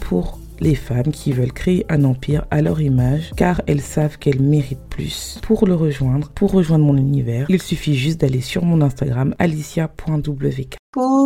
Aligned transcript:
Pour 0.00 0.38
les 0.60 0.74
femmes 0.74 1.10
qui 1.12 1.32
veulent 1.32 1.52
créer 1.52 1.84
un 1.88 2.04
empire 2.04 2.46
à 2.50 2.62
leur 2.62 2.80
image 2.80 3.32
car 3.36 3.60
elles 3.66 3.80
savent 3.80 4.18
qu'elles 4.18 4.40
méritent 4.40 4.88
plus. 4.88 5.38
Pour 5.42 5.66
le 5.66 5.74
rejoindre, 5.74 6.30
pour 6.30 6.52
rejoindre 6.52 6.84
mon 6.84 6.96
univers, 6.96 7.46
il 7.48 7.60
suffit 7.60 7.94
juste 7.94 8.20
d'aller 8.20 8.40
sur 8.40 8.64
mon 8.64 8.80
Instagram 8.80 9.34
alicia.wk. 9.38 10.76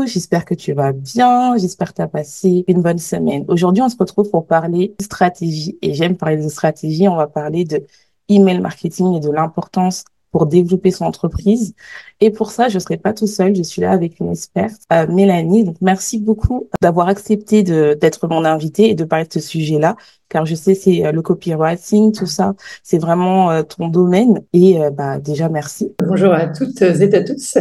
J'espère 0.07 0.45
que 0.47 0.55
tu 0.55 0.73
vas 0.73 0.93
bien, 0.93 1.57
j'espère 1.59 1.89
que 1.89 1.97
tu 1.97 2.03
as 2.03 2.09
passé 2.09 2.65
une 2.67 2.81
bonne 2.81 2.99
semaine. 2.99 3.45
Aujourd'hui, 3.49 3.83
on 3.83 3.89
se 3.89 3.97
retrouve 3.99 4.31
pour 4.31 4.47
parler 4.47 4.95
de 4.99 5.05
stratégie 5.05 5.79
et 5.83 5.93
j'aime 5.93 6.17
parler 6.17 6.43
de 6.43 6.49
stratégie, 6.49 7.07
on 7.09 7.17
va 7.17 7.27
parler 7.27 7.65
de 7.65 7.85
email 8.31 8.61
marketing 8.61 9.17
et 9.17 9.21
de 9.21 9.31
l'importance 9.31 10.05
pour 10.31 10.47
développer 10.47 10.91
son 10.91 11.05
entreprise. 11.05 11.75
Et 12.21 12.31
pour 12.31 12.51
ça, 12.51 12.69
je 12.69 12.75
ne 12.75 12.81
serai 12.81 12.97
pas 12.97 13.13
tout 13.13 13.27
seul. 13.27 13.55
Je 13.55 13.63
suis 13.63 13.81
là 13.81 13.93
avec 13.93 14.19
une 14.21 14.31
experte, 14.31 14.83
euh, 14.93 15.07
Mélanie. 15.09 15.65
Donc, 15.65 15.77
merci 15.81 16.19
beaucoup 16.19 16.69
d'avoir 16.81 17.09
accepté 17.09 17.63
d'être 17.63 18.29
mon 18.29 18.45
invitée 18.45 18.91
et 18.91 18.95
de 18.95 19.05
parler 19.05 19.25
de 19.25 19.33
ce 19.33 19.41
sujet-là, 19.41 19.97
car 20.29 20.45
je 20.45 20.55
sais 20.55 20.75
c'est 20.75 21.07
euh, 21.07 21.13
le 21.13 21.23
copywriting, 21.23 22.13
tout 22.13 22.27
ça, 22.27 22.55
c'est 22.83 22.99
vraiment 22.99 23.51
euh, 23.51 23.63
ton 23.63 23.89
domaine. 23.89 24.41
Et 24.53 24.79
bah 24.93 25.19
déjà, 25.19 25.49
merci. 25.49 25.93
Bonjour 26.05 26.33
à 26.33 26.47
toutes 26.47 26.83
et 26.83 27.15
à 27.15 27.23
tous. 27.23 27.59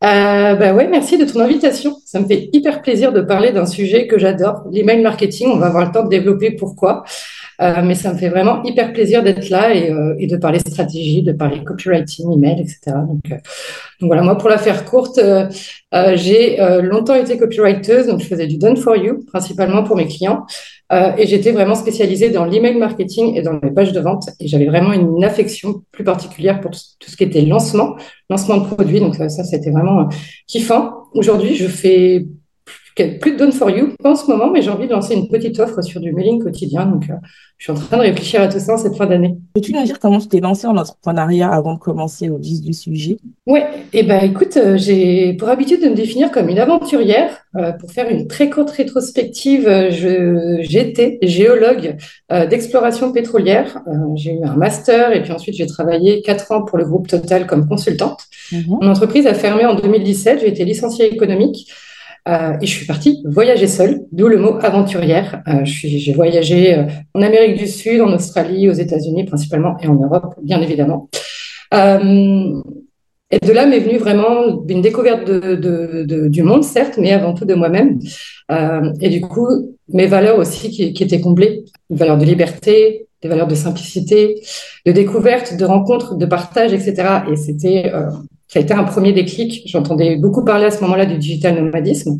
Bah 0.00 0.74
ouais, 0.74 0.86
merci 0.88 1.18
de 1.18 1.24
ton 1.24 1.40
invitation. 1.40 1.96
Ça 2.04 2.20
me 2.20 2.26
fait 2.26 2.50
hyper 2.52 2.82
plaisir 2.82 3.12
de 3.12 3.20
parler 3.20 3.52
d'un 3.52 3.66
sujet 3.66 4.06
que 4.06 4.18
j'adore, 4.18 4.62
l'email 4.70 5.02
marketing. 5.02 5.48
On 5.52 5.58
va 5.58 5.66
avoir 5.66 5.84
le 5.84 5.92
temps 5.92 6.04
de 6.04 6.08
développer 6.08 6.52
pourquoi. 6.52 7.04
Euh, 7.60 7.82
mais 7.84 7.96
ça 7.96 8.12
me 8.12 8.18
fait 8.18 8.28
vraiment 8.28 8.62
hyper 8.62 8.92
plaisir 8.92 9.22
d'être 9.24 9.48
là 9.48 9.74
et, 9.74 9.90
euh, 9.90 10.14
et, 10.18 10.28
de 10.28 10.36
parler 10.36 10.60
stratégie, 10.60 11.22
de 11.22 11.32
parler 11.32 11.64
copywriting, 11.64 12.32
email, 12.32 12.60
etc. 12.60 12.96
Donc, 13.08 13.20
euh, 13.32 13.36
voilà, 14.00 14.22
moi 14.22 14.38
pour 14.38 14.48
la 14.48 14.58
faire 14.58 14.84
courte, 14.84 15.18
euh, 15.18 15.48
j'ai 16.14 16.58
longtemps 16.82 17.16
été 17.16 17.36
copywriter, 17.36 18.06
donc 18.06 18.20
je 18.20 18.26
faisais 18.26 18.46
du 18.46 18.58
done 18.58 18.76
for 18.76 18.94
you 18.94 19.24
principalement 19.26 19.82
pour 19.82 19.96
mes 19.96 20.06
clients. 20.06 20.46
et 20.90 21.26
j'étais 21.26 21.52
vraiment 21.52 21.74
spécialisée 21.74 22.30
dans 22.30 22.44
l'email 22.44 22.76
marketing 22.76 23.36
et 23.36 23.42
dans 23.42 23.58
les 23.62 23.70
pages 23.70 23.92
de 23.92 24.00
vente. 24.00 24.28
Et 24.40 24.46
j'avais 24.48 24.66
vraiment 24.66 24.92
une 24.92 25.24
affection 25.24 25.82
plus 25.90 26.04
particulière 26.04 26.60
pour 26.60 26.70
tout 26.70 27.10
ce 27.10 27.16
qui 27.16 27.24
était 27.24 27.42
lancement, 27.42 27.96
lancement 28.30 28.58
de 28.58 28.66
produits. 28.66 29.00
Donc 29.00 29.16
ça, 29.16 29.28
ça 29.28 29.44
c'était 29.44 29.70
vraiment 29.70 30.08
kiffant. 30.46 31.08
Aujourd'hui, 31.14 31.56
je 31.56 31.66
fais 31.66 32.26
plus 33.06 33.32
de 33.32 33.36
Done 33.36 33.52
for 33.52 33.70
You 33.70 33.90
en 34.04 34.14
ce 34.14 34.26
moment, 34.30 34.50
mais 34.50 34.62
j'ai 34.62 34.70
envie 34.70 34.86
de 34.86 34.92
lancer 34.92 35.14
une 35.14 35.28
petite 35.28 35.58
offre 35.60 35.82
sur 35.82 36.00
du 36.00 36.12
mailing 36.12 36.42
quotidien. 36.42 36.86
Donc, 36.86 37.04
euh, 37.10 37.14
je 37.56 37.64
suis 37.64 37.72
en 37.72 37.74
train 37.74 37.96
de 37.96 38.02
réfléchir 38.02 38.40
à 38.40 38.48
tout 38.48 38.58
ça 38.58 38.74
en 38.74 38.78
cette 38.78 38.96
fin 38.96 39.06
d'année. 39.06 39.36
Peux-tu 39.54 39.72
nous 39.72 39.82
dire 39.84 39.98
comment 39.98 40.18
tu 40.18 40.28
t'es 40.28 40.40
lancé 40.40 40.66
en 40.66 40.76
entrepreneuriat 40.76 41.50
avant 41.50 41.74
de 41.74 41.78
commencer 41.78 42.28
au 42.28 42.38
vif 42.38 42.60
du 42.60 42.72
sujet? 42.72 43.16
Oui, 43.46 43.60
et 43.92 44.00
eh 44.00 44.02
ben 44.02 44.22
écoute, 44.22 44.56
euh, 44.56 44.76
j'ai 44.76 45.32
pour 45.34 45.48
habitude 45.48 45.82
de 45.82 45.88
me 45.88 45.94
définir 45.94 46.30
comme 46.30 46.48
une 46.48 46.58
aventurière. 46.58 47.44
Euh, 47.56 47.72
pour 47.72 47.90
faire 47.90 48.10
une 48.10 48.28
très 48.28 48.50
courte 48.50 48.70
rétrospective, 48.70 49.68
j'étais 50.60 51.18
géologue 51.22 51.96
d'exploration 52.30 53.10
pétrolière. 53.12 53.82
j'ai 54.16 54.32
eu 54.32 54.44
un 54.44 54.54
master 54.54 55.12
et 55.12 55.22
puis 55.22 55.32
ensuite 55.32 55.54
j'ai 55.54 55.66
travaillé 55.66 56.20
quatre 56.22 56.52
ans 56.52 56.62
pour 56.62 56.78
le 56.78 56.84
groupe 56.84 57.08
Total 57.08 57.46
comme 57.46 57.66
consultante. 57.66 58.20
Mhm. 58.52 58.78
Mon 58.80 58.90
entreprise 58.90 59.26
a 59.26 59.34
fermé 59.34 59.64
en 59.64 59.74
2017. 59.74 60.40
J'ai 60.40 60.48
été 60.48 60.64
licenciée 60.64 61.12
économique. 61.12 61.70
Euh, 62.28 62.52
et 62.60 62.66
je 62.66 62.70
suis 62.70 62.86
partie 62.86 63.22
voyager 63.24 63.66
seule, 63.66 64.02
d'où 64.12 64.28
le 64.28 64.36
mot 64.36 64.58
aventurière. 64.60 65.42
Euh, 65.48 65.64
j'ai 65.64 66.12
voyagé 66.12 66.74
euh, 66.74 66.84
en 67.14 67.22
Amérique 67.22 67.56
du 67.56 67.66
Sud, 67.66 68.00
en 68.00 68.12
Australie, 68.12 68.68
aux 68.68 68.74
États-Unis 68.74 69.24
principalement 69.24 69.76
et 69.80 69.88
en 69.88 69.94
Europe, 69.94 70.34
bien 70.42 70.60
évidemment. 70.60 71.08
et 73.30 73.38
de 73.40 73.52
là 73.52 73.66
m'est 73.66 73.80
venue 73.80 73.98
vraiment 73.98 74.64
une 74.68 74.82
découverte 74.82 75.30
du 75.30 76.42
monde, 76.42 76.64
certes, 76.64 76.98
mais 76.98 77.12
avant 77.12 77.34
tout 77.34 77.46
de 77.46 77.54
moi-même. 77.54 77.98
et 79.00 79.08
du 79.08 79.20
coup, 79.20 79.48
mes 79.88 80.06
valeurs 80.06 80.38
aussi 80.38 80.70
qui, 80.70 80.92
qui 80.92 81.02
étaient 81.02 81.20
comblées, 81.20 81.64
des 81.88 81.96
valeurs 81.96 82.18
de 82.18 82.24
liberté, 82.24 83.06
des 83.22 83.28
valeurs 83.28 83.48
de 83.48 83.54
simplicité, 83.54 84.40
de 84.86 84.92
découverte, 84.92 85.56
de 85.56 85.64
rencontre, 85.64 86.16
de 86.16 86.26
partage, 86.26 86.72
etc. 86.72 86.94
Et 87.30 87.36
c'était 87.36 87.90
ça 88.48 88.58
a 88.58 88.62
été 88.62 88.74
un 88.74 88.84
premier 88.84 89.12
déclic. 89.12 89.62
J'entendais 89.66 90.16
beaucoup 90.16 90.44
parler 90.44 90.66
à 90.66 90.70
ce 90.70 90.80
moment-là 90.82 91.06
du 91.06 91.18
digital 91.18 91.54
nomadisme. 91.56 92.16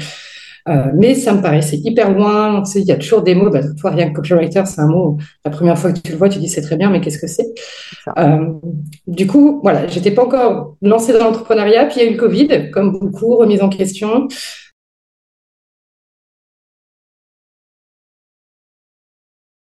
Euh, 0.68 0.90
mais 0.94 1.14
ça 1.14 1.32
me 1.32 1.40
paraissait 1.40 1.78
hyper 1.82 2.12
loin. 2.12 2.62
Tu 2.62 2.72
sais, 2.72 2.80
il 2.82 2.86
y 2.86 2.92
a 2.92 2.96
toujours 2.96 3.22
des 3.22 3.34
mots. 3.34 3.48
Bah, 3.50 3.60
toi, 3.80 3.90
rien 3.90 4.10
que 4.10 4.14
copywriter, 4.16 4.64
c'est 4.66 4.80
un 4.80 4.88
mot. 4.88 5.16
La 5.44 5.50
première 5.50 5.78
fois 5.78 5.92
que 5.92 5.98
tu 6.00 6.12
le 6.12 6.18
vois, 6.18 6.28
tu 6.28 6.38
dis 6.38 6.48
c'est 6.48 6.60
très 6.60 6.76
bien, 6.76 6.90
mais 6.90 7.00
qu'est-ce 7.00 7.18
que 7.18 7.26
c'est? 7.26 7.54
Euh, 8.18 8.52
Du 9.06 9.26
coup, 9.26 9.60
voilà, 9.62 9.86
j'étais 9.86 10.10
pas 10.10 10.24
encore 10.24 10.76
lancée 10.82 11.12
dans 11.14 11.20
l'entrepreneuriat. 11.24 11.86
Puis 11.86 12.00
il 12.00 12.04
y 12.04 12.06
a 12.06 12.10
eu 12.10 12.14
le 12.14 12.20
Covid, 12.20 12.70
comme 12.70 12.98
beaucoup, 12.98 13.36
remise 13.36 13.62
en 13.62 13.70
question. 13.70 14.28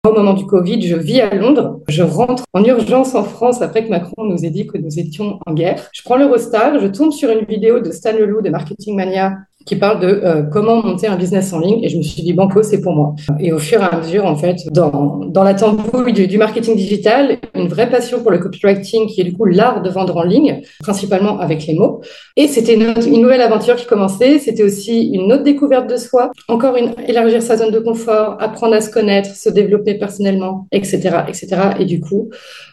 Au 0.04 0.14
moment 0.14 0.34
du 0.34 0.48
Covid, 0.48 0.82
je 0.82 0.96
vis 0.96 1.22
à 1.22 1.36
Londres. 1.36 1.80
Je 1.88 2.02
rentre 2.02 2.44
en 2.54 2.64
urgence 2.64 3.14
en 3.14 3.24
France 3.24 3.62
après 3.62 3.86
que 3.86 3.90
Macron 3.92 4.24
nous 4.24 4.44
ait 4.44 4.50
dit 4.50 4.66
que 4.66 4.80
nous 4.80 4.98
étions 4.98 5.38
en 5.46 5.54
guerre. 5.54 5.92
Je 5.94 6.02
prends 6.02 6.16
l'Eurostar, 6.16 6.80
je 6.80 6.88
tombe 6.88 7.12
sur 7.12 7.30
une 7.30 7.46
vidéo 7.46 7.82
de 7.82 7.92
Stan 7.92 8.14
Leloup 8.14 8.42
de 8.42 8.50
Marketing 8.50 8.96
Mania 8.96 9.38
qui 9.66 9.76
parle 9.76 10.00
de 10.00 10.08
euh, 10.08 10.44
comment 10.44 10.82
monter 10.82 11.08
un 11.08 11.16
business 11.16 11.54
en 11.54 11.60
ligne. 11.60 11.84
Et 11.84 11.90
je 11.90 11.98
me 11.98 12.04
suis 12.04 12.22
dit 12.22 12.34
banco 12.34 12.64
c'est 12.64 12.82
pour 12.82 12.94
moi. 12.94 13.16
Et 13.40 13.52
au 13.52 13.60
fur 13.60 13.82
et 13.82 13.86
à 13.86 13.98
mesure 13.98 14.26
en 14.26 14.36
fait 14.36 14.58
dans 14.72 15.26
dans 15.26 15.44
la 15.44 15.54
tambouille 15.54 16.14
du, 16.14 16.38
marketing 16.38 16.76
digital 16.76 17.38
une 17.56 17.68
vraie 17.68 17.90
passion 17.90 18.22
pour 18.22 18.32
le 18.32 18.40
copywriting 18.40 19.08
qui 19.08 19.22
est 19.22 19.24
du 19.24 19.34
coup 19.34 19.46
l'art 19.46 19.82
de 19.82 19.90
vendre 19.90 20.18
en 20.18 20.24
ligne 20.24 20.62
principalement 20.80 21.40
avec 21.40 21.66
les 21.68 21.74
mots. 21.74 22.02
Et 22.36 22.48
c'était 22.48 22.76
une, 22.76 22.94
une, 23.08 23.22
nouvelle 23.22 23.42
aventure 23.42 23.76
qui 23.76 23.86
commençait. 23.86 24.40
C'était 24.40 24.64
aussi 24.64 25.12
une 25.14 25.32
autre 25.32 25.44
découverte 25.44 25.90
de 25.90 25.98
soi. 25.98 26.32
Encore 26.48 26.76
une 26.76 26.94
élargir 27.08 27.42
sa 27.42 27.58
zone 27.58 27.72
de 27.72 27.80
confort 27.80 28.38
apprendre 28.40 28.76
à 28.76 28.82
se 28.82 28.90
connaître 28.90 29.36
se 29.36 29.50
développer 29.50 29.96
personnellement 29.96 30.68
etc 30.72 31.22
etc 31.28 31.48
et 31.80 31.86
du 31.86 32.00
coup 32.00 32.30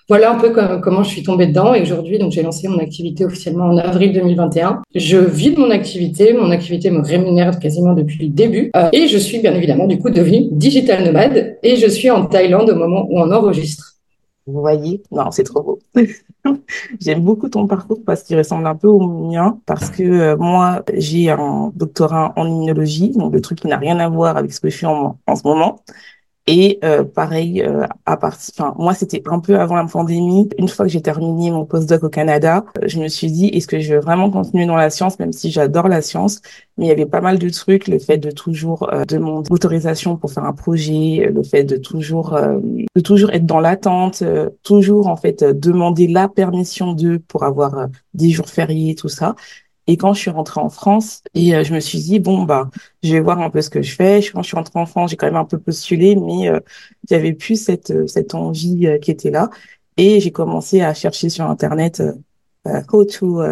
voilà 0.09 0.33
un 0.33 0.39
peu 0.39 0.51
comment 0.83 1.03
je 1.03 1.11
suis 1.11 1.23
tombée 1.23 1.47
dedans. 1.47 1.75
Et 1.75 1.83
aujourd'hui, 1.83 2.19
donc 2.19 2.33
j'ai 2.33 2.43
lancé 2.43 2.67
mon 2.67 2.79
activité 2.79 3.25
officiellement 3.27 3.67
en 3.67 3.77
avril 3.77 4.13
2021. 4.13 4.83
Je 4.95 5.19
vis 5.19 5.51
de 5.51 5.61
mon 5.61 5.71
activité. 5.71 6.33
Mon 6.33 6.51
activité 6.51 6.91
me 6.91 7.01
rémunère 7.01 7.59
quasiment 7.59 7.93
depuis 7.93 8.27
le 8.27 8.31
début. 8.31 8.71
Euh, 8.75 8.89
et 8.93 9.07
je 9.07 9.19
suis 9.19 9.39
bien 9.41 9.55
évidemment 9.55 9.87
du 9.87 9.99
coup 9.99 10.09
devenue 10.09 10.49
digital 10.51 11.05
nomade. 11.05 11.59
Et 11.63 11.77
je 11.77 11.87
suis 11.87 12.11
en 12.11 12.25
Thaïlande 12.25 12.71
au 12.71 12.75
moment 12.75 13.07
où 13.11 13.19
on 13.19 13.31
enregistre. 13.31 13.97
Vous 14.47 14.61
voyez? 14.61 15.03
Non, 15.11 15.31
c'est 15.31 15.43
trop 15.43 15.63
beau. 15.63 15.79
J'aime 17.03 17.21
beaucoup 17.21 17.51
ton 17.51 17.67
parcours 17.67 18.01
parce 18.07 18.23
qu'il 18.23 18.39
ressemble 18.39 18.67
un 18.67 18.75
peu 18.75 18.89
au 18.89 19.07
mien. 19.07 19.59
Parce 19.67 19.91
que 19.91 20.03
euh, 20.03 20.37
moi, 20.39 20.83
j'ai 20.95 21.29
un 21.29 21.71
doctorat 21.77 22.33
en 22.35 22.47
immunologie, 22.47 23.11
donc 23.11 23.35
le 23.35 23.43
truc 23.43 23.61
qui 23.61 23.67
n'a 23.67 23.77
rien 23.77 23.99
à 23.99 24.09
voir 24.09 24.39
avec 24.39 24.55
ce 24.55 24.61
que 24.61 24.71
je 24.71 24.87
en, 24.87 25.19
en 25.27 25.37
ce 25.37 25.47
moment. 25.47 25.83
Et 26.51 26.79
euh, 26.83 27.05
pareil, 27.05 27.61
euh, 27.61 27.87
à 28.07 28.17
partir, 28.17 28.55
enfin 28.57 28.75
moi 28.79 28.95
c'était 28.95 29.23
un 29.27 29.39
peu 29.39 29.61
avant 29.61 29.77
la 29.77 29.85
pandémie. 29.85 30.49
Une 30.57 30.69
fois 30.69 30.87
que 30.87 30.91
j'ai 30.91 31.03
terminé 31.03 31.51
mon 31.51 31.67
postdoc 31.67 32.05
au 32.05 32.09
Canada, 32.09 32.65
euh, 32.79 32.85
je 32.87 32.99
me 33.01 33.09
suis 33.09 33.31
dit 33.31 33.49
est-ce 33.49 33.67
que 33.67 33.79
je 33.81 33.93
veux 33.93 34.01
vraiment 34.01 34.31
continuer 34.31 34.65
dans 34.65 34.75
la 34.75 34.89
science, 34.89 35.19
même 35.19 35.35
si 35.35 35.51
j'adore 35.51 35.89
la 35.89 36.01
science? 36.01 36.41
Mais 36.79 36.87
il 36.87 36.89
y 36.89 36.93
avait 36.93 37.05
pas 37.05 37.21
mal 37.21 37.39
de 37.39 37.51
trucs, 37.51 37.87
le 37.87 37.99
fait 37.99 38.17
de 38.17 38.31
toujours 38.31 38.91
demander 39.07 39.51
l'autorisation 39.51 40.17
pour 40.17 40.33
faire 40.33 40.45
un 40.45 40.55
projet, 40.55 41.31
le 41.31 41.43
fait 41.43 41.65
de 41.65 41.77
toujours 41.77 42.31
de 42.33 43.01
toujours 43.03 43.31
être 43.31 43.45
dans 43.45 43.61
l'attente, 43.61 44.23
toujours 44.63 45.09
en 45.09 45.17
fait 45.17 45.45
demander 45.45 46.07
la 46.07 46.29
permission 46.29 46.95
d'eux 46.95 47.19
pour 47.19 47.45
avoir 47.45 47.89
des 48.15 48.31
jours 48.31 48.49
fériés, 48.49 48.95
tout 48.95 49.11
ça. 49.11 49.35
Et 49.89 49.97
quand 49.97 50.13
je 50.13 50.21
suis 50.21 50.31
rentrée 50.31 50.61
en 50.61 50.69
France, 50.69 51.23
et 51.35 51.55
euh, 51.57 51.65
je 51.65 51.75
me 51.75 51.81
suis 51.81 51.99
dit, 51.99 52.21
bon, 52.21 52.43
bah, 52.45 52.71
je 53.03 53.15
vais 53.15 53.21
voir 53.21 53.41
un 53.41 53.49
peu 53.49 53.63
ce 53.63 53.71
que 53.71 53.81
je 53.81 53.95
fais. 53.95 54.21
Quand 54.33 54.43
je 54.43 54.49
suis 54.49 54.57
rentrée 54.57 54.79
en 54.79 54.85
France, 54.85 55.11
j'ai 55.11 55.17
quand 55.17 55.27
même 55.27 55.37
un 55.37 55.47
peu 55.47 55.59
postulé, 55.59 56.15
mais 56.15 56.51
euh, 56.51 56.61
avait 57.11 57.33
plus 57.33 57.57
cette, 57.57 57.91
euh, 57.91 58.07
cette 58.07 58.35
envie 58.35 58.87
qui 59.01 59.11
était 59.11 59.31
là. 59.31 59.49
Et 59.97 60.21
j'ai 60.21 60.31
commencé 60.31 60.83
à 60.83 60.93
chercher 60.93 61.31
sur 61.31 61.47
Internet 61.47 62.03
how, 62.93 63.05
to, 63.05 63.43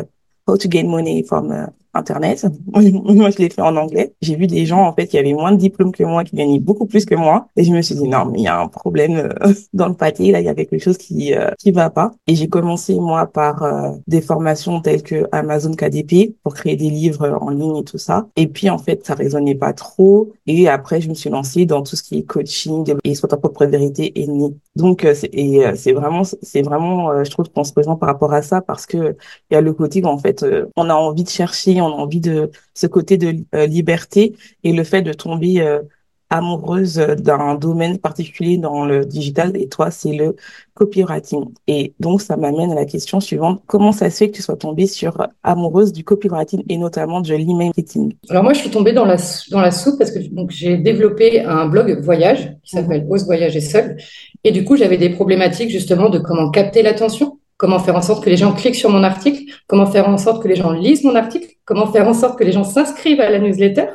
how 0.47 0.57
to 0.59 0.69
gain 0.69 0.89
money 0.89 1.25
from 1.25 1.69
Internet. 1.97 2.47
moi, 2.67 3.31
je 3.31 3.39
l'ai 3.39 3.51
fait 3.51 3.63
en 3.63 3.77
anglais. 3.77 4.15
J'ai 4.21 4.37
vu 4.37 4.47
des 4.47 4.67
gens, 4.67 4.87
en 4.87 4.93
fait, 4.93 5.07
qui 5.07 5.19
avaient 5.19 5.33
moins 5.33 5.53
de 5.53 5.57
diplômes 5.57 5.93
que 5.93 6.05
moi, 6.05 6.25
qui 6.25 6.37
gagnaient 6.37 6.61
beaucoup 6.61 6.87
plus 6.87 7.05
que 7.05 7.15
moi. 7.15 7.49
Et 7.57 7.65
je 7.65 7.73
me 7.73 7.83
suis 7.83 7.95
dit, 7.95 8.09
non, 8.09 8.27
mais 8.27 8.41
il 8.41 8.45
y 8.45 8.49
a 8.49 8.61
un 8.61 8.69
problème 8.69 9.17
euh, 9.17 9.53
dans 9.73 9.89
le 9.89 9.95
pâté. 9.95 10.31
Là, 10.31 10.41
il 10.41 10.47
y 10.47 10.49
a 10.49 10.55
quelque 10.55 10.79
chose 10.79 10.99
qui 10.99 11.35
euh, 11.35 11.51
qui 11.59 11.71
va 11.71 11.91
pas. 11.91 12.13
Et 12.27 12.35
j'ai 12.35 12.49
commencé, 12.49 12.95
moi, 12.95 13.27
par 13.27 13.63
euh, 13.63 13.93
des 14.07 14.21
formations 14.21 14.81
telles 14.81 15.03
que 15.03 15.27
Amazon 15.33 15.75
KDP 15.75 16.37
pour 16.43 16.55
créer 16.55 16.77
des 16.77 16.91
livres 16.91 17.39
en 17.41 17.51
ligne 17.51 17.79
et 17.79 17.85
tout 17.85 17.99
ça. 17.99 18.27
Et 18.37 18.47
puis, 18.47 18.71
en 18.71 18.79
fait, 18.79 19.07
ça 19.07 19.15
résonnait 19.15 19.55
pas 19.55 19.73
trop. 19.73 20.33
Et 20.47 20.69
après, 20.69 21.01
je 21.01 21.09
me 21.09 21.15
suis 21.15 21.31
lancée 21.31 21.67
dans 21.67 21.83
tout 21.83 21.97
ce 21.97 22.03
qui 22.03 22.19
est 22.19 22.23
coaching 22.23 22.95
et 23.05 23.15
soit 23.15 23.29
ta 23.29 23.37
propre 23.37 23.67
vérité 23.67 24.13
et 24.21 24.27
Donc, 24.77 25.07
c'est, 25.15 25.31
et 25.33 25.65
c'est 25.77 25.93
vraiment, 25.93 26.23
c'est 26.25 26.63
vraiment, 26.63 27.25
je 27.25 27.31
trouve 27.31 27.49
qu'on 27.51 27.65
se 27.65 27.73
présente 27.73 28.01
par 28.01 28.09
rapport 28.09 28.33
à 28.33 28.43
ça 28.43 28.61
parce 28.61 28.87
que 28.87 29.17
il 29.51 29.55
y 29.55 29.57
a 29.57 29.61
le 29.61 29.73
côté 29.73 30.03
où, 30.03 30.07
en 30.07 30.19
fait, 30.19 30.45
on 30.77 30.91
a 30.91 30.95
envie 30.95 31.25
de 31.25 31.29
chercher, 31.29 31.81
on 31.87 31.99
a 31.99 32.03
envie 32.03 32.21
de 32.21 32.51
ce 32.75 32.87
côté 32.87 33.17
de 33.19 33.45
euh, 33.55 33.67
liberté 33.67 34.35
et 34.65 34.73
le 34.73 34.85
fait 34.85 35.03
de 35.03 35.13
tomber 35.13 35.61
euh, 35.61 35.81
amoureuse 36.31 36.97
d'un 36.97 37.55
domaine 37.55 37.99
particulier 37.99 38.59
dans 38.59 38.85
le 38.85 39.05
digital 39.05 39.57
et 39.57 39.69
toi 39.69 39.91
c'est 39.91 40.13
le 40.13 40.37
copywriting. 40.75 41.45
Et 41.69 41.95
donc 42.01 42.21
ça 42.21 42.37
m'amène 42.37 42.73
à 42.73 42.75
la 42.75 42.85
question 42.85 43.21
suivante. 43.21 43.63
Comment 43.67 43.93
ça 43.93 44.11
se 44.11 44.17
fait 44.17 44.31
que 44.31 44.37
tu 44.37 44.43
sois 44.43 44.57
tombée 44.57 44.87
sur 44.87 45.29
amoureuse 45.43 45.93
du 45.93 46.05
copywriting 46.05 46.65
et 46.69 46.79
notamment 46.79 47.21
de 47.21 47.35
l'email 47.35 47.67
marketing 47.67 48.15
alors 48.29 48.43
moi 48.43 48.53
je 48.53 48.59
suis 48.61 48.71
tombée 48.71 48.93
dans 48.93 49.05
la 49.05 49.17
dans 49.51 49.61
la 49.61 49.71
soupe 49.71 49.99
parce 49.99 50.11
que 50.11 50.19
donc 50.19 50.51
j'ai 50.51 50.77
développé 50.77 51.43
un 51.43 51.67
blog 51.69 52.01
voyage 52.03 52.57
qui 52.65 52.71
s'appelle 52.71 53.05
mmh. 53.07 53.11
Ose 53.11 53.25
voyager 53.25 53.61
seul 53.61 53.97
et 54.43 54.51
du 54.51 54.65
coup 54.65 54.77
j'avais 54.77 54.99
des 54.99 55.11
problématiques 55.11 55.71
justement 55.71 56.11
de 56.11 56.19
comment 56.19 56.51
capter 56.51 56.83
l'attention 56.83 57.39
comment 57.57 57.79
faire 57.79 57.97
en 57.97 58.03
sorte 58.03 58.23
que 58.23 58.31
les 58.31 58.37
gens 58.37 58.53
cliquent 58.53 58.75
sur 58.75 58.91
mon 58.91 59.03
article, 59.03 59.43
comment 59.67 59.87
faire 59.87 60.09
en 60.09 60.19
sorte 60.19 60.43
que 60.43 60.49
les 60.49 60.57
gens 60.57 60.73
lisent 60.73 61.05
mon 61.05 61.15
article, 61.15 61.49
comment 61.65 61.87
faire 61.87 62.07
en 62.07 62.13
sorte 62.13 62.39
que 62.39 62.45
les 62.45 62.53
gens 62.53 62.65
s'inscrivent 62.65 63.21
à 63.21 63.31
la 63.31 63.39
newsletter? 63.39 63.87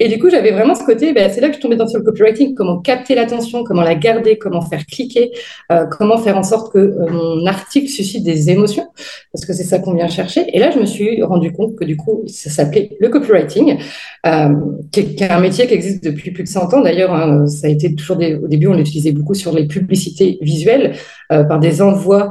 Et 0.00 0.08
du 0.08 0.18
coup, 0.18 0.30
j'avais 0.30 0.50
vraiment 0.50 0.74
ce 0.74 0.84
côté, 0.84 1.12
ben, 1.12 1.30
c'est 1.30 1.40
là 1.40 1.48
que 1.50 1.56
je 1.56 1.60
tombais 1.60 1.76
dans 1.76 1.86
le 1.92 2.00
copywriting, 2.00 2.54
comment 2.54 2.80
capter 2.80 3.14
l'attention, 3.14 3.64
comment 3.64 3.82
la 3.82 3.94
garder, 3.94 4.38
comment 4.38 4.62
faire 4.62 4.84
cliquer, 4.86 5.30
euh, 5.72 5.86
comment 5.86 6.16
faire 6.16 6.38
en 6.38 6.42
sorte 6.42 6.72
que 6.72 6.78
euh, 6.78 7.06
mon 7.10 7.46
article 7.46 7.88
suscite 7.88 8.24
des 8.24 8.50
émotions, 8.50 8.88
parce 9.32 9.44
que 9.44 9.52
c'est 9.52 9.64
ça 9.64 9.78
qu'on 9.78 9.94
vient 9.94 10.08
chercher. 10.08 10.44
Et 10.54 10.58
là, 10.58 10.70
je 10.70 10.78
me 10.78 10.86
suis 10.86 11.22
rendu 11.22 11.52
compte 11.52 11.76
que 11.76 11.84
du 11.84 11.96
coup, 11.96 12.24
ça 12.26 12.48
s'appelait 12.50 12.96
le 12.98 13.08
copywriting, 13.10 13.78
euh, 14.26 14.48
qui, 14.90 15.00
est, 15.00 15.30
un 15.30 15.40
métier 15.40 15.66
qui 15.66 15.74
existe 15.74 16.02
depuis 16.02 16.30
plus 16.30 16.44
de 16.44 16.48
100 16.48 16.72
ans. 16.72 16.80
D'ailleurs, 16.80 17.12
hein, 17.12 17.46
ça 17.46 17.66
a 17.66 17.70
été 17.70 17.94
toujours 17.94 18.16
au 18.16 18.48
début, 18.48 18.68
on 18.68 18.74
l'utilisait 18.74 19.12
beaucoup 19.12 19.34
sur 19.34 19.54
les 19.54 19.66
publicités 19.66 20.38
visuelles, 20.40 20.94
par 21.28 21.58
des 21.58 21.82
envois 21.82 22.30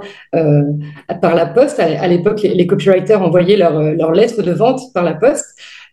par 1.22 1.36
la 1.36 1.46
poste. 1.46 1.80
À, 1.80 2.07
l'époque, 2.07 2.42
les, 2.42 2.68
copywriters 2.68 3.22
envoyaient 3.22 3.57
leurs 3.57 3.81
leur 3.81 4.12
lettres 4.12 4.42
de 4.42 4.52
vente 4.52 4.81
par 4.94 5.04
la 5.04 5.13
poste. 5.13 5.46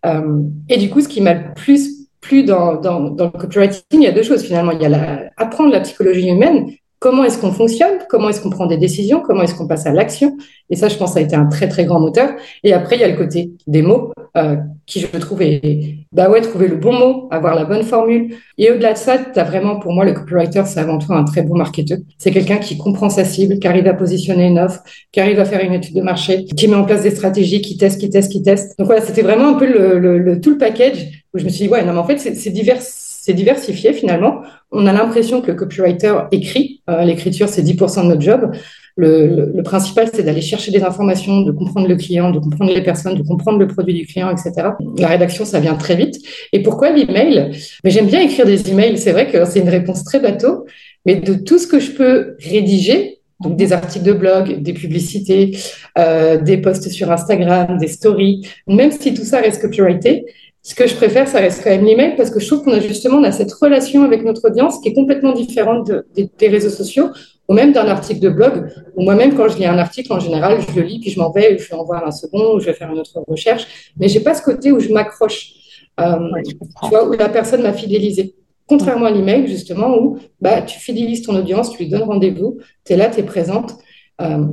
Euh, 0.04 0.40
et 0.68 0.76
du 0.78 0.90
coup, 0.90 1.00
ce 1.00 1.08
qui 1.08 1.20
m'a 1.20 1.34
plus 1.34 2.08
plu 2.20 2.44
dans, 2.44 2.76
dans, 2.76 3.00
le 3.10 3.38
copywriting, 3.38 3.82
il 3.92 4.02
y 4.02 4.06
a 4.06 4.12
deux 4.12 4.22
choses 4.22 4.42
finalement. 4.42 4.72
Il 4.72 4.82
y 4.82 4.86
a 4.86 5.30
apprendre 5.36 5.72
la 5.72 5.80
psychologie 5.80 6.28
humaine, 6.28 6.66
comment 7.02 7.24
est-ce 7.24 7.38
qu'on 7.38 7.50
fonctionne, 7.50 7.98
comment 8.08 8.28
est-ce 8.28 8.40
qu'on 8.40 8.48
prend 8.48 8.66
des 8.66 8.76
décisions, 8.76 9.20
comment 9.20 9.42
est-ce 9.42 9.56
qu'on 9.56 9.66
passe 9.66 9.86
à 9.86 9.92
l'action? 9.92 10.36
Et 10.70 10.76
ça, 10.76 10.88
je 10.88 10.96
pense, 10.96 11.14
ça 11.14 11.18
a 11.18 11.22
été 11.22 11.34
un 11.34 11.46
très, 11.46 11.68
très 11.68 11.84
grand 11.84 11.98
moteur. 11.98 12.30
Et 12.62 12.72
après, 12.72 12.94
il 12.94 13.00
y 13.00 13.04
a 13.04 13.08
le 13.08 13.16
côté 13.16 13.50
des 13.66 13.82
mots, 13.82 14.12
euh, 14.36 14.54
qui 14.86 15.00
je 15.00 15.18
trouve 15.18 15.42
est, 15.42 15.96
bah 16.12 16.30
ouais, 16.30 16.40
trouver 16.40 16.68
le 16.68 16.76
bon 16.76 16.92
mot, 16.92 17.28
avoir 17.32 17.56
la 17.56 17.64
bonne 17.64 17.82
formule. 17.82 18.36
Et 18.56 18.70
au-delà 18.70 18.92
de 18.92 18.98
ça, 18.98 19.18
tu 19.18 19.38
as 19.38 19.42
vraiment, 19.42 19.80
pour 19.80 19.92
moi, 19.92 20.04
le 20.04 20.12
copywriter, 20.12 20.62
c'est 20.64 20.78
avant 20.78 20.98
tout 20.98 21.12
un 21.12 21.24
très 21.24 21.42
bon 21.42 21.56
marketeur. 21.56 21.98
C'est 22.18 22.30
quelqu'un 22.30 22.58
qui 22.58 22.78
comprend 22.78 23.10
sa 23.10 23.24
cible, 23.24 23.58
qui 23.58 23.66
arrive 23.66 23.88
à 23.88 23.94
positionner 23.94 24.46
une 24.46 24.60
offre, 24.60 24.80
qui 25.10 25.18
arrive 25.18 25.40
à 25.40 25.44
faire 25.44 25.60
une 25.64 25.72
étude 25.72 25.96
de 25.96 26.02
marché, 26.02 26.44
qui 26.44 26.68
met 26.68 26.76
en 26.76 26.84
place 26.84 27.02
des 27.02 27.10
stratégies, 27.10 27.62
qui 27.62 27.76
teste, 27.76 28.00
qui 28.00 28.10
teste, 28.10 28.30
qui 28.30 28.42
teste. 28.42 28.78
Donc 28.78 28.86
voilà, 28.86 29.02
c'était 29.02 29.22
vraiment 29.22 29.48
un 29.48 29.54
peu 29.54 29.66
le, 29.66 30.18
le, 30.18 30.40
tout 30.40 30.50
le 30.50 30.58
package 30.58 31.24
où 31.34 31.38
je 31.38 31.44
me 31.44 31.48
suis 31.48 31.64
dit, 31.64 31.68
ouais, 31.68 31.84
non, 31.84 31.94
mais 31.94 31.98
en 31.98 32.04
fait, 32.04 32.18
c'est 32.18 33.32
diversifié 33.34 33.92
finalement. 33.92 34.42
On 34.72 34.86
a 34.86 34.92
l'impression 34.92 35.42
que 35.42 35.50
le 35.50 35.56
copywriter 35.56 36.14
écrit. 36.32 36.82
Euh, 36.88 37.04
l'écriture, 37.04 37.48
c'est 37.48 37.62
10% 37.62 38.04
de 38.04 38.08
notre 38.08 38.22
job. 38.22 38.50
Le, 38.96 39.62
principal, 39.62 40.10
c'est 40.12 40.22
d'aller 40.22 40.40
chercher 40.40 40.70
des 40.70 40.82
informations, 40.82 41.40
de 41.40 41.52
comprendre 41.52 41.88
le 41.88 41.96
client, 41.96 42.30
de 42.30 42.38
comprendre 42.38 42.72
les 42.74 42.82
personnes, 42.82 43.14
de 43.14 43.22
comprendre 43.22 43.58
le 43.58 43.66
produit 43.66 43.94
du 43.94 44.06
client, 44.06 44.30
etc. 44.30 44.70
La 44.98 45.08
rédaction, 45.08 45.44
ça 45.44 45.60
vient 45.60 45.74
très 45.74 45.96
vite. 45.96 46.16
Et 46.52 46.62
pourquoi 46.62 46.90
l'email? 46.90 47.52
Mais 47.84 47.90
j'aime 47.90 48.06
bien 48.06 48.20
écrire 48.20 48.46
des 48.46 48.70
emails. 48.70 48.98
C'est 48.98 49.12
vrai 49.12 49.30
que 49.30 49.44
c'est 49.44 49.60
une 49.60 49.68
réponse 49.68 50.04
très 50.04 50.20
bateau, 50.20 50.66
mais 51.06 51.16
de 51.16 51.34
tout 51.34 51.58
ce 51.58 51.66
que 51.66 51.80
je 51.80 51.92
peux 51.92 52.36
rédiger, 52.40 53.20
donc 53.40 53.56
des 53.56 53.72
articles 53.72 54.04
de 54.04 54.12
blog, 54.12 54.62
des 54.62 54.72
publicités, 54.72 55.56
euh, 55.98 56.38
des 56.40 56.58
posts 56.58 56.90
sur 56.90 57.10
Instagram, 57.10 57.78
des 57.78 57.88
stories, 57.88 58.46
même 58.66 58.92
si 58.92 59.14
tout 59.14 59.24
ça 59.24 59.40
reste 59.40 59.60
copyrighté, 59.60 60.26
ce 60.62 60.74
que 60.74 60.86
je 60.86 60.94
préfère, 60.94 61.26
ça 61.26 61.40
reste 61.40 61.64
quand 61.64 61.70
même 61.70 61.84
l'email 61.84 62.14
parce 62.16 62.30
que 62.30 62.38
je 62.38 62.46
trouve 62.46 62.62
qu'on 62.62 62.72
a 62.72 62.80
justement 62.80 63.18
on 63.18 63.24
a 63.24 63.32
cette 63.32 63.52
relation 63.52 64.04
avec 64.04 64.22
notre 64.24 64.48
audience 64.48 64.78
qui 64.80 64.88
est 64.88 64.94
complètement 64.94 65.32
différente 65.32 65.90
des 66.14 66.48
réseaux 66.48 66.70
sociaux 66.70 67.10
ou 67.48 67.54
même 67.54 67.72
d'un 67.72 67.86
article 67.86 68.20
de 68.20 68.28
blog. 68.28 68.72
Moi-même, 68.96 69.34
quand 69.34 69.48
je 69.48 69.58
lis 69.58 69.66
un 69.66 69.78
article, 69.78 70.12
en 70.12 70.20
général, 70.20 70.60
je 70.60 70.74
le 70.80 70.82
lis 70.82 71.00
puis 71.00 71.10
je 71.10 71.18
m'en 71.18 71.30
vais, 71.30 71.58
je 71.58 71.68
vais 71.68 71.74
en 71.74 71.84
voir 71.84 72.06
un 72.06 72.10
second, 72.10 72.54
ou 72.54 72.60
je 72.60 72.66
vais 72.66 72.74
faire 72.74 72.90
une 72.90 72.98
autre 72.98 73.22
recherche. 73.26 73.92
Mais 73.96 74.08
j'ai 74.08 74.20
pas 74.20 74.34
ce 74.34 74.42
côté 74.42 74.70
où 74.72 74.80
je 74.80 74.90
m'accroche, 74.90 75.52
euh, 76.00 76.18
tu 76.46 76.88
vois, 76.88 77.08
où 77.08 77.12
la 77.12 77.28
personne 77.28 77.62
m'a 77.62 77.72
fidélisé. 77.72 78.34
Contrairement 78.68 79.06
à 79.06 79.10
l'email, 79.10 79.48
justement, 79.48 79.98
où 79.98 80.18
bah, 80.40 80.62
tu 80.62 80.78
fidélises 80.78 81.22
ton 81.22 81.34
audience, 81.36 81.72
tu 81.72 81.78
lui 81.78 81.88
donnes 81.88 82.04
rendez-vous, 82.04 82.58
tu 82.84 82.92
es 82.92 82.96
là, 82.96 83.10
tu 83.10 83.20
es 83.20 83.22
présente. 83.24 83.74
Euh, 84.20 84.46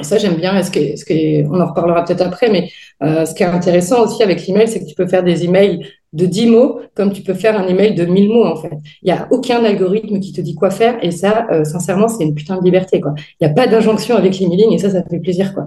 et 0.00 0.04
ça, 0.04 0.16
j'aime 0.18 0.36
bien. 0.36 0.56
Est-ce 0.56 0.70
que, 0.70 0.96
ce 0.96 1.04
que, 1.04 1.46
on 1.48 1.60
en 1.60 1.66
reparlera 1.66 2.04
peut-être 2.04 2.22
après, 2.22 2.50
mais 2.50 2.70
euh, 3.02 3.26
ce 3.26 3.34
qui 3.34 3.42
est 3.42 3.46
intéressant 3.46 4.02
aussi 4.02 4.22
avec 4.22 4.46
l'email, 4.46 4.68
c'est 4.68 4.80
que 4.80 4.86
tu 4.86 4.94
peux 4.94 5.06
faire 5.06 5.22
des 5.22 5.44
emails 5.44 5.86
de 6.12 6.26
10 6.26 6.46
mots 6.46 6.80
comme 6.94 7.12
tu 7.12 7.22
peux 7.22 7.34
faire 7.34 7.58
un 7.58 7.66
email 7.66 7.94
de 7.94 8.04
1000 8.06 8.28
mots, 8.28 8.46
en 8.46 8.56
fait. 8.56 8.72
Il 9.02 9.06
n'y 9.06 9.12
a 9.12 9.28
aucun 9.30 9.62
algorithme 9.64 10.18
qui 10.20 10.32
te 10.32 10.40
dit 10.40 10.54
quoi 10.54 10.70
faire. 10.70 10.98
Et 11.04 11.10
ça, 11.10 11.46
euh, 11.52 11.64
sincèrement, 11.64 12.08
c'est 12.08 12.24
une 12.24 12.34
putain 12.34 12.58
de 12.58 12.64
liberté, 12.64 13.00
quoi. 13.00 13.14
Il 13.40 13.46
n'y 13.46 13.50
a 13.50 13.54
pas 13.54 13.66
d'injonction 13.66 14.16
avec 14.16 14.38
l'emailing 14.38 14.72
et 14.72 14.78
ça, 14.78 14.90
ça 14.90 15.02
fait 15.02 15.20
plaisir, 15.20 15.52
quoi. 15.52 15.66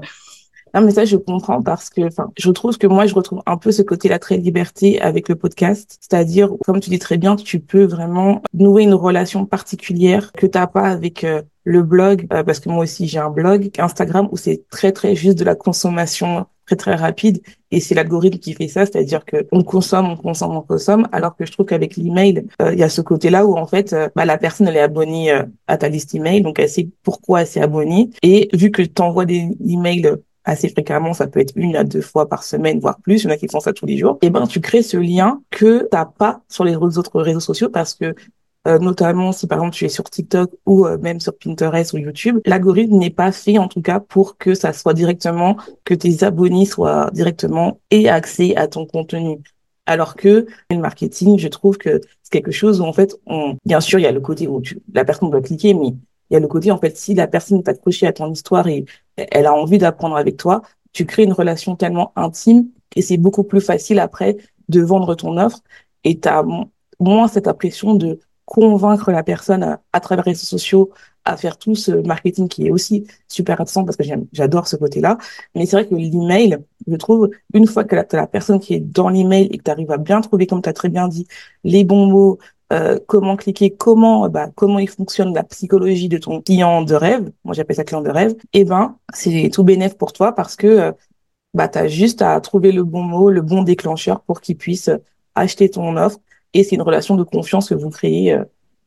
Non, 0.73 0.81
mais 0.81 0.91
ça, 0.91 1.05
je 1.05 1.15
comprends 1.15 1.61
parce 1.61 1.89
que, 1.89 2.01
enfin, 2.01 2.31
je 2.37 2.51
trouve 2.51 2.77
que 2.77 2.85
moi, 2.85 3.05
je 3.05 3.15
retrouve 3.15 3.41
un 3.45 3.55
peu 3.55 3.71
ce 3.71 3.81
côté-là 3.81 4.19
très 4.19 4.35
liberté 4.35 4.99
avec 4.99 5.29
le 5.29 5.35
podcast. 5.35 5.97
C'est-à-dire, 6.01 6.49
comme 6.65 6.81
tu 6.81 6.89
dis 6.89 6.99
très 6.99 7.17
bien, 7.17 7.37
tu 7.37 7.61
peux 7.61 7.85
vraiment 7.85 8.41
nouer 8.53 8.83
une 8.83 8.93
relation 8.93 9.45
particulière 9.45 10.33
que 10.33 10.45
t'as 10.45 10.67
pas 10.67 10.83
avec 10.89 11.23
euh, 11.23 11.41
le 11.65 11.83
blog, 11.83 12.27
euh, 12.31 12.43
parce 12.43 12.59
que 12.59 12.69
moi 12.69 12.83
aussi, 12.83 13.07
j'ai 13.07 13.19
un 13.19 13.29
blog, 13.29 13.69
Instagram, 13.77 14.29
où 14.31 14.37
c'est 14.37 14.63
très, 14.69 14.91
très 14.91 15.15
juste 15.15 15.37
de 15.37 15.43
la 15.43 15.55
consommation 15.55 16.45
très, 16.65 16.75
très 16.77 16.95
rapide. 16.95 17.41
Et 17.71 17.79
c'est 17.79 17.93
l'algorithme 17.93 18.39
qui 18.39 18.53
fait 18.53 18.67
ça, 18.67 18.85
c'est-à-dire 18.85 19.25
que 19.25 19.47
on 19.51 19.63
consomme, 19.63 20.05
on 20.05 20.15
consomme, 20.15 20.55
on 20.55 20.61
consomme, 20.61 21.07
alors 21.11 21.35
que 21.35 21.45
je 21.45 21.51
trouve 21.51 21.65
qu'avec 21.65 21.97
l'email, 21.97 22.45
euh, 22.61 22.73
il 22.73 22.79
y 22.79 22.83
a 22.83 22.89
ce 22.89 23.01
côté-là 23.01 23.45
où, 23.45 23.57
en 23.57 23.67
fait, 23.67 23.95
bah, 24.15 24.25
la 24.25 24.37
personne, 24.37 24.67
elle 24.67 24.77
est 24.77 24.81
abonnée 24.81 25.37
à 25.67 25.77
ta 25.77 25.89
liste 25.89 26.15
email, 26.15 26.41
donc 26.41 26.59
elle 26.59 26.69
sait 26.69 26.87
pourquoi 27.03 27.41
elle 27.41 27.47
s'est 27.47 27.61
abonnée. 27.61 28.09
Et 28.21 28.49
vu 28.53 28.71
que 28.71 28.81
tu 28.81 29.01
envoies 29.01 29.25
des 29.25 29.49
emails 29.67 30.17
assez 30.45 30.69
fréquemment, 30.69 31.13
ça 31.13 31.27
peut 31.27 31.39
être 31.39 31.53
une 31.55 31.75
à 31.75 31.83
deux 31.83 32.01
fois 32.01 32.29
par 32.29 32.43
semaine, 32.43 32.79
voire 32.79 32.99
plus, 33.01 33.23
il 33.23 33.25
y 33.25 33.27
en 33.27 33.33
a 33.33 33.37
qui 33.37 33.47
font 33.47 33.59
ça 33.59 33.73
tous 33.73 33.85
les 33.85 33.97
jours, 33.97 34.17
et 34.21 34.27
eh 34.27 34.29
ben 34.29 34.47
tu 34.47 34.61
crées 34.61 34.83
ce 34.83 34.97
lien 34.97 35.41
que 35.49 35.87
t'as 35.91 36.05
pas 36.05 36.41
sur 36.47 36.63
les 36.63 36.75
autres 36.75 37.19
réseaux 37.19 37.39
sociaux 37.39 37.69
parce 37.69 37.95
que 37.95 38.13
euh, 38.67 38.79
notamment 38.79 39.31
si 39.31 39.47
par 39.47 39.59
exemple 39.59 39.75
tu 39.75 39.85
es 39.85 39.89
sur 39.89 40.03
TikTok 40.05 40.51
ou 40.65 40.85
euh, 40.85 40.97
même 40.97 41.19
sur 41.19 41.37
Pinterest 41.37 41.93
ou 41.93 41.97
YouTube, 41.97 42.39
l'algorithme 42.45 42.97
n'est 42.97 43.11
pas 43.11 43.31
fait 43.31 43.57
en 43.57 43.67
tout 43.67 43.81
cas 43.81 43.99
pour 43.99 44.37
que 44.37 44.55
ça 44.55 44.73
soit 44.73 44.93
directement, 44.93 45.57
que 45.83 45.93
tes 45.93 46.23
abonnés 46.23 46.65
soient 46.65 47.09
directement 47.13 47.79
et 47.91 48.09
accès 48.09 48.55
à 48.55 48.67
ton 48.67 48.85
contenu. 48.85 49.39
Alors 49.85 50.15
que 50.15 50.47
le 50.71 50.77
marketing, 50.77 51.37
je 51.37 51.47
trouve 51.47 51.77
que 51.77 52.01
c'est 52.23 52.31
quelque 52.31 52.51
chose 52.51 52.81
où 52.81 52.85
en 52.85 52.93
fait, 52.93 53.15
on, 53.27 53.55
bien 53.65 53.79
sûr, 53.79 53.99
il 53.99 54.03
y 54.03 54.07
a 54.07 54.11
le 54.11 54.19
côté 54.19 54.47
où 54.47 54.61
tu, 54.61 54.79
la 54.93 55.05
personne 55.05 55.29
doit 55.29 55.41
cliquer, 55.41 55.75
mais 55.75 55.89
il 55.89 56.33
y 56.33 56.35
a 56.35 56.39
le 56.39 56.47
côté, 56.47 56.71
en 56.71 56.79
fait, 56.79 56.97
si 56.97 57.13
la 57.13 57.27
personne 57.27 57.59
est 57.59 57.69
accrochée 57.69 58.07
à 58.07 58.13
ton 58.13 58.31
histoire 58.31 58.67
et 58.67 58.85
elle 59.15 59.45
a 59.45 59.53
envie 59.53 59.77
d'apprendre 59.77 60.15
avec 60.15 60.37
toi, 60.37 60.63
tu 60.91 61.05
crées 61.05 61.23
une 61.23 61.33
relation 61.33 61.75
tellement 61.75 62.13
intime 62.15 62.69
et 62.95 63.03
c'est 63.03 63.17
beaucoup 63.17 63.43
plus 63.43 63.61
facile 63.61 63.99
après 63.99 64.37
de 64.69 64.81
vendre 64.81 65.13
ton 65.13 65.37
offre 65.37 65.59
et 66.03 66.19
tu 66.19 66.27
as 66.27 66.43
moins 66.99 67.27
cette 67.27 67.47
impression 67.47 67.93
de 67.93 68.19
convaincre 68.45 69.11
la 69.11 69.23
personne 69.23 69.79
à, 69.91 69.99
travers 69.99 70.25
les 70.25 70.31
réseaux 70.31 70.45
sociaux 70.45 70.91
à 71.25 71.37
faire 71.37 71.57
tout 71.57 71.73
ce 71.75 71.91
marketing 71.91 72.47
qui 72.47 72.67
est 72.67 72.69
aussi 72.71 73.07
super 73.27 73.55
intéressant 73.55 73.83
parce 73.83 73.97
que 73.97 74.03
j'adore 74.31 74.67
ce 74.67 74.75
côté-là. 74.75 75.17
Mais 75.55 75.65
c'est 75.65 75.77
vrai 75.77 75.87
que 75.87 75.95
l'email, 75.95 76.59
je 76.87 76.95
trouve, 76.95 77.31
une 77.53 77.65
fois 77.65 77.83
que 77.83 77.95
tu 77.95 78.15
as 78.15 78.19
la 78.19 78.27
personne 78.27 78.59
qui 78.59 78.75
est 78.75 78.79
dans 78.79 79.09
l'email 79.09 79.47
et 79.51 79.57
que 79.57 79.63
tu 79.63 79.71
arrives 79.71 79.91
à 79.91 79.97
bien 79.97 80.21
trouver, 80.21 80.45
comme 80.45 80.61
tu 80.61 80.69
as 80.69 80.73
très 80.73 80.89
bien 80.89 81.07
dit, 81.07 81.27
les 81.63 81.83
bons 81.83 82.05
mots, 82.05 82.37
euh, 82.73 82.99
comment 83.07 83.35
cliquer, 83.37 83.71
comment 83.75 84.27
bah, 84.29 84.49
comment 84.55 84.79
il 84.79 84.89
fonctionne 84.89 85.33
la 85.33 85.43
psychologie 85.43 86.09
de 86.09 86.17
ton 86.17 86.41
client 86.41 86.81
de 86.81 86.95
rêve, 86.95 87.31
moi 87.43 87.53
j'appelle 87.53 87.75
ça 87.75 87.83
client 87.83 88.01
de 88.01 88.09
rêve, 88.09 88.31
et 88.53 88.61
eh 88.61 88.63
ben 88.65 88.97
c'est 89.13 89.51
tout 89.53 89.63
bénéf 89.63 89.95
pour 89.97 90.13
toi 90.13 90.33
parce 90.33 90.55
que 90.55 90.65
euh, 90.67 90.91
bah 91.53 91.67
tu 91.69 91.77
as 91.77 91.87
juste 91.87 92.21
à 92.23 92.39
trouver 92.41 92.71
le 92.71 92.83
bon 92.83 93.03
mot, 93.03 93.29
le 93.29 93.41
bon 93.41 93.63
déclencheur 93.63 94.21
pour 94.21 94.41
qu'il 94.41 94.57
puisse 94.57 94.89
acheter 95.35 95.69
ton 95.69 95.95
offre 95.97 96.19
et 96.55 96.63
c'est 96.63 96.75
une 96.75 96.81
relation 96.81 97.15
de 97.15 97.23
confiance 97.23 97.69
que 97.69 97.75
vous 97.75 97.89
créez 97.91 98.33
euh, 98.33 98.43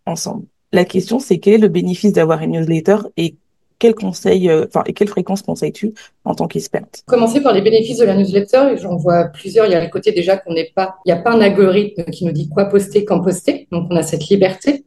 ensemble. 0.06 0.46
La 0.72 0.84
question 0.84 1.20
c'est 1.20 1.38
quel 1.38 1.54
est 1.54 1.58
le 1.58 1.68
bénéfice 1.68 2.12
d'avoir 2.12 2.42
une 2.42 2.52
newsletter 2.52 2.98
et 3.16 3.37
quel 3.78 3.94
conseil, 3.94 4.50
euh, 4.50 4.66
enfin, 4.66 4.82
et 4.87 4.92
quelle 4.92 5.08
fréquence 5.08 5.42
conseilles-tu 5.42 5.94
en 6.25 6.34
tant 6.34 6.48
qu'experte? 6.48 7.04
Commencer 7.06 7.40
par 7.40 7.52
les 7.52 7.62
bénéfices 7.62 7.98
de 7.98 8.04
la 8.04 8.16
newsletter. 8.16 8.76
J'en 8.82 8.96
vois 8.96 9.26
plusieurs. 9.26 9.66
Il 9.66 9.72
y 9.72 9.75
a 9.76 9.80
le 9.80 9.88
côté 9.88 10.10
déjà 10.10 10.37
qu'on 10.37 10.52
n'est 10.52 10.72
pas, 10.75 10.96
il 11.04 11.12
n'y 11.12 11.18
a 11.18 11.22
pas 11.22 11.32
un 11.32 11.40
algorithme 11.40 12.04
qui 12.06 12.25
nous 12.25 12.32
dit 12.32 12.48
quoi 12.48 12.64
poster, 12.64 13.04
quand 13.04 13.20
poster. 13.20 13.68
Donc, 13.70 13.87
on 13.90 13.96
a 13.96 14.02
cette 14.02 14.28
liberté. 14.28 14.84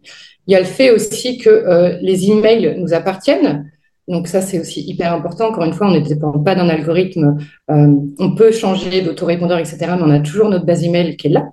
Il 0.47 0.53
y 0.53 0.55
a 0.55 0.59
le 0.59 0.65
fait 0.65 0.91
aussi 0.91 1.37
que 1.37 1.49
euh, 1.49 1.97
les 2.01 2.29
emails 2.29 2.75
nous 2.77 2.93
appartiennent. 2.93 3.71
Donc 4.07 4.27
ça, 4.27 4.41
c'est 4.41 4.59
aussi 4.59 4.81
hyper 4.81 5.13
important. 5.13 5.49
Encore 5.49 5.63
une 5.63 5.73
fois, 5.73 5.87
on 5.87 5.91
ne 5.91 5.99
dépend 5.99 6.31
pas 6.31 6.55
d'un 6.55 6.67
algorithme. 6.67 7.37
Euh, 7.69 7.93
on 8.19 8.35
peut 8.35 8.51
changer 8.51 9.01
d'autorépondeur, 9.01 9.59
etc. 9.59 9.77
Mais 9.95 10.03
on 10.03 10.09
a 10.09 10.19
toujours 10.19 10.49
notre 10.49 10.65
base 10.65 10.83
email 10.83 11.15
qui 11.15 11.27
est 11.27 11.31
là. 11.31 11.45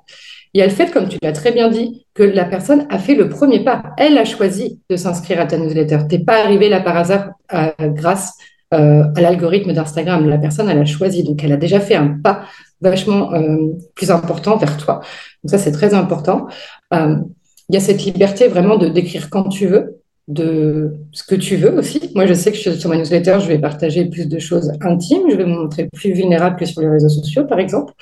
Il 0.54 0.60
y 0.60 0.62
a 0.62 0.66
le 0.66 0.72
fait, 0.72 0.90
comme 0.90 1.08
tu 1.08 1.18
l'as 1.22 1.32
très 1.32 1.52
bien 1.52 1.68
dit, 1.68 2.06
que 2.14 2.22
la 2.22 2.44
personne 2.44 2.86
a 2.90 2.98
fait 2.98 3.14
le 3.14 3.28
premier 3.28 3.64
pas. 3.64 3.82
Elle 3.96 4.16
a 4.18 4.24
choisi 4.24 4.80
de 4.88 4.96
s'inscrire 4.96 5.40
à 5.40 5.46
ta 5.46 5.58
newsletter. 5.58 5.98
Tu 6.08 6.16
n'es 6.16 6.24
pas 6.24 6.42
arrivé 6.42 6.68
là 6.68 6.80
par 6.80 6.96
hasard 6.96 7.30
euh, 7.52 7.70
grâce 7.88 8.34
euh, 8.74 9.04
à 9.14 9.20
l'algorithme 9.20 9.72
d'Instagram. 9.72 10.28
La 10.28 10.38
personne, 10.38 10.68
elle 10.68 10.78
a 10.78 10.84
choisi. 10.84 11.22
Donc, 11.22 11.44
elle 11.44 11.52
a 11.52 11.56
déjà 11.56 11.80
fait 11.80 11.94
un 11.94 12.08
pas 12.08 12.42
vachement 12.80 13.32
euh, 13.34 13.56
plus 13.94 14.10
important 14.10 14.56
vers 14.56 14.76
toi. 14.76 15.00
Donc, 15.42 15.50
ça, 15.50 15.58
c'est 15.58 15.72
très 15.72 15.94
important. 15.94 16.46
il 16.92 17.74
y 17.74 17.76
a 17.76 17.80
cette 17.80 18.04
liberté 18.04 18.48
vraiment 18.48 18.78
de 18.78 18.88
d'écrire 18.88 19.28
quand 19.30 19.48
tu 19.48 19.66
veux, 19.66 19.97
de 20.28 20.92
ce 21.12 21.24
que 21.24 21.34
tu 21.34 21.56
veux 21.56 21.76
aussi. 21.78 22.10
Moi, 22.14 22.26
je 22.26 22.34
sais 22.34 22.52
que 22.52 22.58
sur 22.58 22.90
ma 22.90 22.96
newsletter, 22.96 23.38
je 23.40 23.48
vais 23.48 23.58
partager 23.58 24.04
plus 24.04 24.28
de 24.28 24.38
choses 24.38 24.70
intimes. 24.82 25.22
Je 25.30 25.36
vais 25.36 25.46
me 25.46 25.54
montrer 25.54 25.88
plus 25.92 26.12
vulnérable 26.12 26.56
que 26.56 26.66
sur 26.66 26.82
les 26.82 26.88
réseaux 26.88 27.08
sociaux, 27.08 27.44
par 27.46 27.58
exemple. 27.58 27.94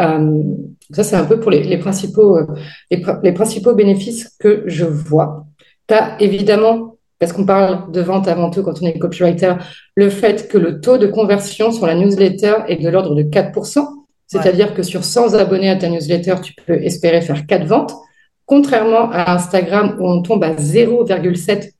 Euh, 0.00 0.42
ça, 0.90 1.04
c'est 1.04 1.14
un 1.14 1.24
peu 1.24 1.38
pour 1.38 1.52
les, 1.52 1.78
principaux, 1.78 2.36
euh, 2.36 2.46
les, 2.90 3.32
principaux 3.32 3.74
bénéfices 3.74 4.36
que 4.40 4.64
je 4.66 4.84
vois. 4.84 5.46
Tu 5.86 5.94
as 5.94 6.20
évidemment, 6.20 6.96
parce 7.20 7.32
qu'on 7.32 7.46
parle 7.46 7.92
de 7.92 8.00
vente 8.00 8.26
avant 8.26 8.50
tout 8.50 8.64
quand 8.64 8.82
on 8.82 8.86
est 8.86 8.98
copywriter, 8.98 9.54
le 9.94 10.10
fait 10.10 10.48
que 10.48 10.58
le 10.58 10.80
taux 10.80 10.98
de 10.98 11.06
conversion 11.06 11.70
sur 11.70 11.86
la 11.86 11.94
newsletter 11.94 12.54
est 12.66 12.82
de 12.82 12.88
l'ordre 12.88 13.14
de 13.14 13.22
4%. 13.22 13.86
C'est-à-dire 14.26 14.74
que 14.74 14.82
sur 14.82 15.04
100 15.04 15.34
abonnés 15.34 15.70
à 15.70 15.76
ta 15.76 15.88
newsletter, 15.88 16.36
tu 16.42 16.54
peux 16.54 16.82
espérer 16.82 17.20
faire 17.20 17.46
4 17.46 17.66
ventes. 17.66 17.94
Contrairement 18.52 19.10
à 19.10 19.32
Instagram 19.32 19.96
où 19.98 20.06
on 20.06 20.20
tombe 20.20 20.44
à 20.44 20.52
0,7%, 20.52 21.72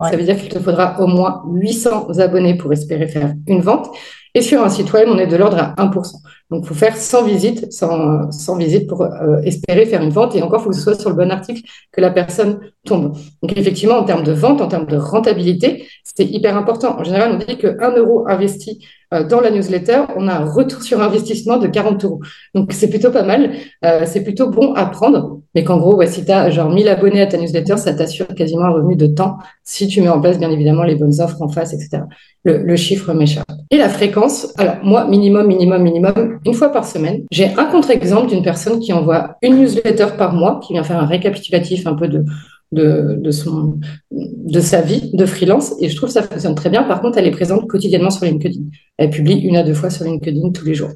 ça 0.00 0.16
veut 0.16 0.24
dire 0.24 0.36
qu'il 0.36 0.48
te 0.48 0.58
faudra 0.58 1.00
au 1.00 1.06
moins 1.06 1.44
800 1.46 2.18
abonnés 2.18 2.56
pour 2.56 2.72
espérer 2.72 3.06
faire 3.06 3.32
une 3.46 3.60
vente. 3.60 3.90
Et 4.34 4.42
sur 4.42 4.60
un 4.64 4.68
site 4.68 4.92
web, 4.92 5.06
on 5.08 5.18
est 5.18 5.28
de 5.28 5.36
l'ordre 5.36 5.56
à 5.56 5.72
1%. 5.76 6.16
Donc, 6.50 6.64
il 6.64 6.66
faut 6.66 6.74
faire 6.74 6.96
100 6.96 7.22
visites, 7.22 7.72
100, 7.72 8.32
100 8.32 8.56
visites 8.56 8.88
pour 8.88 9.02
euh, 9.02 9.40
espérer 9.44 9.86
faire 9.86 10.02
une 10.02 10.10
vente. 10.10 10.34
Et 10.34 10.42
encore, 10.42 10.62
il 10.62 10.64
faut 10.64 10.70
que 10.70 10.76
ce 10.76 10.82
soit 10.82 10.98
sur 10.98 11.10
le 11.10 11.14
bon 11.16 11.30
article 11.30 11.62
que 11.92 12.00
la 12.00 12.10
personne 12.10 12.58
tombe. 12.84 13.16
Donc, 13.40 13.56
effectivement, 13.56 13.94
en 13.94 14.02
termes 14.02 14.24
de 14.24 14.32
vente, 14.32 14.60
en 14.60 14.66
termes 14.66 14.86
de 14.86 14.96
rentabilité, 14.96 15.86
c'est 16.02 16.24
hyper 16.24 16.56
important. 16.56 16.98
En 16.98 17.04
général, 17.04 17.30
on 17.34 17.36
dit 17.36 17.56
que 17.56 17.80
1 17.80 17.96
euro 17.98 18.26
investi 18.26 18.84
dans 19.22 19.40
la 19.40 19.50
newsletter, 19.50 20.02
on 20.16 20.28
a 20.28 20.34
un 20.34 20.44
retour 20.44 20.82
sur 20.82 21.00
investissement 21.00 21.58
de 21.58 21.68
40 21.68 22.04
euros. 22.04 22.20
Donc, 22.54 22.72
c'est 22.72 22.88
plutôt 22.88 23.10
pas 23.10 23.22
mal. 23.22 23.52
Euh, 23.84 24.02
c'est 24.06 24.22
plutôt 24.22 24.50
bon 24.50 24.74
à 24.74 24.86
prendre. 24.86 25.40
Mais 25.54 25.62
qu'en 25.62 25.78
gros, 25.78 26.02
si 26.06 26.24
tu 26.24 26.32
as 26.32 26.50
genre 26.50 26.70
1000 26.70 26.88
abonnés 26.88 27.20
à 27.20 27.26
ta 27.26 27.38
newsletter, 27.38 27.76
ça 27.76 27.94
t'assure 27.94 28.26
quasiment 28.28 28.64
un 28.64 28.70
revenu 28.70 28.96
de 28.96 29.06
temps 29.06 29.36
si 29.62 29.86
tu 29.86 30.00
mets 30.00 30.08
en 30.08 30.20
place, 30.20 30.38
bien 30.38 30.50
évidemment, 30.50 30.82
les 30.82 30.96
bonnes 30.96 31.20
offres 31.20 31.40
en 31.40 31.48
face, 31.48 31.72
etc. 31.72 32.02
Le, 32.42 32.58
le 32.58 32.76
chiffre 32.76 33.12
m'échappe. 33.12 33.46
Et 33.70 33.76
la 33.76 33.88
fréquence, 33.88 34.52
alors 34.58 34.76
moi, 34.82 35.06
minimum, 35.06 35.46
minimum, 35.46 35.82
minimum, 35.82 36.38
une 36.44 36.54
fois 36.54 36.70
par 36.70 36.84
semaine. 36.84 37.22
J'ai 37.30 37.46
un 37.56 37.64
contre-exemple 37.66 38.28
d'une 38.28 38.42
personne 38.42 38.80
qui 38.80 38.92
envoie 38.92 39.36
une 39.42 39.56
newsletter 39.58 40.08
par 40.18 40.32
mois, 40.32 40.60
qui 40.62 40.72
vient 40.72 40.82
faire 40.82 40.98
un 40.98 41.06
récapitulatif 41.06 41.86
un 41.86 41.94
peu 41.94 42.08
de, 42.08 42.24
de, 42.72 43.16
de, 43.18 43.30
son, 43.30 43.78
de 44.10 44.60
sa 44.60 44.80
vie 44.80 45.10
de 45.14 45.26
freelance. 45.26 45.74
Et 45.80 45.88
je 45.88 45.96
trouve 45.96 46.08
que 46.08 46.14
ça 46.14 46.22
fonctionne 46.22 46.54
très 46.54 46.70
bien. 46.70 46.82
Par 46.82 47.00
contre, 47.00 47.18
elle 47.18 47.26
est 47.26 47.30
présente 47.30 47.66
quotidiennement 47.68 48.10
sur 48.10 48.26
LinkedIn. 48.26 48.60
Elle 48.96 49.10
publie 49.10 49.40
une 49.40 49.56
à 49.56 49.62
deux 49.62 49.74
fois 49.74 49.90
sur 49.90 50.04
LinkedIn 50.04 50.50
tous 50.50 50.64
les 50.64 50.74
jours. 50.74 50.90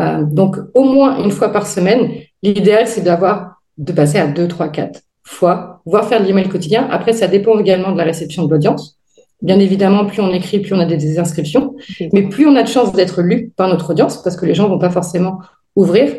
Euh, 0.00 0.22
donc, 0.24 0.56
au 0.74 0.84
moins 0.84 1.22
une 1.22 1.30
fois 1.30 1.52
par 1.52 1.66
semaine. 1.66 2.10
L'idéal, 2.42 2.86
c'est 2.86 3.02
d'avoir, 3.02 3.60
de 3.78 3.92
passer 3.92 4.18
à 4.18 4.26
deux, 4.26 4.48
trois, 4.48 4.68
quatre 4.68 5.00
fois, 5.22 5.82
voire 5.84 6.06
faire 6.06 6.20
de 6.20 6.26
l'email 6.26 6.48
quotidien. 6.48 6.86
Après, 6.90 7.12
ça 7.12 7.26
dépend 7.26 7.58
également 7.58 7.92
de 7.92 7.98
la 7.98 8.04
réception 8.04 8.44
de 8.44 8.50
l'audience. 8.50 8.98
Bien 9.42 9.58
évidemment, 9.58 10.06
plus 10.06 10.20
on 10.20 10.32
écrit, 10.32 10.60
plus 10.60 10.74
on 10.74 10.78
a 10.78 10.86
des 10.86 11.18
inscriptions, 11.18 11.74
mais 12.12 12.22
plus 12.22 12.46
on 12.46 12.56
a 12.56 12.62
de 12.62 12.68
chances 12.68 12.92
d'être 12.92 13.20
lu 13.20 13.52
par 13.56 13.68
notre 13.68 13.90
audience, 13.90 14.22
parce 14.22 14.36
que 14.36 14.46
les 14.46 14.54
gens 14.54 14.68
vont 14.68 14.78
pas 14.78 14.90
forcément 14.90 15.40
ouvrir 15.74 16.10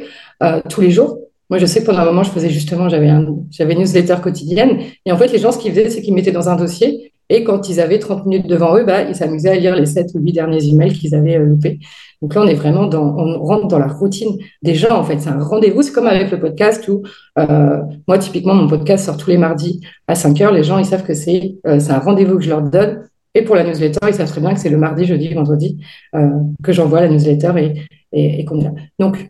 euh, 0.44 0.62
tous 0.70 0.82
les 0.82 0.92
jours. 0.92 1.18
Moi, 1.50 1.58
je 1.58 1.66
sais 1.66 1.82
que 1.82 1.86
pendant 1.86 2.00
un 2.00 2.06
moment, 2.06 2.24
je 2.24 2.30
faisais 2.30 2.50
justement, 2.50 2.90
j'avais 2.90 3.10
un, 3.10 3.26
j'avais 3.50 3.74
une 3.74 3.80
newsletter 3.80 4.18
quotidienne, 4.22 4.82
et 5.06 5.12
en 5.12 5.18
fait, 5.18 5.32
les 5.32 5.40
gens, 5.40 5.52
ce 5.52 5.58
qu'ils 5.58 5.72
faisaient, 5.72 5.90
c'est 5.90 6.02
qu'ils 6.02 6.14
mettaient 6.14 6.32
dans 6.32 6.50
un 6.50 6.58
dossier, 6.58 7.07
et 7.30 7.44
quand 7.44 7.70
ils 7.70 7.80
avaient 7.80 8.00
30 8.00 8.26
minutes 8.26 8.48
devant 8.48 8.78
eux, 8.78 8.86
bah, 8.86 9.04
ils 9.04 9.16
s'amusaient 9.16 9.50
à 9.50 9.56
lire 9.56 9.76
les 9.76 9.86
7 9.86 10.12
ou 10.16 10.20
8 10.20 10.34
derniers 10.34 10.66
emails 10.66 10.94
qu'ils 10.94 11.14
avaient 11.14 11.38
euh, 11.38 11.46
loupés. 11.46 11.80
Donc 12.22 12.34
là, 12.34 12.42
on 12.42 12.48
est 12.48 12.56
vraiment 12.56 12.88
dans, 12.88 13.16
on 13.18 13.44
rentre 13.44 13.68
dans 13.68 13.80
la 13.80 13.88
routine 13.88 14.38
des 14.64 14.74
gens, 14.74 14.98
en 14.98 15.04
fait. 15.04 15.20
C'est 15.20 15.30
un 15.30 15.40
rendez-vous. 15.40 15.82
C'est 15.82 15.92
comme 15.92 16.08
avec 16.08 16.32
le 16.32 16.40
podcast 16.40 16.88
où, 16.88 17.04
euh, 17.38 17.82
moi, 18.08 18.18
typiquement, 18.18 18.56
mon 18.56 18.68
podcast 18.68 19.06
sort 19.06 19.18
tous 19.18 19.30
les 19.30 19.38
mardis 19.38 19.82
à 20.08 20.16
5 20.16 20.42
heures. 20.42 20.54
Les 20.54 20.64
gens, 20.64 20.78
ils 20.80 20.86
savent 20.86 21.04
que 21.04 21.14
c'est, 21.14 21.56
euh, 21.68 21.80
un 21.90 22.00
rendez-vous 22.00 22.38
que 22.38 22.44
je 22.44 22.50
leur 22.50 22.62
donne. 22.62 23.08
Et 23.36 23.44
pour 23.44 23.56
la 23.56 23.64
newsletter, 23.64 24.00
ils 24.08 24.16
savent 24.16 24.30
très 24.30 24.42
bien 24.42 24.54
que 24.54 24.60
c'est 24.60 24.70
le 24.70 24.78
mardi, 24.78 25.06
jeudi, 25.06 25.32
vendredi 25.34 25.78
euh, 26.16 26.30
que 26.64 26.72
j'envoie 26.72 27.02
la 27.02 27.10
newsletter 27.10 27.52
et, 27.58 27.84
et, 28.12 28.40
et 28.40 28.46
qu'on 28.46 28.58
Donc, 28.98 29.30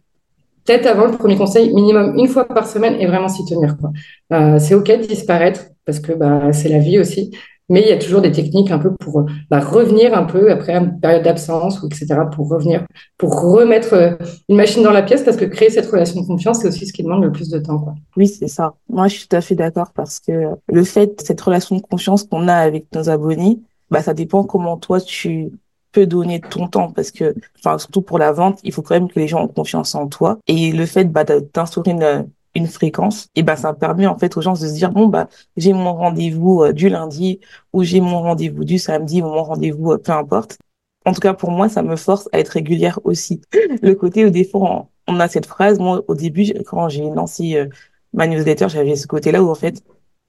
peut-être 0.68 0.86
avant 0.86 1.06
le 1.06 1.18
premier 1.18 1.36
conseil, 1.36 1.74
minimum 1.74 2.18
une 2.18 2.27
fois 2.27 2.48
par 2.48 2.68
semaine 2.68 2.96
et 3.00 3.08
vraiment 3.08 3.30
s'y 3.30 3.46
tenir. 3.46 3.77
Quoi. 3.77 3.92
Euh, 4.34 4.60
c'est 4.60 4.75
OK 4.75 4.88
de 4.88 5.08
disparaître 5.08 5.66
parce 5.86 6.00
que 6.00 6.12
bah, 6.12 6.51
c'est 6.51 6.70
la 6.70 6.80
vie 6.80 7.00
aussi. 7.00 7.32
Mais 7.70 7.82
il 7.82 7.88
y 7.88 7.92
a 7.92 7.98
toujours 7.98 8.22
des 8.22 8.32
techniques 8.32 8.72
un 8.72 8.80
peu 8.80 8.94
pour 8.96 9.26
bah, 9.50 9.60
revenir 9.60 10.18
un 10.18 10.24
peu 10.24 10.52
après 10.52 10.76
une 10.76 11.00
période 11.00 11.24
d'absence 11.24 11.82
ou 11.82 11.88
etc. 11.88 12.22
pour 12.34 12.50
revenir, 12.50 12.86
pour 13.18 13.42
remettre 13.42 13.94
euh, 13.94 14.16
une 14.48 14.56
machine 14.56 14.84
dans 14.84 14.92
la 14.92 15.04
pièce 15.04 15.24
parce 15.24 15.38
que 15.38 15.46
créer 15.46 15.70
cette 15.70 15.88
relation 15.88 16.22
de 16.22 16.26
confiance, 16.26 16.62
c'est 16.62 16.70
aussi 16.70 16.86
ce 16.86 16.94
qui 16.94 17.04
demande 17.04 17.24
le 17.24 17.32
plus 17.32 17.50
de 17.50 17.60
temps. 17.60 17.80
Quoi. 17.80 17.96
Oui, 18.16 18.28
c'est 18.28 18.48
ça. 18.48 18.76
Moi, 18.90 19.08
je 19.08 19.18
suis 19.18 19.28
tout 19.28 19.36
à 19.36 19.42
fait 19.42 19.56
d'accord 19.56 19.92
parce 19.94 20.20
que 20.20 20.56
le 20.68 20.84
fait, 20.84 21.22
cette 21.22 21.42
relation 21.42 21.76
de 21.76 21.82
confiance 21.82 22.24
qu'on 22.24 22.48
a 22.48 22.56
avec 22.56 22.86
nos 22.94 23.10
abonnés, 23.10 23.60
bah, 23.92 24.02
ça 24.02 24.14
dépend 24.14 24.44
comment 24.44 24.78
toi 24.78 25.02
tu 25.02 25.52
peux 25.92 26.06
donner 26.06 26.40
ton 26.42 26.68
temps 26.68 26.92
parce 26.92 27.12
que, 27.12 27.34
enfin, 27.60 27.78
surtout 27.78 28.02
pour 28.02 28.20
la 28.20 28.32
vente, 28.32 28.60
il 28.64 28.72
faut 28.72 28.82
quand 28.82 28.96
même 28.96 29.10
que 29.10 29.20
les 29.20 29.28
gens 29.28 29.44
ont 29.44 29.48
confiance 29.48 29.96
en 29.96 30.08
toi. 30.08 30.38
Et 30.48 30.72
le 30.72 30.86
fait 30.86 31.06
bah, 31.06 31.24
d'instaurer 31.24 31.92
une, 31.92 32.28
une 32.58 32.68
fréquence, 32.68 33.30
et 33.36 33.44
bah, 33.44 33.56
ça 33.56 33.74
permet 33.74 34.08
en 34.08 34.18
fait 34.18 34.36
aux 34.36 34.42
gens 34.42 34.54
de 34.54 34.58
se 34.58 34.74
dire, 34.74 34.92
bon, 34.92 35.08
bah, 35.08 35.30
j'ai 35.58 35.74
mon 35.74 35.94
rendez-vous 35.94 36.64
euh, 36.64 36.74
du 36.74 36.90
lundi 36.90 37.40
ou 37.74 37.84
j'ai 37.84 38.02
mon 38.02 38.22
rendez-vous 38.22 38.66
du 38.66 38.80
samedi 38.80 39.22
ou 39.22 39.26
mon 39.26 39.44
rendez-vous, 39.44 39.94
euh, 39.94 39.98
peu 39.98 40.12
importe. 40.12 40.58
En 41.06 41.14
tout 41.14 41.22
cas, 41.22 41.34
pour 41.34 41.52
moi, 41.52 41.70
ça 41.70 41.84
me 41.84 41.96
force 41.96 42.28
à 42.34 42.40
être 42.40 42.50
régulière 42.50 43.00
aussi. 43.04 43.42
Le 43.82 43.94
côté 43.94 44.26
où 44.26 44.30
des 44.30 44.50
on, 44.54 44.88
a 45.20 45.28
cette 45.30 45.46
phrase, 45.46 45.80
moi, 45.80 46.04
au 46.08 46.16
début, 46.16 46.52
quand 46.66 46.90
j'ai 46.90 47.10
lancé 47.10 47.56
euh, 47.56 47.68
ma 48.14 48.28
newsletter, 48.28 48.68
j'avais 48.70 48.96
ce 48.96 49.08
côté-là 49.08 49.44
où 49.44 49.50
en 49.50 49.56
fait, 49.56 49.84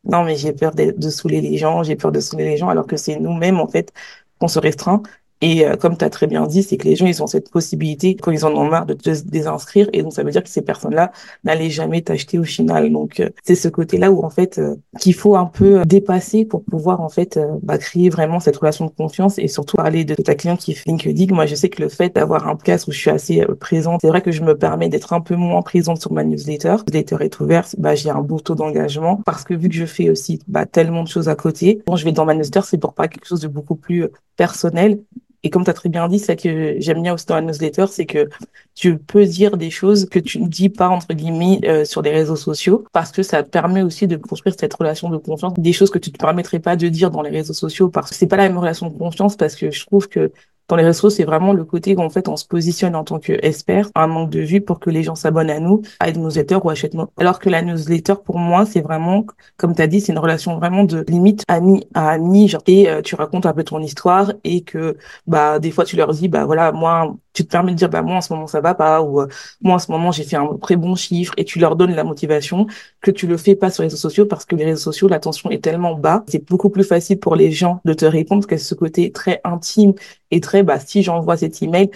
non, 0.04 0.25
mais 0.25 0.37
j'ai 0.37 0.52
peur 0.52 0.75
de, 0.75 0.94
de 0.97 1.11
saouler 1.11 1.40
les 1.40 1.56
gens, 1.56 1.82
j'ai 1.82 1.97
peur 1.97 2.12
de 2.12 2.20
saouler 2.20 2.44
les 2.44 2.56
gens, 2.56 2.68
alors 2.68 2.87
que 2.87 2.97
c'est 2.97 3.18
nous-mêmes, 3.18 3.58
en 3.61 3.68
fait, 3.68 3.92
qu'on 4.38 4.49
se 4.49 4.58
restreint. 4.58 5.02
Et 5.40 5.66
euh, 5.66 5.76
comme 5.76 5.97
tu 5.97 6.04
as 6.04 6.11
très 6.11 6.26
bien 6.26 6.47
dit, 6.47 6.62
c'est 6.62 6.76
que 6.76 6.88
les 6.88 6.97
gens, 6.97 7.07
ils 7.07 7.23
ont 7.23 7.26
cette 7.26 7.50
possibilité, 7.50 8.16
quand 8.16 8.30
ils 8.30 8.45
en 8.45 8.54
ont 8.54 8.68
marre, 8.68 8.87
de 8.87 8.95
te 8.95 9.11
désinscrire. 9.25 9.88
Et 9.92 10.02
donc, 10.02 10.12
ça 10.12 10.23
veut 10.23 10.30
dire 10.30 10.42
que 10.42 10.49
ces 10.49 10.62
personnes-là 10.62 11.12
n'allaient 11.45 11.71
jamais 11.71 12.02
t'acheter 12.02 12.38
au 12.38 12.45
final. 12.45 12.90
Donc, 12.92 13.21
euh, 13.21 13.30
c'est 13.45 13.54
ce 13.54 13.68
côté-là 13.68 14.11
où, 14.11 14.25
en 14.25 14.30
fait, 14.30 14.59
euh, 14.59 14.75
qu'il 14.99 15.14
faut 15.14 15.37
un 15.37 15.47
peu 15.47 15.85
dépasser 15.85 16.45
pour 16.45 16.64
pouvoir, 16.64 17.00
en 17.00 17.09
fait, 17.09 17.38
bah, 17.62 17.78
créer 17.78 18.09
vraiment 18.09 18.40
cette 18.40 18.57
relation 18.57 18.87
de 18.87 18.90
confiance 18.90 19.38
et 19.38 19.49
surtout 19.49 19.76
parler 19.76 20.04
de 20.04 20.14
ta 20.14 20.35
cliente 20.35 20.61
qui 20.61 20.75
fait 20.75 20.85
LinkedIn. 20.87 21.35
Moi, 21.35 21.47
je 21.47 21.54
sais 21.54 21.68
que 21.68 21.83
le 21.83 21.88
fait 21.88 22.14
d'avoir 22.14 22.49
un 22.49 22.57
podcast 22.57 22.88
où 22.88 22.92
je 22.92 22.99
suis 22.99 23.11
assez 23.11 23.45
présente, 23.61 24.00
c'est 24.00 24.09
vrai 24.09 24.23
que 24.23 24.33
je 24.33 24.42
me 24.42 24.57
permets 24.57 24.88
d'être 24.88 25.12
un 25.12 25.21
peu 25.21 25.37
moins 25.37 25.62
présente 25.62 26.00
sur 26.00 26.12
ma 26.12 26.25
newsletter. 26.25 26.68
La 26.68 27.00
newsletter 27.00 27.16
est 27.21 27.40
ouverte, 27.40 27.76
bah, 27.78 27.95
j'ai 27.95 28.11
un 28.11 28.21
beau 28.21 28.40
taux 28.40 28.54
d'engagement 28.54 29.21
parce 29.25 29.45
que 29.45 29.54
vu 29.54 29.68
que 29.68 29.75
je 29.75 29.87
fais 29.87 30.11
aussi 30.11 30.40
bah, 30.49 30.66
tellement 30.66 31.02
de 31.02 31.09
choses 31.09 31.28
à 31.28 31.37
côté, 31.37 31.80
quand 31.87 31.97
je 31.97 32.04
vais 32.04 32.12
dans 32.12 32.25
ma 32.25 32.35
newsletter, 32.35 32.61
c'est 32.64 32.78
pour 32.78 32.95
pas 32.95 33.09
quelque 33.09 33.26
chose 33.26 33.40
de 33.40 33.49
beaucoup 33.49 33.76
plus 33.76 34.07
personnel 34.37 35.00
et 35.42 35.50
comme 35.50 35.64
tu 35.64 35.71
as 35.71 35.75
très 35.75 35.88
bien 35.88 36.09
dit, 36.09 36.18
ça 36.18 36.37
que 36.37 36.76
j'aime 36.78 37.02
bien 37.02 37.14
aussi 37.14 37.26
dans 37.26 37.37
la 37.37 37.42
newsletter, 37.42 37.87
c'est 37.88 38.07
que 38.07 38.28
tu 38.75 38.99
peux 38.99 39.25
dire 39.25 39.57
des 39.57 39.71
choses 39.71 40.09
que 40.09 40.18
tu 40.18 40.40
ne 40.40 40.49
dis 40.49 40.68
pas, 40.68 40.88
entre 40.88 41.14
guillemets, 41.14 41.61
euh, 41.64 41.85
sur 41.85 42.02
les 42.02 42.11
réseaux 42.11 42.37
sociaux, 42.37 42.85
parce 42.92 43.12
que 43.12 43.23
ça 43.23 43.42
te 43.42 43.49
permet 43.50 43.83
aussi 43.83 44.07
de 44.07 44.16
construire 44.16 44.57
cette 44.59 44.75
relation 44.75 45.11
de 45.11 45.16
confiance, 45.16 45.54
des 45.54 45.73
choses 45.73 45.90
que 45.90 45.99
tu 45.99 46.11
te 46.12 46.18
permettrais 46.18 46.59
pas 46.59 46.76
de 46.76 46.88
dire 46.88 47.11
dans 47.11 47.23
les 47.23 47.30
réseaux 47.30 47.52
sociaux, 47.52 47.88
parce 47.88 48.11
que 48.11 48.16
c'est 48.16 48.26
pas 48.26 48.37
la 48.37 48.49
même 48.49 48.59
relation 48.59 48.88
de 48.88 48.99
confiance, 48.99 49.37
parce 49.37 49.54
que 49.54 49.71
je 49.71 49.87
trouve 49.87 50.09
que 50.09 50.33
dans 50.68 50.76
les 50.76 50.85
réseaux, 50.85 51.09
c'est 51.09 51.25
vraiment 51.25 51.54
le 51.54 51.64
côté 51.64 51.97
où 51.97 52.00
en 52.00 52.11
fait 52.11 52.28
on 52.28 52.37
se 52.37 52.45
positionne 52.45 52.95
en 52.95 53.02
tant 53.02 53.18
qu'expert, 53.18 53.88
un 53.95 54.07
manque 54.07 54.28
de 54.30 54.40
vue 54.40 54.61
pour 54.61 54.80
que 54.80 54.90
les 54.90 55.02
gens 55.02 55.14
s'abonnent 55.14 55.49
à 55.50 55.61
nous, 55.61 55.80
à 55.99 56.11
une 56.11 56.23
newsletter 56.23 56.59
ou 56.62 56.68
achètent 56.68 56.92
nous. 56.92 57.07
Alors 57.16 57.38
que 57.38 57.49
la 57.49 57.62
newsletter, 57.62 58.14
pour 58.23 58.38
moi, 58.38 58.66
c'est 58.66 58.83
vraiment, 58.83 59.25
comme 59.57 59.75
tu 59.75 59.80
as 59.80 59.87
dit, 59.87 60.02
c'est 60.02 60.12
une 60.12 60.18
relation 60.18 60.59
vraiment 60.59 60.85
de 60.85 61.07
limite 61.09 61.42
ami 61.49 61.87
à 61.95 62.11
ami, 62.11 62.49
genre, 62.49 62.62
et 62.66 62.90
euh, 62.90 63.00
tu 63.00 63.14
racontes 63.14 63.47
un 63.47 63.54
peu 63.54 63.64
ton 63.64 63.80
histoire 63.80 64.35
et 64.45 64.61
que 64.61 64.99
bah 65.28 65.58
des 65.58 65.70
fois 65.70 65.85
tu 65.85 65.97
leur 65.97 66.12
dis 66.12 66.28
bah 66.28 66.44
voilà 66.44 66.73
moi 66.73 67.16
tu 67.32 67.44
te 67.44 67.50
permets 67.50 67.73
de 67.73 67.76
dire 67.76 67.88
bah 67.88 68.02
moi 68.02 68.16
en 68.16 68.20
ce 68.20 68.32
moment 68.32 68.47
ça 68.47 68.61
va 68.61 68.75
pas 68.75 69.02
ou 69.02 69.20
euh, 69.20 69.28
moi 69.61 69.75
en 69.75 69.78
ce 69.78 69.90
moment 69.92 70.11
j'ai 70.11 70.25
fait 70.25 70.37
un 70.37 70.49
très 70.61 70.76
bon 70.76 70.94
chiffre 70.97 71.35
et 71.37 71.44
tu 71.44 71.58
leur 71.58 71.76
donnes 71.76 71.94
la 71.94 72.04
motivation 72.04 72.66
que 73.00 73.11
tu 73.11 73.26
le 73.26 73.37
fais 73.37 73.54
pas 73.54 73.70
sur 73.70 73.82
les 73.82 73.88
réseaux 73.88 73.97
sociaux 73.97 74.26
parce 74.26 74.44
que 74.44 74.56
les 74.56 74.64
réseaux 74.64 74.90
sociaux 74.90 75.08
l'attention 75.08 75.50
est 75.50 75.62
tellement 75.62 75.94
bas 75.94 76.25
c'est 76.28 76.44
beaucoup 76.49 76.70
plus 76.70 76.85
facile 76.85 77.18
pour 77.18 77.37
les 77.37 77.52
gens 77.52 77.80
de 77.85 77.92
te 77.92 78.04
répondre 78.04 78.47
qu'à 78.47 78.58
ce 78.58 78.75
côté 78.75 79.12
très 79.12 79.40
intime 79.44 79.92
et 80.30 80.40
très 80.40 80.62
bah 80.62 80.78
si 80.78 81.02
j'envoie 81.02 81.37
cet 81.37 81.62
email 81.62 81.90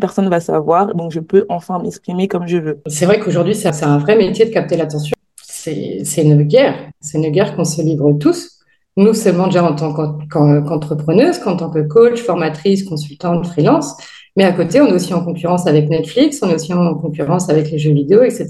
personne 0.00 0.28
va 0.28 0.40
savoir 0.40 0.94
donc 0.94 1.12
je 1.12 1.20
peux 1.20 1.44
enfin 1.48 1.78
m'exprimer 1.80 2.28
comme 2.28 2.46
je 2.46 2.58
veux. 2.58 2.80
C'est 2.86 3.06
vrai 3.06 3.18
qu'aujourd'hui 3.18 3.54
c'est 3.54 3.68
un 3.82 3.98
vrai 3.98 4.16
métier 4.16 4.44
de 4.46 4.50
capter 4.50 4.76
l'attention. 4.76 5.14
C'est 5.40 6.22
une 6.22 6.42
guerre. 6.44 6.90
C'est 7.00 7.18
une 7.18 7.30
guerre 7.30 7.56
qu'on 7.56 7.64
se 7.64 7.82
livre 7.82 8.12
tous 8.12 8.57
nous 8.98 9.14
seulement 9.14 9.46
déjà 9.46 9.64
en 9.64 9.74
tant 9.74 9.92
qu'entrepreneuse, 10.28 11.38
qu'en 11.38 11.56
tant 11.56 11.70
que 11.70 11.80
coach, 11.80 12.20
formatrice, 12.20 12.82
consultante, 12.82 13.46
freelance. 13.46 13.94
Mais 14.36 14.44
à 14.44 14.52
côté, 14.52 14.80
on 14.80 14.86
est 14.86 14.92
aussi 14.92 15.14
en 15.14 15.24
concurrence 15.24 15.66
avec 15.66 15.88
Netflix, 15.88 16.40
on 16.42 16.50
est 16.50 16.54
aussi 16.54 16.72
en 16.72 16.94
concurrence 16.94 17.48
avec 17.48 17.70
les 17.70 17.78
jeux 17.78 17.92
vidéo, 17.92 18.22
etc. 18.22 18.48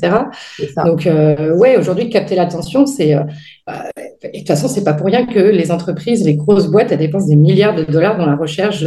Donc, 0.84 1.06
euh, 1.06 1.56
ouais, 1.56 1.78
aujourd'hui, 1.78 2.10
capter 2.10 2.34
l'attention, 2.34 2.84
c'est. 2.86 3.14
Euh, 3.14 3.22
euh, 3.70 3.72
et 4.22 4.28
de 4.32 4.38
toute 4.38 4.48
façon, 4.48 4.68
c'est 4.68 4.84
pas 4.84 4.94
pour 4.94 5.06
rien 5.06 5.26
que 5.26 5.38
les 5.38 5.70
entreprises, 5.70 6.24
les 6.24 6.34
grosses 6.34 6.66
boîtes, 6.68 6.92
elles 6.92 6.98
dépensent 6.98 7.28
des 7.28 7.36
milliards 7.36 7.74
de 7.74 7.84
dollars 7.84 8.18
dans 8.18 8.26
la 8.26 8.36
recherche, 8.36 8.84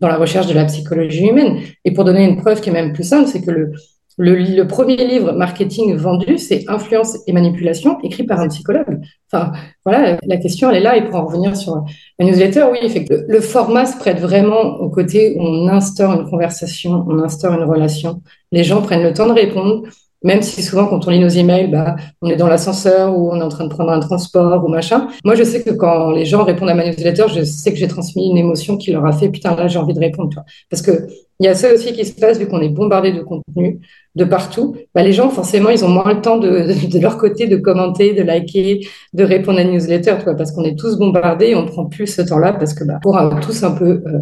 dans 0.00 0.08
la 0.08 0.16
recherche 0.16 0.46
de 0.46 0.54
la 0.54 0.64
psychologie 0.66 1.26
humaine. 1.26 1.58
Et 1.84 1.92
pour 1.92 2.04
donner 2.04 2.24
une 2.24 2.36
preuve 2.36 2.60
qui 2.60 2.70
est 2.70 2.72
même 2.72 2.92
plus 2.92 3.04
simple, 3.04 3.28
c'est 3.28 3.42
que 3.42 3.50
le, 3.50 3.72
le, 4.18 4.64
premier 4.64 4.96
livre 4.96 5.32
marketing 5.32 5.96
vendu, 5.96 6.38
c'est 6.38 6.64
Influence 6.68 7.18
et 7.26 7.32
manipulation, 7.32 7.98
écrit 8.02 8.24
par 8.24 8.40
un 8.40 8.48
psychologue. 8.48 9.00
Enfin, 9.32 9.52
voilà, 9.84 10.18
la 10.22 10.36
question, 10.38 10.70
elle 10.70 10.76
est 10.76 10.80
là. 10.80 10.96
Et 10.96 11.04
pour 11.04 11.14
en 11.16 11.26
revenir 11.26 11.56
sur 11.56 11.84
la 12.18 12.26
newsletter, 12.26 12.64
oui, 12.70 12.78
effectivement, 12.82 13.22
le 13.28 13.40
format 13.40 13.86
se 13.86 13.96
prête 13.96 14.18
vraiment 14.18 14.80
au 14.80 14.90
côté 14.90 15.36
où 15.36 15.42
on 15.42 15.68
instaure 15.68 16.20
une 16.20 16.28
conversation, 16.28 17.04
on 17.08 17.18
instaure 17.20 17.54
une 17.54 17.64
relation. 17.68 18.22
Les 18.50 18.64
gens 18.64 18.82
prennent 18.82 19.04
le 19.04 19.14
temps 19.14 19.26
de 19.26 19.32
répondre. 19.32 19.84
Même 20.24 20.42
si 20.42 20.62
souvent, 20.62 20.86
quand 20.86 21.06
on 21.06 21.10
lit 21.10 21.20
nos 21.20 21.28
emails, 21.28 21.68
bah, 21.68 21.94
on 22.22 22.28
est 22.28 22.36
dans 22.36 22.48
l'ascenseur 22.48 23.16
ou 23.16 23.30
on 23.30 23.36
est 23.36 23.42
en 23.42 23.48
train 23.48 23.64
de 23.64 23.70
prendre 23.70 23.92
un 23.92 24.00
transport 24.00 24.64
ou 24.64 24.68
machin. 24.68 25.08
Moi, 25.24 25.36
je 25.36 25.44
sais 25.44 25.62
que 25.62 25.70
quand 25.70 26.10
les 26.10 26.24
gens 26.24 26.44
répondent 26.44 26.70
à 26.70 26.74
ma 26.74 26.84
newsletter, 26.84 27.26
je 27.28 27.44
sais 27.44 27.72
que 27.72 27.78
j'ai 27.78 27.86
transmis 27.86 28.28
une 28.28 28.36
émotion 28.36 28.76
qui 28.76 28.90
leur 28.90 29.06
a 29.06 29.12
fait, 29.12 29.28
putain, 29.28 29.54
là, 29.54 29.68
j'ai 29.68 29.78
envie 29.78 29.94
de 29.94 30.00
répondre. 30.00 30.30
Tu 30.30 30.38
Parce 30.70 30.82
que 30.82 31.06
il 31.40 31.44
y 31.44 31.48
a 31.48 31.54
ça 31.54 31.72
aussi 31.72 31.92
qui 31.92 32.04
se 32.04 32.14
passe, 32.14 32.38
vu 32.38 32.48
qu'on 32.48 32.60
est 32.60 32.68
bombardé 32.68 33.12
de 33.12 33.20
contenu 33.20 33.80
de 34.16 34.24
partout. 34.24 34.76
Bah, 34.92 35.04
les 35.04 35.12
gens, 35.12 35.30
forcément, 35.30 35.70
ils 35.70 35.84
ont 35.84 35.88
moins 35.88 36.12
le 36.12 36.20
temps 36.20 36.36
de, 36.36 36.66
de, 36.92 36.98
leur 36.98 37.16
côté 37.16 37.46
de 37.46 37.56
commenter, 37.56 38.12
de 38.12 38.22
liker, 38.22 38.80
de 39.12 39.24
répondre 39.24 39.58
à 39.60 39.62
une 39.62 39.70
newsletter, 39.70 40.16
tu 40.18 40.24
parce 40.36 40.50
qu'on 40.50 40.64
est 40.64 40.76
tous 40.76 40.98
bombardés 40.98 41.50
et 41.50 41.54
on 41.54 41.64
prend 41.64 41.86
plus 41.86 42.08
ce 42.08 42.22
temps-là 42.22 42.54
parce 42.54 42.74
que, 42.74 42.82
bah, 42.82 42.98
pour 43.02 43.16
tous 43.40 43.62
un 43.62 43.70
peu 43.70 44.02
euh, 44.04 44.18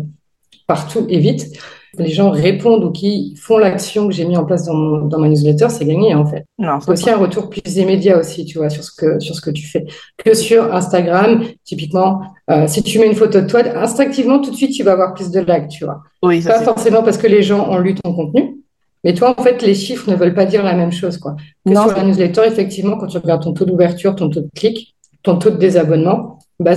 partout 0.66 1.06
et 1.08 1.18
vite, 1.18 1.58
les 1.98 2.10
gens 2.10 2.30
répondent 2.30 2.84
ou 2.84 2.90
qui 2.90 3.34
font 3.36 3.58
l'action 3.58 4.06
que 4.08 4.14
j'ai 4.14 4.24
mis 4.24 4.36
en 4.36 4.44
place 4.44 4.64
dans, 4.64 5.02
dans 5.02 5.18
ma 5.18 5.28
newsletter, 5.28 5.68
c'est 5.68 5.84
gagné 5.84 6.14
en 6.14 6.26
fait. 6.26 6.44
C'est 6.58 6.90
aussi 6.90 7.10
un 7.10 7.16
retour 7.16 7.48
plus 7.48 7.76
immédiat 7.76 8.18
aussi, 8.18 8.44
tu 8.44 8.58
vois, 8.58 8.70
sur 8.70 8.82
ce 8.82 8.90
que 8.92 9.20
sur 9.20 9.34
ce 9.34 9.40
que 9.40 9.50
tu 9.50 9.66
fais. 9.66 9.86
Que 10.16 10.34
sur 10.34 10.74
Instagram, 10.74 11.42
typiquement, 11.64 12.22
euh, 12.50 12.66
si 12.66 12.82
tu 12.82 12.98
mets 12.98 13.06
une 13.06 13.14
photo 13.14 13.40
de 13.40 13.46
toi, 13.46 13.62
instinctivement 13.76 14.40
tout 14.40 14.50
de 14.50 14.56
suite 14.56 14.72
tu 14.72 14.82
vas 14.82 14.92
avoir 14.92 15.14
plus 15.14 15.30
de 15.30 15.40
likes, 15.40 15.68
tu 15.68 15.84
vois. 15.84 16.02
Oui, 16.22 16.42
ça, 16.42 16.54
Pas 16.54 16.62
forcément 16.62 17.02
parce 17.02 17.18
que 17.18 17.26
les 17.26 17.42
gens 17.42 17.70
ont 17.70 17.78
lu 17.78 17.94
ton 17.94 18.14
contenu, 18.14 18.56
mais 19.04 19.14
toi 19.14 19.34
en 19.36 19.42
fait 19.42 19.62
les 19.62 19.74
chiffres 19.74 20.10
ne 20.10 20.16
veulent 20.16 20.34
pas 20.34 20.46
dire 20.46 20.62
la 20.62 20.74
même 20.74 20.92
chose, 20.92 21.18
quoi. 21.18 21.36
Que 21.66 21.72
sur 21.72 21.86
la 21.96 22.04
newsletter, 22.04 22.42
effectivement, 22.46 22.96
quand 22.96 23.06
tu 23.06 23.18
regardes 23.18 23.42
ton 23.42 23.52
taux 23.52 23.64
d'ouverture, 23.64 24.14
ton 24.14 24.30
taux 24.30 24.40
de 24.40 24.50
clic, 24.54 24.94
ton 25.22 25.36
taux 25.36 25.50
de 25.50 25.56
désabonnement, 25.56 26.38
bah, 26.60 26.74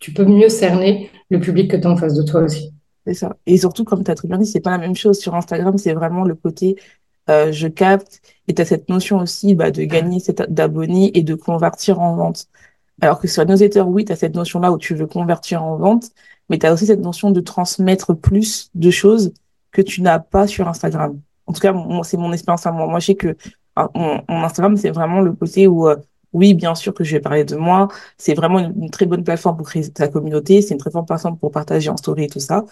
tu 0.00 0.12
peux 0.12 0.24
mieux 0.24 0.48
cerner 0.48 1.10
le 1.30 1.40
public 1.40 1.70
que 1.70 1.76
tu 1.76 1.86
as 1.86 1.90
en 1.90 1.96
face 1.96 2.14
de 2.14 2.22
toi 2.22 2.42
aussi. 2.42 2.73
C'est 3.06 3.14
ça. 3.14 3.36
Et 3.46 3.58
surtout, 3.58 3.84
comme 3.84 4.02
tu 4.02 4.10
as 4.10 4.14
très 4.14 4.28
bien 4.28 4.38
dit, 4.38 4.46
c'est 4.46 4.60
pas 4.60 4.70
la 4.70 4.78
même 4.78 4.96
chose. 4.96 5.18
Sur 5.18 5.34
Instagram, 5.34 5.76
c'est 5.76 5.92
vraiment 5.92 6.24
le 6.24 6.34
côté 6.34 6.76
euh, 7.30 7.52
je 7.52 7.68
capte 7.68 8.20
et 8.48 8.54
tu 8.54 8.60
as 8.62 8.64
cette 8.66 8.88
notion 8.88 9.18
aussi 9.18 9.54
bah, 9.54 9.70
de 9.70 9.82
gagner 9.84 10.22
d'abonnés 10.48 11.16
et 11.16 11.22
de 11.22 11.34
convertir 11.34 12.00
en 12.00 12.16
vente. 12.16 12.48
Alors 13.00 13.18
que 13.20 13.28
sur 13.28 13.44
newsletter, 13.46 13.82
oui, 13.82 14.04
tu 14.04 14.12
as 14.12 14.16
cette 14.16 14.34
notion-là 14.34 14.72
où 14.72 14.78
tu 14.78 14.94
veux 14.94 15.06
convertir 15.06 15.64
en 15.64 15.76
vente, 15.76 16.10
mais 16.48 16.58
tu 16.58 16.66
as 16.66 16.72
aussi 16.72 16.86
cette 16.86 17.00
notion 17.00 17.30
de 17.30 17.40
transmettre 17.40 18.14
plus 18.14 18.70
de 18.74 18.90
choses 18.90 19.32
que 19.72 19.82
tu 19.82 20.02
n'as 20.02 20.18
pas 20.18 20.46
sur 20.46 20.68
Instagram. 20.68 21.20
En 21.46 21.52
tout 21.52 21.60
cas, 21.60 21.74
c'est 22.04 22.16
mon 22.16 22.32
expérience 22.32 22.66
à 22.66 22.72
moi. 22.72 22.86
Moi, 22.86 23.00
je 23.00 23.06
sais 23.06 23.14
que 23.16 23.36
ah, 23.76 23.88
mon, 23.94 24.22
Instagram, 24.28 24.76
c'est 24.76 24.90
vraiment 24.90 25.20
le 25.20 25.32
côté 25.32 25.66
où 25.66 25.88
euh, 25.88 25.96
oui, 26.32 26.54
bien 26.54 26.74
sûr 26.74 26.94
que 26.94 27.04
je 27.04 27.16
vais 27.16 27.20
parler 27.20 27.44
de 27.44 27.56
moi. 27.56 27.88
C'est 28.18 28.34
vraiment 28.34 28.58
une, 28.60 28.90
très 28.90 29.06
bonne 29.06 29.24
plateforme 29.24 29.56
pour 29.56 29.66
créer 29.66 29.90
ta 29.90 30.08
communauté. 30.08 30.62
C'est 30.62 30.74
une 30.74 30.80
très 30.80 30.90
bonne 30.90 31.06
plateforme 31.06 31.38
pour 31.38 31.50
partager 31.50 31.90
en 31.90 31.96
story 31.96 32.24
et 32.24 32.28
tout 32.28 32.40
ça 32.40 32.64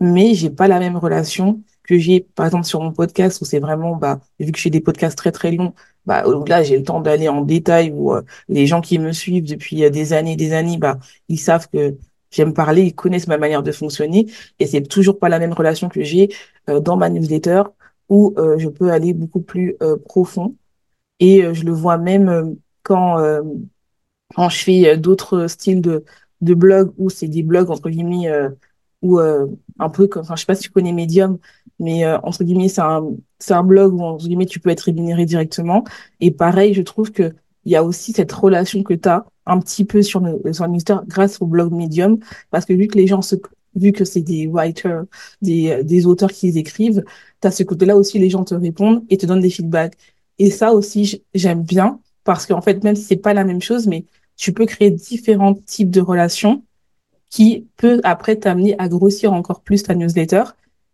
mais 0.00 0.34
j'ai 0.34 0.50
pas 0.50 0.68
la 0.68 0.78
même 0.78 0.96
relation 0.96 1.62
que 1.82 1.98
j'ai 1.98 2.20
par 2.20 2.46
exemple 2.46 2.66
sur 2.66 2.80
mon 2.80 2.92
podcast 2.92 3.40
où 3.40 3.44
c'est 3.44 3.60
vraiment 3.60 3.96
bah 3.96 4.20
vu 4.40 4.52
que 4.52 4.58
j'ai 4.58 4.70
des 4.70 4.80
podcasts 4.80 5.16
très 5.16 5.32
très 5.32 5.52
longs 5.52 5.72
bah 6.04 6.24
là 6.46 6.62
j'ai 6.62 6.76
le 6.76 6.84
temps 6.84 7.00
d'aller 7.00 7.28
en 7.28 7.42
détail 7.42 7.92
où 7.92 8.12
euh, 8.12 8.22
les 8.48 8.66
gens 8.66 8.80
qui 8.80 8.98
me 8.98 9.12
suivent 9.12 9.46
depuis 9.48 9.84
euh, 9.84 9.90
des 9.90 10.12
années 10.12 10.36
des 10.36 10.52
années 10.52 10.78
bah 10.78 10.98
ils 11.28 11.38
savent 11.38 11.68
que 11.72 11.96
j'aime 12.30 12.52
parler 12.54 12.82
ils 12.82 12.94
connaissent 12.94 13.28
ma 13.28 13.38
manière 13.38 13.62
de 13.62 13.72
fonctionner 13.72 14.26
et 14.58 14.66
c'est 14.66 14.82
toujours 14.82 15.18
pas 15.18 15.28
la 15.28 15.38
même 15.38 15.52
relation 15.52 15.88
que 15.88 16.02
j'ai 16.02 16.28
euh, 16.68 16.80
dans 16.80 16.96
ma 16.96 17.08
newsletter 17.08 17.62
où 18.08 18.36
je 18.56 18.68
peux 18.68 18.92
aller 18.92 19.14
beaucoup 19.14 19.40
plus 19.40 19.76
profond 20.04 20.54
et 21.18 21.42
je 21.52 21.64
le 21.64 21.72
vois 21.72 21.98
même 21.98 22.56
quand 22.84 23.16
quand 24.36 24.48
je 24.48 24.58
fais 24.62 24.96
d'autres 24.96 25.48
styles 25.48 25.80
de 25.80 26.04
de 26.40 26.54
blogs 26.54 26.92
où 26.98 27.10
c'est 27.10 27.26
des 27.26 27.42
blogs 27.42 27.68
entre 27.68 27.90
guillemets 27.90 28.30
ou 29.02 29.18
euh, 29.20 29.46
un 29.78 29.88
peu 29.90 30.06
comme, 30.08 30.22
enfin, 30.22 30.36
je 30.36 30.40
sais 30.40 30.46
pas 30.46 30.54
si 30.54 30.62
tu 30.62 30.70
connais 30.70 30.92
Medium, 30.92 31.38
mais 31.78 32.04
euh, 32.04 32.18
entre 32.22 32.44
guillemets, 32.44 32.68
c'est 32.68 32.80
un, 32.80 33.04
c'est 33.38 33.54
un 33.54 33.62
blog 33.62 33.94
où 33.94 34.02
entre 34.02 34.26
guillemets 34.26 34.46
tu 34.46 34.60
peux 34.60 34.70
être 34.70 34.82
rémunéré 34.82 35.26
directement. 35.26 35.84
Et 36.20 36.30
pareil, 36.30 36.74
je 36.74 36.82
trouve 36.82 37.12
que 37.12 37.34
il 37.64 37.72
y 37.72 37.76
a 37.76 37.84
aussi 37.84 38.12
cette 38.12 38.32
relation 38.32 38.82
que 38.82 38.94
tu 38.94 39.08
as 39.08 39.26
un 39.44 39.58
petit 39.60 39.84
peu 39.84 40.02
sur 40.02 40.20
le 40.20 40.52
sur 40.52 40.68
newsletter 40.68 40.98
grâce 41.06 41.40
au 41.42 41.46
blog 41.46 41.72
Medium, 41.72 42.18
parce 42.50 42.64
que 42.64 42.72
vu 42.72 42.86
que 42.88 42.96
les 42.98 43.06
gens 43.06 43.22
se 43.22 43.36
vu 43.74 43.92
que 43.92 44.04
c'est 44.04 44.22
des 44.22 44.46
writers, 44.46 45.04
des, 45.42 45.84
des 45.84 46.06
auteurs 46.06 46.32
qui 46.32 46.48
écrivent, 46.58 47.04
tu 47.42 47.48
as 47.48 47.50
ce 47.50 47.62
côté-là 47.62 47.96
aussi, 47.96 48.18
les 48.18 48.30
gens 48.30 48.44
te 48.44 48.54
répondent 48.54 49.04
et 49.10 49.18
te 49.18 49.26
donnent 49.26 49.40
des 49.40 49.50
feedbacks. 49.50 49.96
Et 50.38 50.50
ça 50.50 50.72
aussi, 50.72 51.22
j'aime 51.34 51.62
bien, 51.62 52.00
parce 52.24 52.46
qu'en 52.46 52.62
fait, 52.62 52.82
même 52.84 52.96
si 52.96 53.04
c'est 53.04 53.16
pas 53.16 53.34
la 53.34 53.44
même 53.44 53.60
chose, 53.60 53.86
mais 53.86 54.06
tu 54.36 54.52
peux 54.52 54.66
créer 54.66 54.90
différents 54.90 55.54
types 55.54 55.90
de 55.90 56.00
relations 56.00 56.64
qui 57.30 57.66
peut 57.76 58.00
après 58.04 58.36
t'amener 58.36 58.74
à 58.78 58.88
grossir 58.88 59.32
encore 59.32 59.60
plus 59.60 59.82
ta 59.82 59.94
newsletter. 59.94 60.44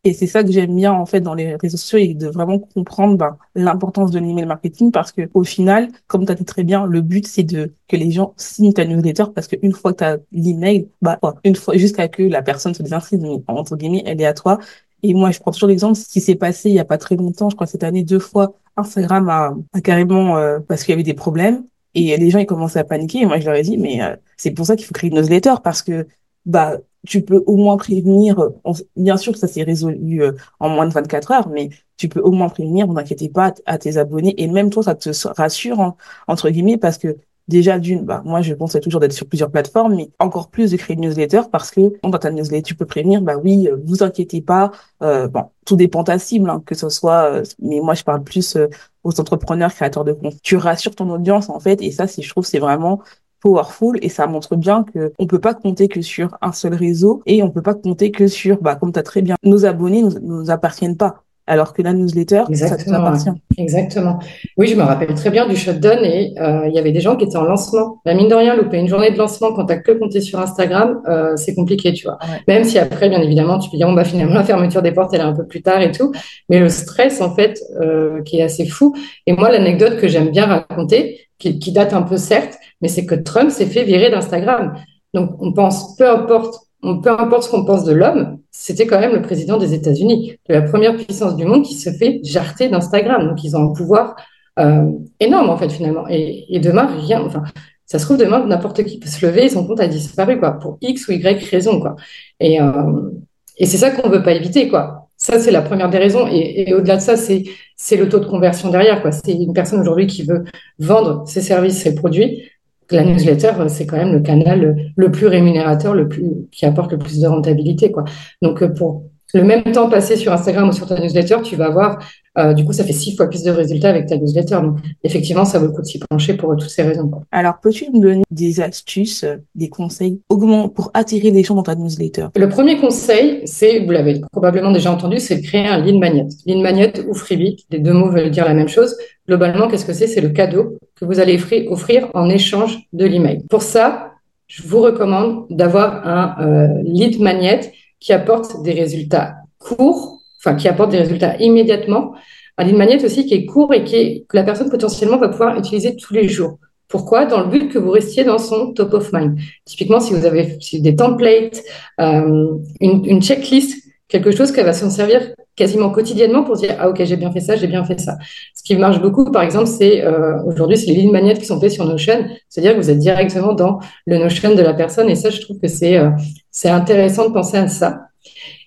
Et 0.04 0.14
c'est 0.14 0.26
ça 0.26 0.42
que 0.42 0.50
j'aime 0.50 0.74
bien 0.74 0.92
en 0.92 1.06
fait 1.06 1.20
dans 1.20 1.34
les 1.34 1.54
réseaux 1.54 1.76
sociaux 1.76 1.98
et 1.98 2.14
de 2.14 2.26
vraiment 2.26 2.58
comprendre 2.58 3.16
ben, 3.16 3.38
l'importance 3.54 4.10
de 4.10 4.18
l'email 4.18 4.46
marketing. 4.46 4.90
Parce 4.90 5.12
que 5.12 5.30
au 5.32 5.44
final, 5.44 5.90
comme 6.08 6.26
tu 6.26 6.32
as 6.32 6.34
dit 6.34 6.44
très 6.44 6.64
bien, 6.64 6.86
le 6.86 7.02
but 7.02 7.26
c'est 7.26 7.44
de 7.44 7.72
que 7.86 7.96
les 7.96 8.10
gens 8.10 8.34
signent 8.36 8.72
ta 8.72 8.84
newsletter. 8.84 9.26
Parce 9.32 9.46
qu'une 9.46 9.72
fois 9.72 9.92
que 9.92 9.98
tu 9.98 10.04
as 10.04 10.18
l'email, 10.32 10.88
bah 11.02 11.20
une 11.44 11.54
fois 11.54 11.76
jusqu'à 11.76 12.08
que 12.08 12.24
la 12.24 12.42
personne 12.42 12.74
se 12.74 12.82
désinscrive, 12.82 13.24
entre 13.46 13.76
guillemets, 13.76 14.02
elle 14.04 14.20
est 14.20 14.26
à 14.26 14.34
toi. 14.34 14.58
Et 15.04 15.14
moi, 15.14 15.30
je 15.30 15.40
prends 15.40 15.50
toujours 15.52 15.68
l'exemple 15.68 15.96
ce 15.96 16.08
qui 16.08 16.20
s'est 16.20 16.36
passé 16.36 16.68
il 16.70 16.74
y 16.74 16.80
a 16.80 16.84
pas 16.84 16.98
très 16.98 17.16
longtemps, 17.16 17.50
je 17.50 17.56
crois 17.56 17.66
cette 17.66 17.82
année 17.82 18.04
deux 18.04 18.20
fois, 18.20 18.54
Instagram 18.76 19.28
a, 19.28 19.54
a 19.72 19.80
carrément 19.80 20.36
euh, 20.36 20.60
parce 20.60 20.84
qu'il 20.84 20.92
y 20.92 20.94
avait 20.94 21.02
des 21.02 21.14
problèmes. 21.14 21.64
Et 21.94 22.16
les 22.16 22.30
gens 22.30 22.38
ils 22.38 22.46
commençaient 22.46 22.78
à 22.78 22.84
paniquer. 22.84 23.20
Et 23.20 23.26
moi 23.26 23.38
je 23.38 23.46
leur 23.46 23.54
ai 23.54 23.62
dit 23.62 23.76
mais 23.78 24.02
euh, 24.02 24.16
c'est 24.36 24.52
pour 24.52 24.66
ça 24.66 24.76
qu'il 24.76 24.86
faut 24.86 24.94
créer 24.94 25.10
une 25.10 25.16
newsletter. 25.16 25.54
Parce 25.62 25.82
que 25.82 26.06
bah 26.46 26.78
tu 27.06 27.22
peux 27.22 27.42
au 27.46 27.56
moins 27.56 27.76
prévenir, 27.76 28.50
bien 28.96 29.16
sûr 29.16 29.32
que 29.32 29.38
ça 29.38 29.48
s'est 29.48 29.62
résolu 29.62 30.22
euh, 30.22 30.32
en 30.60 30.68
moins 30.68 30.86
de 30.86 30.92
24 30.92 31.30
heures, 31.32 31.48
mais 31.48 31.70
tu 31.96 32.08
peux 32.08 32.20
au 32.20 32.30
moins 32.30 32.48
prévenir, 32.48 32.86
vous 32.86 32.98
inquiétez 32.98 33.28
pas, 33.28 33.52
à 33.66 33.78
tes 33.78 33.96
abonnés, 33.96 34.34
et 34.40 34.46
même 34.48 34.70
toi, 34.70 34.82
ça 34.82 34.94
te 34.94 35.10
rassure, 35.36 35.96
entre 36.28 36.50
guillemets, 36.50 36.78
parce 36.78 36.98
que 36.98 37.16
déjà 37.48 37.78
d'une, 37.80 38.04
bah, 38.04 38.22
moi, 38.24 38.40
je 38.40 38.54
pensais 38.54 38.78
toujours 38.80 39.00
d'être 39.00 39.12
sur 39.12 39.26
plusieurs 39.26 39.50
plateformes, 39.50 39.96
mais 39.96 40.10
encore 40.20 40.48
plus 40.48 40.70
de 40.70 40.76
créer 40.76 40.94
une 40.94 41.02
newsletter, 41.02 41.42
parce 41.50 41.72
que 41.72 41.80
dans 42.02 42.18
ta 42.18 42.30
newsletter, 42.30 42.62
tu 42.62 42.74
peux 42.76 42.86
prévenir, 42.86 43.20
bah 43.20 43.36
oui, 43.42 43.68
euh, 43.68 43.76
vous 43.84 44.04
inquiétez 44.04 44.40
pas, 44.40 44.70
euh, 45.02 45.26
bon, 45.26 45.46
tout 45.66 45.74
dépend 45.76 46.00
de 46.02 46.06
ta 46.06 46.18
cible, 46.20 46.50
hein, 46.50 46.62
que 46.64 46.76
ce 46.76 46.88
soit, 46.88 47.42
mais 47.60 47.80
moi, 47.80 47.94
je 47.94 48.04
parle 48.04 48.22
plus 48.22 48.56
aux 49.02 49.20
entrepreneurs, 49.20 49.74
créateurs 49.74 50.04
de 50.04 50.12
compte. 50.12 50.40
Tu 50.42 50.56
rassures 50.56 50.94
ton 50.94 51.10
audience, 51.10 51.48
en 51.48 51.58
fait, 51.58 51.82
et 51.82 51.90
ça, 51.90 52.06
c'est, 52.06 52.22
je 52.22 52.30
trouve, 52.30 52.46
c'est 52.46 52.60
vraiment 52.60 53.00
powerful 53.42 53.98
et 54.02 54.08
ça 54.08 54.26
montre 54.26 54.56
bien 54.56 54.84
que 54.84 55.12
on 55.18 55.26
peut 55.26 55.40
pas 55.40 55.54
compter 55.54 55.88
que 55.88 56.00
sur 56.00 56.38
un 56.40 56.52
seul 56.52 56.74
réseau 56.74 57.22
et 57.26 57.42
on 57.42 57.50
peut 57.50 57.62
pas 57.62 57.74
compter 57.74 58.10
que 58.12 58.28
sur, 58.28 58.62
bah, 58.62 58.76
comme 58.76 58.92
tu 58.92 58.98
as 59.00 59.02
très 59.02 59.20
bien, 59.22 59.36
nos 59.42 59.66
abonnés 59.66 60.02
nous, 60.02 60.18
nous 60.20 60.50
appartiennent 60.50 60.96
pas. 60.96 61.24
Alors 61.52 61.74
que 61.74 61.82
la 61.82 61.92
newsletter, 61.92 62.44
Exactement, 62.48 63.14
ça 63.14 63.34
Exactement. 63.58 64.18
Oui, 64.56 64.68
je 64.68 64.74
me 64.74 64.82
rappelle 64.82 65.12
très 65.12 65.28
bien 65.28 65.46
du 65.46 65.54
shutdown 65.54 65.98
et 66.02 66.32
euh, 66.40 66.66
il 66.66 66.74
y 66.74 66.78
avait 66.78 66.92
des 66.92 67.00
gens 67.00 67.14
qui 67.14 67.26
étaient 67.26 67.36
en 67.36 67.44
lancement. 67.44 68.00
La 68.06 68.14
mine 68.14 68.28
de 68.28 68.34
rien, 68.34 68.56
louper 68.56 68.78
une 68.78 68.88
journée 68.88 69.10
de 69.10 69.18
lancement 69.18 69.52
quand 69.52 69.66
tu 69.66 69.82
que 69.82 69.92
compté 69.92 70.22
sur 70.22 70.40
Instagram, 70.40 71.02
euh, 71.08 71.36
c'est 71.36 71.54
compliqué, 71.54 71.92
tu 71.92 72.04
vois. 72.04 72.18
Même 72.48 72.64
si 72.64 72.78
après, 72.78 73.10
bien 73.10 73.20
évidemment, 73.20 73.58
tu 73.58 73.68
peux 73.68 73.76
dire, 73.76 73.86
on 73.86 73.94
va 73.94 74.04
finalement, 74.04 74.32
la 74.32 74.44
fermeture 74.44 74.80
des 74.80 74.92
portes, 74.92 75.12
elle 75.12 75.20
est 75.20 75.24
un 75.24 75.34
peu 75.34 75.46
plus 75.46 75.60
tard 75.60 75.82
et 75.82 75.92
tout. 75.92 76.10
Mais 76.48 76.58
le 76.58 76.70
stress, 76.70 77.20
en 77.20 77.34
fait, 77.34 77.60
euh, 77.82 78.22
qui 78.22 78.38
est 78.38 78.42
assez 78.42 78.64
fou. 78.64 78.94
Et 79.26 79.34
moi, 79.34 79.50
l'anecdote 79.50 79.98
que 79.98 80.08
j'aime 80.08 80.30
bien 80.30 80.46
raconter, 80.46 81.20
qui, 81.38 81.58
qui 81.58 81.72
date 81.72 81.92
un 81.92 82.02
peu 82.02 82.16
certes, 82.16 82.54
mais 82.80 82.88
c'est 82.88 83.04
que 83.04 83.14
Trump 83.14 83.50
s'est 83.50 83.66
fait 83.66 83.84
virer 83.84 84.10
d'Instagram. 84.10 84.74
Donc, 85.12 85.32
on 85.40 85.52
pense, 85.52 85.96
peu 85.96 86.08
importe 86.08 86.54
peu 86.82 87.10
importe 87.10 87.44
ce 87.44 87.50
qu'on 87.50 87.64
pense 87.64 87.84
de 87.84 87.92
l'homme, 87.92 88.38
c'était 88.50 88.86
quand 88.86 88.98
même 88.98 89.14
le 89.14 89.22
président 89.22 89.56
des 89.56 89.72
États-Unis, 89.72 90.36
de 90.48 90.54
la 90.54 90.62
première 90.62 90.96
puissance 90.96 91.36
du 91.36 91.44
monde 91.44 91.64
qui 91.64 91.74
se 91.74 91.90
fait 91.90 92.20
jarter 92.24 92.68
d'Instagram. 92.68 93.28
Donc, 93.28 93.44
ils 93.44 93.56
ont 93.56 93.70
un 93.70 93.72
pouvoir 93.72 94.16
euh, 94.58 94.90
énorme, 95.20 95.50
en 95.50 95.56
fait, 95.56 95.70
finalement. 95.70 96.06
Et, 96.08 96.58
demain, 96.60 96.86
rien, 96.86 97.22
enfin, 97.22 97.44
ça 97.86 97.98
se 97.98 98.04
trouve, 98.04 98.16
demain, 98.16 98.44
n'importe 98.46 98.82
qui 98.84 98.98
peut 98.98 99.08
se 99.08 99.24
lever 99.24 99.44
et 99.44 99.48
son 99.48 99.66
compte 99.66 99.80
a 99.80 99.86
disparu, 99.86 100.40
quoi, 100.40 100.52
pour 100.52 100.78
X 100.80 101.06
ou 101.08 101.12
Y 101.12 101.44
raison, 101.50 101.80
quoi. 101.80 101.94
Et, 102.40 102.60
euh, 102.60 103.10
et 103.58 103.66
c'est 103.66 103.78
ça 103.78 103.90
qu'on 103.90 104.08
veut 104.08 104.22
pas 104.22 104.32
éviter, 104.32 104.68
quoi. 104.68 105.08
Ça, 105.16 105.38
c'est 105.38 105.52
la 105.52 105.62
première 105.62 105.88
des 105.88 105.98
raisons. 105.98 106.26
Et, 106.26 106.68
et 106.68 106.74
au-delà 106.74 106.96
de 106.96 107.00
ça, 107.00 107.16
c'est, 107.16 107.44
c'est 107.76 107.96
le 107.96 108.08
taux 108.08 108.18
de 108.18 108.26
conversion 108.26 108.70
derrière, 108.70 109.02
quoi. 109.02 109.12
C'est 109.12 109.32
une 109.32 109.52
personne 109.52 109.80
aujourd'hui 109.80 110.08
qui 110.08 110.24
veut 110.24 110.42
vendre 110.80 111.22
ses 111.28 111.42
services, 111.42 111.78
ses 111.78 111.94
produits 111.94 112.42
la 112.90 113.04
newsletter, 113.04 113.52
c'est 113.68 113.86
quand 113.86 113.96
même 113.96 114.12
le 114.12 114.20
canal 114.20 114.92
le 114.96 115.10
plus 115.10 115.26
rémunérateur, 115.26 115.94
le 115.94 116.08
plus, 116.08 116.24
qui 116.50 116.66
apporte 116.66 116.92
le 116.92 116.98
plus 116.98 117.20
de 117.20 117.26
rentabilité, 117.26 117.90
quoi. 117.90 118.04
Donc, 118.42 118.62
euh, 118.62 118.68
pour 118.68 119.04
le 119.34 119.44
même 119.44 119.62
temps 119.62 119.88
passé 119.88 120.16
sur 120.16 120.32
Instagram 120.32 120.68
ou 120.68 120.72
sur 120.72 120.86
ta 120.86 121.00
newsletter, 121.00 121.36
tu 121.42 121.56
vas 121.56 121.66
avoir, 121.66 121.98
euh, 122.38 122.54
du 122.54 122.64
coup, 122.64 122.72
ça 122.72 122.84
fait 122.84 122.92
six 122.92 123.14
fois 123.16 123.28
plus 123.28 123.42
de 123.42 123.50
résultats 123.50 123.90
avec 123.90 124.06
ta 124.06 124.16
newsletter. 124.16 124.58
Donc, 124.62 124.78
effectivement, 125.04 125.44
ça 125.44 125.58
vaut 125.58 125.66
le 125.66 125.72
coup 125.72 125.82
de 125.82 125.86
s'y 125.86 125.98
pencher 125.98 126.34
pour 126.34 126.56
toutes 126.56 126.70
ces 126.70 126.82
raisons. 126.82 127.10
Alors, 127.30 127.54
peux-tu 127.62 127.90
nous 127.92 128.00
donner 128.00 128.22
des 128.30 128.60
astuces, 128.60 129.24
euh, 129.24 129.36
des 129.54 129.68
conseils 129.68 130.20
pour 130.28 130.90
attirer 130.94 131.30
les 131.30 131.42
gens 131.42 131.54
dans 131.54 131.62
ta 131.62 131.74
newsletter? 131.74 132.28
Le 132.34 132.48
premier 132.48 132.78
conseil, 132.78 133.42
c'est, 133.44 133.80
vous 133.80 133.90
l'avez 133.90 134.20
probablement 134.32 134.70
déjà 134.70 134.90
entendu, 134.90 135.18
c'est 135.18 135.36
de 135.36 135.42
créer 135.42 135.66
un 135.66 135.78
lead 135.78 135.96
magnet. 135.96 136.26
Lead 136.46 136.58
magnet 136.58 136.92
ou 137.08 137.14
freebie, 137.14 137.66
les 137.70 137.78
deux 137.78 137.92
mots 137.92 138.10
veulent 138.10 138.30
dire 138.30 138.46
la 138.46 138.54
même 138.54 138.68
chose. 138.68 138.96
Globalement, 139.28 139.68
qu'est-ce 139.68 139.84
que 139.84 139.92
c'est? 139.92 140.06
C'est 140.06 140.20
le 140.20 140.30
cadeau 140.30 140.78
que 140.96 141.04
vous 141.04 141.20
allez 141.20 141.38
offrir 141.68 142.10
en 142.14 142.28
échange 142.30 142.78
de 142.92 143.04
l'email. 143.04 143.44
Pour 143.50 143.62
ça, 143.62 144.12
je 144.46 144.62
vous 144.62 144.80
recommande 144.80 145.46
d'avoir 145.50 146.06
un 146.06 146.36
euh, 146.40 146.82
lead 146.82 147.20
magnet 147.20 147.72
qui 148.00 148.12
apporte 148.12 148.62
des 148.62 148.72
résultats 148.72 149.36
courts, 149.58 150.21
enfin 150.44 150.56
qui 150.56 150.68
apporte 150.68 150.90
des 150.90 150.98
résultats 150.98 151.36
immédiatement. 151.38 152.14
Un 152.58 152.64
lead 152.64 152.76
magnet 152.76 153.04
aussi 153.04 153.26
qui 153.26 153.34
est 153.34 153.46
court 153.46 153.72
et 153.72 153.84
qui 153.84 153.96
est, 153.96 154.24
que 154.28 154.36
la 154.36 154.44
personne 154.44 154.68
potentiellement 154.70 155.16
va 155.16 155.28
pouvoir 155.28 155.58
utiliser 155.58 155.96
tous 155.96 156.12
les 156.12 156.28
jours. 156.28 156.58
Pourquoi? 156.88 157.24
Dans 157.24 157.40
le 157.40 157.46
but 157.46 157.70
que 157.70 157.78
vous 157.78 157.90
restiez 157.90 158.24
dans 158.24 158.36
son 158.36 158.74
top 158.74 158.92
of 158.92 159.12
mind. 159.14 159.38
Typiquement, 159.64 159.98
si 159.98 160.12
vous 160.12 160.26
avez 160.26 160.58
des 160.74 160.94
templates, 160.94 161.62
euh, 162.00 162.48
une, 162.80 163.06
une, 163.06 163.22
checklist, 163.22 163.82
quelque 164.08 164.30
chose 164.30 164.52
qui 164.52 164.60
va 164.60 164.74
s'en 164.74 164.90
servir 164.90 165.34
quasiment 165.56 165.90
quotidiennement 165.90 166.44
pour 166.44 166.56
dire 166.56 166.76
ah 166.78 166.88
ok 166.88 167.04
j'ai 167.04 167.16
bien 167.16 167.30
fait 167.30 167.40
ça 167.40 167.56
j'ai 167.56 167.66
bien 167.66 167.84
fait 167.84 168.00
ça 168.00 168.16
ce 168.54 168.62
qui 168.62 168.74
marche 168.76 169.00
beaucoup 169.00 169.30
par 169.30 169.42
exemple 169.42 169.66
c'est 169.66 170.02
euh, 170.02 170.42
aujourd'hui 170.44 170.78
c'est 170.78 170.86
les 170.86 170.94
lignes 170.94 171.12
magnétiques 171.12 171.42
qui 171.42 171.46
sont 171.46 171.60
faites 171.60 171.72
sur 171.72 171.84
Notion 171.84 172.26
c'est-à-dire 172.48 172.72
que 172.74 172.80
vous 172.80 172.90
êtes 172.90 172.98
directement 172.98 173.52
dans 173.52 173.78
le 174.06 174.16
Notion 174.18 174.54
de 174.54 174.62
la 174.62 174.72
personne 174.72 175.10
et 175.10 175.14
ça 175.14 175.28
je 175.28 175.40
trouve 175.42 175.58
que 175.58 175.68
c'est 175.68 175.98
euh, 175.98 176.10
c'est 176.50 176.70
intéressant 176.70 177.28
de 177.28 177.34
penser 177.34 177.58
à 177.58 177.68
ça 177.68 178.06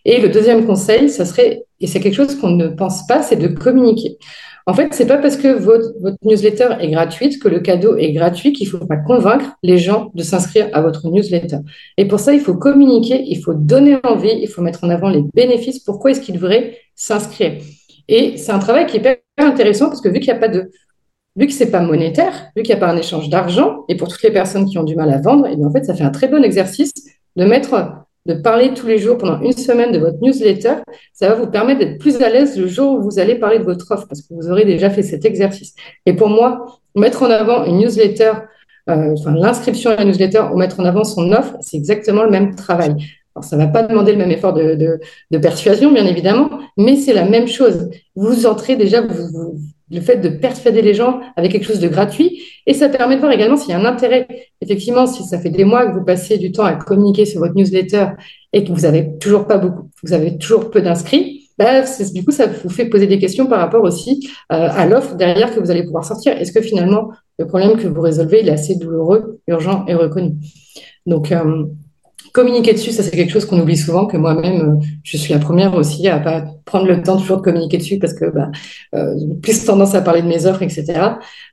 et 0.06 0.22
le 0.22 0.30
deuxième 0.30 0.66
conseil 0.66 1.10
ça 1.10 1.26
serait 1.26 1.66
et 1.80 1.88
c'est 1.88 2.00
quelque 2.00 2.16
chose 2.16 2.36
qu'on 2.36 2.52
ne 2.52 2.68
pense 2.68 3.06
pas 3.08 3.22
c'est 3.22 3.36
de 3.36 3.48
communiquer 3.48 4.18
en 4.68 4.74
fait, 4.74 4.94
c'est 4.94 5.06
pas 5.06 5.18
parce 5.18 5.38
que 5.38 5.48
votre, 5.50 5.94
newsletter 6.24 6.78
est 6.80 6.90
gratuite 6.90 7.40
que 7.42 7.48
le 7.48 7.60
cadeau 7.60 7.98
est 7.98 8.12
gratuit 8.14 8.52
qu'il 8.52 8.68
faut 8.68 8.84
pas 8.84 8.98
convaincre 8.98 9.46
les 9.62 9.78
gens 9.78 10.12
de 10.16 10.24
s'inscrire 10.24 10.70
à 10.74 10.82
votre 10.82 11.08
newsletter. 11.08 11.60
Et 11.98 12.08
pour 12.08 12.20
ça, 12.20 12.34
il 12.34 12.40
faut 12.40 12.56
communiquer, 12.56 13.24
il 13.28 13.44
faut 13.44 13.54
donner 13.54 13.98
envie, 14.04 14.34
il 14.42 14.48
faut 14.48 14.64
mettre 14.64 14.84
en 14.84 14.90
avant 14.90 15.10
les 15.10 15.22
bénéfices. 15.36 15.80
Pourquoi 15.80 16.12
est-ce 16.12 16.22
qu'ils 16.22 16.36
devraient 16.36 16.80
s'inscrire? 16.96 17.62
Et 18.08 18.38
c'est 18.38 18.52
un 18.52 18.60
travail 18.60 18.88
qui 18.88 18.98
est 18.98 19.00
hyper 19.00 19.18
intéressant 19.38 19.88
parce 19.88 20.02
que 20.02 20.10
vu 20.10 20.20
qu'il 20.20 20.32
n'y 20.32 20.38
a 20.38 20.40
pas 20.40 20.48
de 20.48 20.72
vu 21.36 21.48
que 21.48 21.54
c'est 21.54 21.70
pas 21.70 21.82
monétaire, 21.82 22.48
vu 22.56 22.64
qu'il 22.64 22.74
n'y 22.74 22.82
a 22.82 22.86
pas 22.86 22.92
un 22.92 22.98
échange 22.98 23.30
d'argent, 23.30 23.84
et 23.90 23.98
pour 23.98 24.08
toutes 24.08 24.24
les 24.24 24.32
personnes 24.32 24.66
qui 24.66 24.78
ont 24.78 24.84
du 24.84 24.96
mal 24.96 25.12
à 25.12 25.20
vendre, 25.20 25.46
et 25.48 25.52
eh 25.54 25.56
bien 25.58 25.68
en 25.68 25.72
fait, 25.72 25.84
ça 25.84 25.94
fait 25.94 26.04
un 26.04 26.10
très 26.10 26.30
bon 26.30 26.42
exercice 26.44 26.94
de 27.36 27.44
mettre 27.44 28.05
de 28.26 28.34
parler 28.34 28.74
tous 28.74 28.88
les 28.88 28.98
jours 28.98 29.18
pendant 29.18 29.40
une 29.42 29.54
semaine 29.54 29.92
de 29.92 30.00
votre 30.00 30.18
newsletter, 30.22 30.76
ça 31.14 31.30
va 31.30 31.36
vous 31.36 31.48
permettre 31.48 31.80
d'être 31.80 32.00
plus 32.00 32.22
à 32.22 32.30
l'aise 32.30 32.58
le 32.58 32.68
jour 32.68 32.94
où 32.94 33.02
vous 33.02 33.20
allez 33.20 33.36
parler 33.36 33.60
de 33.60 33.64
votre 33.64 33.92
offre 33.92 34.08
parce 34.08 34.22
que 34.22 34.34
vous 34.34 34.50
aurez 34.50 34.66
déjà 34.66 34.90
fait 34.90 35.04
cet 35.04 35.26
exercice. 35.26 35.76
Et 36.06 36.14
pour 36.14 36.30
moi, 36.30 36.80
mettre 36.96 37.24
en 37.24 37.30
avant 37.30 37.66
une 37.66 37.78
newsletter, 37.78 38.32
euh, 38.90 39.14
enfin 39.14 39.34
l'inscription 39.34 39.92
à 39.92 39.96
la 39.96 40.06
newsletter 40.06 40.44
ou 40.52 40.58
mettre 40.58 40.80
en 40.80 40.86
avant 40.86 41.04
son 41.04 41.32
offre, 41.32 41.56
c'est 41.62 41.78
exactement 41.78 42.24
le 42.24 42.32
même 42.32 42.56
travail. 42.56 42.96
Alors, 43.36 43.44
ça 43.44 43.58
ne 43.58 43.64
va 43.64 43.68
pas 43.68 43.84
demander 43.84 44.14
le 44.14 44.18
même 44.18 44.32
effort 44.32 44.54
de, 44.54 44.76
de, 45.30 45.38
persuasion, 45.38 45.92
bien 45.92 46.06
évidemment, 46.06 46.50
mais 46.78 46.96
c'est 46.96 47.14
la 47.14 47.26
même 47.26 47.48
chose. 47.48 47.90
Vous 48.16 48.46
entrez 48.46 48.78
déjà, 48.78 49.02
vous, 49.02 49.60
le 49.92 50.02
fait 50.02 50.18
de 50.18 50.30
persuader 50.30 50.82
les 50.82 50.94
gens 50.94 51.20
avec 51.36 51.52
quelque 51.52 51.66
chose 51.66 51.80
de 51.80 51.88
gratuit. 51.88 52.42
Et 52.66 52.74
ça 52.74 52.90
permet 52.90 53.16
de 53.16 53.20
voir 53.20 53.32
également 53.32 53.58
s'il 53.58 53.70
y 53.70 53.74
a 53.74 53.80
un 53.80 53.86
intérêt. 53.86 54.28
Effectivement, 54.62 55.06
si 55.06 55.24
ça 55.24 55.40
fait 55.40 55.50
des 55.50 55.64
mois 55.64 55.86
que 55.86 55.98
vous 55.98 56.04
passez 56.04 56.38
du 56.38 56.52
temps 56.52 56.66
à 56.66 56.74
communiquer 56.74 57.26
sur 57.26 57.40
votre 57.40 57.56
newsletter 57.56 58.08
et 58.54 58.64
que 58.64 58.72
vous 58.72 58.86
avez 58.86 59.18
toujours 59.20 59.46
pas 59.48 59.58
beaucoup, 59.58 59.90
vous 60.04 60.14
avez 60.14 60.38
toujours 60.38 60.72
peu 60.72 60.82
d'inscrits, 60.82 61.50
bah, 61.58 61.84
du 62.14 62.26
coup, 62.26 62.32
ça 62.32 62.48
vous 62.48 62.70
fait 62.70 62.86
poser 62.86 63.08
des 63.08 63.18
questions 63.18 63.46
par 63.46 63.60
rapport 63.60 63.84
aussi 63.84 64.28
euh, 64.52 64.68
à 64.70 64.86
l'offre 64.86 65.16
derrière 65.16 65.54
que 65.54 65.60
vous 65.60 65.72
allez 65.72 65.84
pouvoir 65.84 66.04
sortir. 66.04 66.38
Est-ce 66.38 66.52
que 66.52 66.62
finalement, 66.62 67.12
le 67.40 67.48
problème 67.48 67.78
que 67.78 67.88
vous 67.88 68.02
résolvez, 68.02 68.42
il 68.42 68.50
est 68.50 68.54
assez 68.54 68.76
douloureux, 68.76 69.40
urgent 69.48 69.86
et 69.88 69.96
reconnu? 69.96 70.36
Donc, 71.06 71.32
euh, 71.32 71.66
communiquer 72.36 72.74
dessus, 72.74 72.92
ça 72.92 73.02
c'est 73.02 73.12
quelque 73.12 73.32
chose 73.32 73.46
qu'on 73.46 73.62
oublie 73.62 73.78
souvent, 73.78 74.06
que 74.08 74.18
moi-même, 74.18 74.62
euh, 74.62 74.86
je 75.04 75.16
suis 75.16 75.34
la 75.34 75.40
première 75.40 75.74
aussi 75.74 76.10
à 76.10 76.20
pas 76.20 76.44
prendre 76.66 76.86
le 76.86 77.02
temps 77.02 77.16
toujours 77.16 77.38
de 77.38 77.42
communiquer 77.42 77.78
dessus 77.78 77.98
parce 77.98 78.14
que 78.14 78.26
bah, 78.26 78.52
euh, 78.94 79.16
plus 79.42 79.64
tendance 79.64 79.96
à 79.96 80.02
parler 80.02 80.22
de 80.22 80.28
mes 80.28 80.46
offres, 80.46 80.62
etc. 80.62 80.84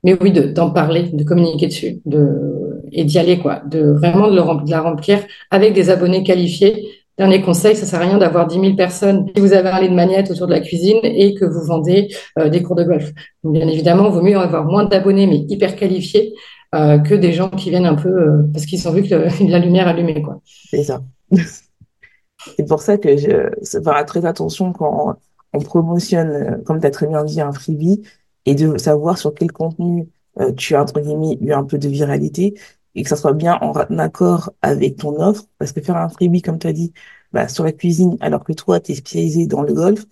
Mais 0.03 0.17
oui, 0.21 0.31
d'en 0.31 0.71
parler, 0.71 1.03
de 1.13 1.23
communiquer 1.23 1.67
dessus, 1.67 2.01
de 2.05 2.81
et 2.91 3.05
d'y 3.05 3.17
aller 3.17 3.39
quoi, 3.39 3.61
de 3.65 3.91
vraiment 3.91 4.29
de, 4.29 4.69
la 4.69 4.81
remplir 4.81 5.19
avec 5.51 5.73
des 5.73 5.89
abonnés 5.89 6.23
qualifiés. 6.23 6.85
Dernier 7.17 7.41
conseil, 7.41 7.75
ça 7.75 7.85
sert 7.85 8.01
à 8.01 8.03
rien 8.03 8.17
d'avoir 8.17 8.47
10 8.47 8.59
000 8.59 8.75
personnes 8.75 9.27
si 9.33 9.39
vous 9.39 9.53
avez 9.53 9.69
un 9.69 9.79
lit 9.79 9.89
de 9.89 9.93
magnète 9.93 10.31
autour 10.31 10.47
de 10.47 10.51
la 10.51 10.59
cuisine 10.59 10.99
et 11.03 11.33
que 11.35 11.45
vous 11.45 11.63
vendez 11.65 12.09
euh, 12.39 12.49
des 12.49 12.61
cours 12.61 12.75
de 12.75 12.83
golf. 12.83 13.11
bien 13.43 13.67
évidemment, 13.67 14.07
il 14.07 14.11
vaut 14.11 14.21
mieux 14.21 14.37
avoir 14.37 14.65
moins 14.65 14.83
d'abonnés 14.83 15.27
mais 15.27 15.45
hyper 15.47 15.77
qualifiés 15.77 16.33
euh, 16.73 16.97
que 16.97 17.13
des 17.13 17.33
gens 17.33 17.49
qui 17.51 17.69
viennent 17.69 17.85
un 17.85 17.95
peu 17.95 18.09
euh, 18.09 18.43
parce 18.51 18.65
qu'ils 18.65 18.87
ont 18.87 18.91
vu 18.91 19.03
que 19.03 19.13
la 19.49 19.59
lumière 19.59 19.87
allumée. 19.87 20.21
Quoi. 20.21 20.41
C'est 20.43 20.83
ça. 20.83 21.03
C'est 22.57 22.67
pour 22.67 22.81
ça 22.81 22.97
que 22.97 23.15
je 23.15 23.49
faire 23.63 24.05
très 24.05 24.25
attention 24.25 24.73
quand 24.73 25.15
on 25.53 25.59
promotionne, 25.59 26.29
euh, 26.29 26.57
comme 26.65 26.81
tu 26.81 26.87
as 26.87 26.91
très 26.91 27.07
bien 27.07 27.23
dit, 27.23 27.41
un 27.41 27.51
freebie 27.51 28.01
et 28.45 28.55
de 28.55 28.77
savoir 28.77 29.17
sur 29.17 29.33
quel 29.33 29.51
contenu 29.51 30.09
tu 30.57 30.75
as, 30.75 30.81
entre 30.81 30.99
guillemets, 30.99 31.37
eu 31.41 31.53
un 31.53 31.63
peu 31.63 31.77
de 31.77 31.87
viralité 31.87 32.55
et 32.95 33.03
que 33.03 33.09
ça 33.09 33.15
soit 33.15 33.33
bien 33.33 33.59
en 33.61 33.73
accord 33.99 34.51
avec 34.63 34.97
ton 34.97 35.21
offre. 35.21 35.45
Parce 35.59 35.71
que 35.71 35.81
faire 35.81 35.95
un 35.95 36.09
freebie, 36.09 36.41
comme 36.41 36.57
tu 36.57 36.67
as 36.67 36.73
dit, 36.73 36.91
bah, 37.31 37.47
sur 37.47 37.63
la 37.63 37.71
cuisine, 37.71 38.17
alors 38.19 38.43
que 38.43 38.51
toi, 38.51 38.79
tu 38.79 38.93
es 38.93 38.95
spécialisé 38.95 39.45
dans 39.45 39.61
le 39.61 39.73
golf, 39.73 40.05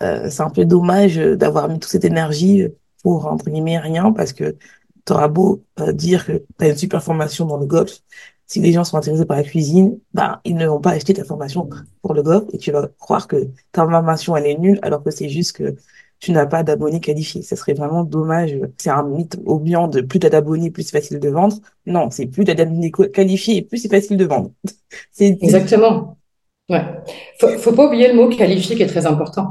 c'est 0.00 0.42
un 0.42 0.50
peu 0.50 0.66
dommage 0.66 1.16
d'avoir 1.16 1.68
mis 1.68 1.78
toute 1.78 1.90
cette 1.90 2.04
énergie 2.04 2.66
pour, 3.02 3.26
entre 3.26 3.50
guillemets, 3.50 3.78
rien 3.78 4.12
parce 4.12 4.34
que 4.34 4.56
tu 5.06 5.12
auras 5.12 5.28
beau 5.28 5.64
euh, 5.80 5.92
dire 5.92 6.26
que 6.26 6.32
tu 6.32 6.64
as 6.64 6.68
une 6.68 6.76
super 6.76 7.02
formation 7.02 7.46
dans 7.46 7.56
le 7.58 7.66
golf, 7.66 8.00
si 8.46 8.60
les 8.60 8.72
gens 8.72 8.84
sont 8.84 8.96
intéressés 8.96 9.26
par 9.26 9.36
la 9.36 9.42
cuisine, 9.42 9.98
bah, 10.14 10.40
ils 10.44 10.54
ne 10.56 10.66
vont 10.66 10.80
pas 10.80 10.90
acheter 10.90 11.14
ta 11.14 11.24
formation 11.24 11.68
pour 12.02 12.14
le 12.14 12.22
golf 12.22 12.44
et 12.52 12.58
tu 12.58 12.70
vas 12.72 12.88
croire 12.98 13.26
que 13.26 13.48
ta 13.72 13.84
formation, 13.84 14.36
elle 14.36 14.46
est 14.46 14.58
nulle 14.58 14.78
alors 14.82 15.02
que 15.02 15.10
c'est 15.10 15.28
juste 15.28 15.56
que 15.56 15.74
tu 16.20 16.32
n'as 16.32 16.46
pas 16.46 16.62
d'abonnés 16.62 17.00
qualifiés. 17.00 17.42
Ce 17.42 17.56
serait 17.56 17.74
vraiment 17.74 18.04
dommage. 18.04 18.56
C'est 18.78 18.90
un 18.90 19.02
mythe 19.02 19.36
ambiant 19.46 19.88
de 19.88 20.00
plus 20.00 20.18
t'as 20.18 20.30
d'abonnés, 20.30 20.70
plus 20.70 20.84
c'est 20.84 20.98
facile 20.98 21.20
de 21.20 21.28
vendre. 21.28 21.56
Non, 21.86 22.10
c'est 22.10 22.26
plus 22.26 22.44
t'as 22.44 22.54
d'abonnés 22.54 22.90
qualifiés, 22.90 23.62
plus 23.62 23.78
c'est 23.78 23.88
facile 23.90 24.16
de 24.16 24.24
vendre. 24.24 24.52
Exactement. 25.20 26.15
Ouais. 26.68 26.82
Faut, 27.38 27.46
faut 27.58 27.72
pas 27.72 27.86
oublier 27.86 28.08
le 28.08 28.14
mot 28.14 28.28
qualifié 28.28 28.74
qui 28.74 28.82
est 28.82 28.88
très 28.88 29.06
important. 29.06 29.50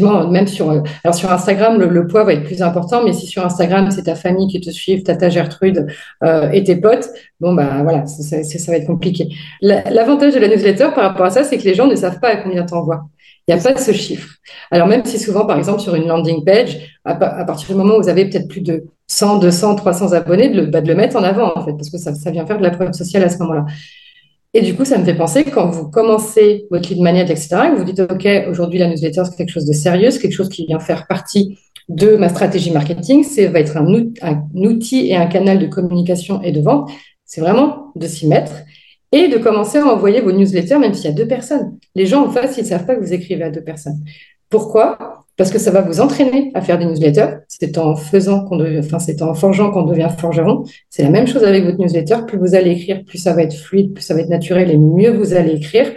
Même 0.00 0.46
sur, 0.46 0.70
euh, 0.70 0.80
alors 1.02 1.14
sur 1.14 1.32
Instagram, 1.32 1.76
le, 1.76 2.06
poids 2.06 2.22
va 2.22 2.34
être 2.34 2.44
plus 2.44 2.62
important, 2.62 3.02
mais 3.04 3.12
si 3.12 3.26
sur 3.26 3.44
Instagram, 3.44 3.90
c'est 3.90 4.04
ta 4.04 4.14
famille 4.14 4.46
qui 4.46 4.60
te 4.60 4.70
suit, 4.70 5.02
ta 5.02 5.28
Gertrude 5.28 5.88
euh, 6.22 6.50
et 6.52 6.62
tes 6.62 6.76
potes, 6.76 7.08
bon, 7.40 7.52
bah 7.52 7.82
voilà, 7.82 8.06
ça, 8.06 8.44
ça, 8.44 8.72
va 8.72 8.78
être 8.78 8.86
compliqué. 8.86 9.28
L'avantage 9.60 10.34
de 10.34 10.38
la 10.38 10.46
newsletter 10.46 10.90
par 10.94 11.10
rapport 11.10 11.26
à 11.26 11.30
ça, 11.30 11.42
c'est 11.42 11.58
que 11.58 11.64
les 11.64 11.74
gens 11.74 11.88
ne 11.88 11.96
savent 11.96 12.20
pas 12.20 12.28
à 12.28 12.36
combien 12.36 12.64
t'envoies. 12.64 13.02
Il 13.48 13.54
n'y 13.54 13.60
a 13.60 13.62
pas 13.62 13.76
ce 13.76 13.90
chiffre. 13.90 14.36
Alors 14.70 14.86
même 14.86 15.04
si 15.04 15.18
souvent, 15.18 15.46
par 15.46 15.58
exemple, 15.58 15.80
sur 15.80 15.96
une 15.96 16.06
landing 16.06 16.44
page, 16.44 16.78
à, 17.04 17.16
partir 17.16 17.70
du 17.70 17.74
moment 17.74 17.96
où 17.96 18.02
vous 18.02 18.08
avez 18.08 18.26
peut-être 18.30 18.46
plus 18.46 18.60
de 18.60 18.84
100, 19.08 19.38
200, 19.38 19.74
300 19.74 20.12
abonnés, 20.12 20.48
de 20.48 20.60
le, 20.60 20.66
bah, 20.66 20.80
de 20.80 20.86
le 20.86 20.94
mettre 20.94 21.16
en 21.16 21.24
avant, 21.24 21.52
en 21.56 21.64
fait, 21.64 21.72
parce 21.72 21.90
que 21.90 21.98
ça, 21.98 22.14
ça 22.14 22.30
vient 22.30 22.46
faire 22.46 22.58
de 22.58 22.62
la 22.62 22.70
preuve 22.70 22.92
sociale 22.92 23.24
à 23.24 23.28
ce 23.28 23.38
moment-là 23.38 23.66
Et 24.54 24.60
du 24.60 24.74
coup, 24.74 24.84
ça 24.84 24.98
me 24.98 25.04
fait 25.04 25.14
penser 25.14 25.44
quand 25.44 25.70
vous 25.70 25.88
commencez 25.88 26.66
votre 26.70 26.88
lead 26.90 27.00
magnet, 27.00 27.22
etc., 27.22 27.48
que 27.72 27.78
vous 27.78 27.84
dites, 27.84 28.00
OK, 28.00 28.28
aujourd'hui, 28.50 28.78
la 28.78 28.88
newsletter, 28.88 29.22
c'est 29.24 29.36
quelque 29.36 29.50
chose 29.50 29.64
de 29.64 29.72
sérieux, 29.72 30.10
c'est 30.10 30.20
quelque 30.20 30.34
chose 30.34 30.50
qui 30.50 30.66
vient 30.66 30.78
faire 30.78 31.06
partie 31.06 31.58
de 31.88 32.16
ma 32.16 32.28
stratégie 32.28 32.70
marketing, 32.70 33.24
c'est 33.24 33.46
va 33.46 33.60
être 33.60 33.76
un, 33.76 33.86
outil 34.54 35.08
et 35.08 35.16
un 35.16 35.26
canal 35.26 35.58
de 35.58 35.66
communication 35.66 36.42
et 36.42 36.52
de 36.52 36.60
vente. 36.60 36.90
C'est 37.24 37.40
vraiment 37.40 37.92
de 37.96 38.06
s'y 38.06 38.26
mettre 38.26 38.52
et 39.10 39.28
de 39.28 39.38
commencer 39.38 39.78
à 39.78 39.86
envoyer 39.86 40.20
vos 40.20 40.32
newsletters, 40.32 40.78
même 40.78 40.94
s'il 40.94 41.06
y 41.06 41.08
a 41.08 41.12
deux 41.12 41.26
personnes. 41.26 41.78
Les 41.94 42.06
gens 42.06 42.26
en 42.26 42.30
face, 42.30 42.56
ils 42.58 42.62
ne 42.62 42.66
savent 42.66 42.86
pas 42.86 42.94
que 42.94 43.00
vous 43.00 43.12
écrivez 43.12 43.44
à 43.44 43.50
deux 43.50 43.64
personnes. 43.64 44.04
Pourquoi? 44.48 45.21
Parce 45.42 45.50
que 45.50 45.58
ça 45.58 45.72
va 45.72 45.80
vous 45.80 46.00
entraîner 46.00 46.52
à 46.54 46.60
faire 46.60 46.78
des 46.78 46.84
newsletters. 46.84 47.38
C'est 47.48 47.76
en 47.76 47.96
faisant 47.96 48.44
qu'on 48.44 48.58
devient, 48.58 48.78
enfin, 48.78 49.00
c'est 49.00 49.22
en 49.22 49.34
forgeant 49.34 49.72
qu'on 49.72 49.82
devient 49.82 50.08
forgeron. 50.16 50.62
C'est 50.88 51.02
la 51.02 51.10
même 51.10 51.26
chose 51.26 51.42
avec 51.42 51.64
votre 51.64 51.80
newsletter. 51.80 52.18
Plus 52.28 52.38
vous 52.38 52.54
allez 52.54 52.70
écrire, 52.70 53.02
plus 53.04 53.18
ça 53.18 53.32
va 53.32 53.42
être 53.42 53.56
fluide, 53.56 53.92
plus 53.92 54.04
ça 54.04 54.14
va 54.14 54.20
être 54.20 54.28
naturel 54.28 54.70
et 54.70 54.78
mieux 54.78 55.10
vous 55.10 55.34
allez 55.34 55.54
écrire. 55.54 55.88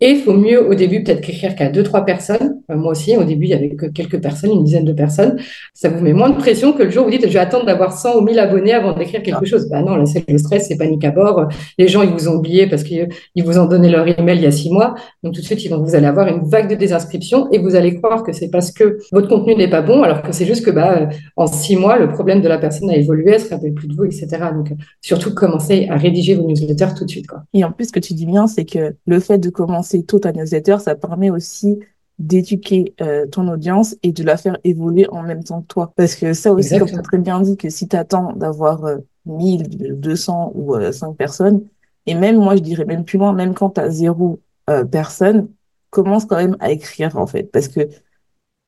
Et 0.00 0.10
il 0.10 0.20
faut 0.22 0.32
mieux 0.32 0.66
au 0.66 0.74
début 0.74 1.02
peut-être 1.02 1.20
qu'écrire 1.20 1.54
qu'à 1.54 1.68
deux, 1.68 1.82
trois 1.82 2.04
personnes. 2.04 2.60
Moi 2.68 2.92
aussi, 2.92 3.16
au 3.16 3.24
début, 3.24 3.46
il 3.46 3.50
y 3.50 3.54
avait 3.54 3.74
que 3.74 3.86
quelques 3.86 4.20
personnes, 4.20 4.50
une 4.52 4.64
dizaine 4.64 4.84
de 4.84 4.92
personnes. 4.92 5.38
Ça 5.74 5.88
vous 5.88 6.00
met 6.02 6.12
moins 6.12 6.30
de 6.30 6.36
pression 6.36 6.72
que 6.72 6.82
le 6.82 6.90
jour 6.90 7.02
où 7.02 7.04
vous 7.06 7.10
dites 7.10 7.26
je 7.26 7.32
vais 7.32 7.38
attendre 7.38 7.66
d'avoir 7.66 7.92
100 7.92 8.16
ou 8.16 8.20
1000 8.22 8.38
abonnés 8.38 8.72
avant 8.72 8.92
d'écrire 8.92 9.22
quelque 9.22 9.44
chose. 9.44 9.68
Ben 9.68 9.82
non, 9.82 9.96
là, 9.96 10.06
c'est 10.06 10.28
le 10.28 10.38
stress, 10.38 10.68
c'est 10.68 10.76
panique 10.76 11.04
à 11.04 11.10
bord. 11.10 11.48
Les 11.78 11.88
gens, 11.88 12.02
ils 12.02 12.10
vous 12.10 12.28
ont 12.28 12.36
oublié 12.36 12.66
parce 12.66 12.82
qu'ils 12.82 13.08
vous 13.36 13.58
ont 13.58 13.66
donné 13.66 13.90
leur 13.90 14.06
email 14.06 14.38
il 14.38 14.42
y 14.42 14.46
a 14.46 14.50
six 14.50 14.70
mois. 14.70 14.94
Donc 15.22 15.34
tout 15.34 15.40
de 15.40 15.46
suite, 15.46 15.60
vous 15.70 15.94
allez 15.94 16.06
avoir 16.06 16.28
une 16.28 16.48
vague 16.48 16.70
de 16.70 16.74
désinscription 16.74 17.50
et 17.50 17.58
vous 17.58 17.74
allez 17.74 17.94
croire 18.00 18.22
que 18.22 18.32
c'est 18.32 18.48
parce 18.48 18.72
que 18.72 18.98
votre 19.12 19.28
contenu 19.28 19.54
n'est 19.54 19.68
pas 19.68 19.82
bon, 19.82 20.02
alors 20.02 20.22
que 20.22 20.32
c'est 20.32 20.46
juste 20.46 20.64
que 20.64 20.70
bah, 20.70 21.08
en 21.36 21.46
six 21.46 21.76
mois, 21.76 21.98
le 21.98 22.08
problème 22.08 22.40
de 22.40 22.48
la 22.48 22.58
personne 22.58 22.88
a 22.90 22.96
évolué, 22.96 23.32
elle 23.32 23.40
se 23.40 23.50
rappelle 23.50 23.74
plus 23.74 23.88
de 23.88 23.94
vous, 23.94 24.04
etc. 24.04 24.28
Donc 24.54 24.72
surtout, 25.02 25.34
commencez 25.34 25.88
à 25.90 25.96
rédiger 25.96 26.34
vos 26.34 26.46
newsletters 26.46 26.94
tout 26.96 27.04
de 27.04 27.10
suite. 27.10 27.26
Quoi. 27.26 27.42
Et 27.52 27.64
en 27.64 27.72
plus, 27.72 27.86
ce 27.86 27.92
que 27.92 28.00
tu 28.00 28.14
dis 28.14 28.26
bien, 28.26 28.46
c'est 28.46 28.64
que 28.64 28.94
le 29.06 29.20
fait 29.20 29.38
de 29.38 29.50
commencer 29.50 29.89
c'est 29.90 30.02
tout 30.02 30.20
ta 30.20 30.32
newsletter, 30.32 30.78
ça 30.78 30.94
permet 30.94 31.30
aussi 31.30 31.80
d'éduquer 32.18 32.94
euh, 33.00 33.26
ton 33.26 33.48
audience 33.48 33.96
et 34.02 34.12
de 34.12 34.22
la 34.22 34.36
faire 34.36 34.58
évoluer 34.62 35.08
en 35.10 35.22
même 35.22 35.42
temps 35.42 35.62
que 35.62 35.66
toi. 35.66 35.92
Parce 35.96 36.14
que 36.14 36.32
ça 36.34 36.52
aussi, 36.52 36.78
comme 36.78 36.88
tu 36.88 36.98
as 36.98 37.02
très 37.02 37.18
bien 37.18 37.40
dit, 37.40 37.56
que 37.56 37.70
si 37.70 37.88
tu 37.88 37.96
attends 37.96 38.32
d'avoir 38.34 38.84
euh, 38.84 38.98
1000, 39.26 39.98
200 39.98 40.52
ou 40.54 40.74
euh, 40.74 40.92
5 40.92 41.16
personnes, 41.16 41.64
et 42.06 42.14
même 42.14 42.36
moi, 42.36 42.56
je 42.56 42.60
dirais 42.60 42.84
même 42.84 43.04
plus 43.04 43.18
loin, 43.18 43.32
même 43.32 43.54
quand 43.54 43.70
tu 43.70 43.80
as 43.80 43.90
zéro 43.90 44.40
euh, 44.68 44.84
personne, 44.84 45.48
commence 45.90 46.24
quand 46.24 46.36
même 46.36 46.56
à 46.60 46.70
écrire, 46.70 47.16
en 47.16 47.26
fait. 47.26 47.44
Parce 47.44 47.68
que 47.68 47.88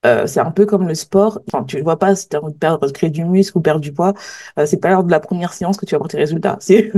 euh, 0.05 0.27
c'est 0.27 0.41
un 0.41 0.51
peu 0.51 0.67
comme 0.67 0.89
le 0.89 0.95
sport. 0.95 1.41
Enfin, 1.49 1.65
tu 1.65 1.77
ne 1.77 1.83
vois 1.83 1.99
pas 1.99 2.15
si 2.17 2.29
tu 2.29 2.37
as 2.37 2.43
envie 2.43 2.53
de 2.53 2.59
perdre, 2.59 2.87
de 2.87 2.93
créer 2.93 3.11
du 3.11 3.25
muscle 3.25 3.57
ou 3.59 3.61
perdre 3.61 3.81
du 3.81 3.93
poids. 3.93 4.15
Euh, 4.59 4.67
c'est 4.67 4.79
pas 4.79 4.91
lors 4.91 5.05
de 5.05 5.11
la 5.11 5.21
première 5.21 5.53
séance 5.53 5.77
que 5.77 5.87
tu 5.87 5.93
vas 5.93 5.97
avoir 5.97 6.11
tes 6.11 6.19
résultats. 6.19 6.57
C'est, 6.61 6.91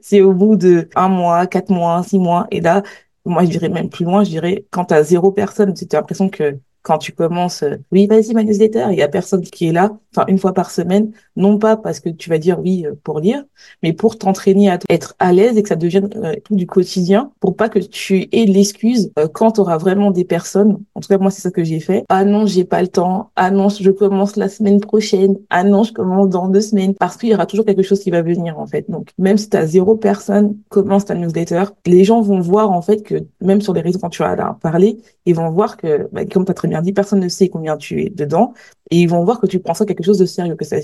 c'est 0.00 0.20
au 0.20 0.32
bout 0.32 0.56
de 0.56 0.88
un 0.94 1.08
mois, 1.08 1.46
quatre 1.46 1.70
mois, 1.70 2.02
six 2.04 2.18
mois. 2.18 2.46
Et 2.50 2.60
là, 2.60 2.82
moi, 3.24 3.44
je 3.44 3.50
dirais 3.50 3.68
même 3.68 3.88
plus 3.90 4.04
loin, 4.04 4.24
je 4.24 4.30
dirais, 4.30 4.66
quand 4.70 4.86
tu 4.86 4.94
as 4.94 5.02
zéro 5.04 5.32
personne, 5.32 5.74
tu 5.74 5.84
as 5.92 5.96
l'impression 5.96 6.28
que 6.28 6.58
quand 6.82 6.98
tu 6.98 7.12
commences, 7.12 7.62
euh, 7.62 7.76
oui, 7.92 8.06
vas-y, 8.06 8.34
ma 8.34 8.42
newsletter, 8.42 8.86
il 8.90 8.98
y 8.98 9.02
a 9.02 9.08
personne 9.08 9.42
qui 9.42 9.68
est 9.68 9.72
là, 9.72 9.96
enfin, 10.14 10.24
une 10.28 10.38
fois 10.38 10.52
par 10.52 10.70
semaine, 10.70 11.12
non 11.36 11.58
pas 11.58 11.76
parce 11.76 12.00
que 12.00 12.08
tu 12.08 12.28
vas 12.28 12.38
dire 12.38 12.58
oui 12.60 12.84
euh, 12.86 12.94
pour 13.04 13.20
lire, 13.20 13.44
mais 13.82 13.92
pour 13.92 14.18
t'entraîner 14.18 14.68
à 14.68 14.78
être 14.88 15.14
à 15.18 15.32
l'aise 15.32 15.56
et 15.56 15.62
que 15.62 15.68
ça 15.68 15.76
devienne 15.76 16.10
euh, 16.16 16.34
du 16.50 16.66
quotidien, 16.66 17.30
pour 17.40 17.56
pas 17.56 17.68
que 17.68 17.78
tu 17.78 18.28
aies 18.32 18.46
l'excuse 18.46 19.12
quand 19.32 19.52
tu 19.52 19.60
auras 19.60 19.78
vraiment 19.78 20.10
des 20.10 20.24
personnes. 20.24 20.78
En 20.94 21.00
tout 21.00 21.08
cas, 21.08 21.18
moi, 21.18 21.30
c'est 21.30 21.42
ça 21.42 21.50
que 21.50 21.64
j'ai 21.64 21.80
fait. 21.80 22.04
Ah 22.08 22.24
non, 22.24 22.46
j'ai 22.46 22.64
pas 22.64 22.82
le 22.82 22.88
temps. 22.88 23.30
Ah 23.36 23.50
non, 23.50 23.68
je 23.68 23.90
commence 23.90 24.36
la 24.36 24.48
semaine 24.48 24.80
prochaine. 24.80 25.36
Ah 25.50 25.64
non, 25.64 25.84
je 25.84 25.92
commence 25.92 26.28
dans 26.28 26.48
deux 26.48 26.60
semaines. 26.60 26.94
Parce 26.94 27.16
qu'il 27.16 27.28
y 27.30 27.34
aura 27.34 27.46
toujours 27.46 27.64
quelque 27.64 27.82
chose 27.82 28.00
qui 28.00 28.10
va 28.10 28.22
venir, 28.22 28.58
en 28.58 28.66
fait. 28.66 28.90
Donc, 28.90 29.10
même 29.18 29.38
si 29.38 29.48
tu 29.48 29.56
as 29.56 29.66
zéro 29.66 29.96
personne, 29.96 30.56
commence 30.68 31.04
ta 31.04 31.14
newsletter. 31.14 31.64
Les 31.86 32.04
gens 32.04 32.20
vont 32.20 32.40
voir, 32.40 32.70
en 32.70 32.82
fait, 32.82 33.02
que 33.02 33.26
même 33.40 33.60
sur 33.60 33.72
les 33.72 33.80
réseaux, 33.80 33.98
quand 34.00 34.10
tu 34.10 34.22
vas 34.22 34.56
parler, 34.60 34.98
ils 35.26 35.34
vont 35.34 35.50
voir 35.50 35.76
que, 35.76 36.08
bah, 36.12 36.24
comme 36.24 36.44
tu 36.44 36.50
as 36.50 36.54
très 36.54 36.71
dit, 36.80 36.92
personne 36.92 37.20
ne 37.20 37.28
sait 37.28 37.48
combien 37.48 37.76
tu 37.76 38.02
es 38.04 38.10
dedans 38.10 38.54
et 38.90 39.00
ils 39.00 39.08
vont 39.08 39.24
voir 39.24 39.40
que 39.40 39.46
tu 39.46 39.58
prends 39.60 39.74
ça 39.74 39.84
quelque 39.84 40.04
chose 40.04 40.18
de 40.18 40.26
sérieux, 40.26 40.56
que 40.56 40.64
ça 40.64 40.78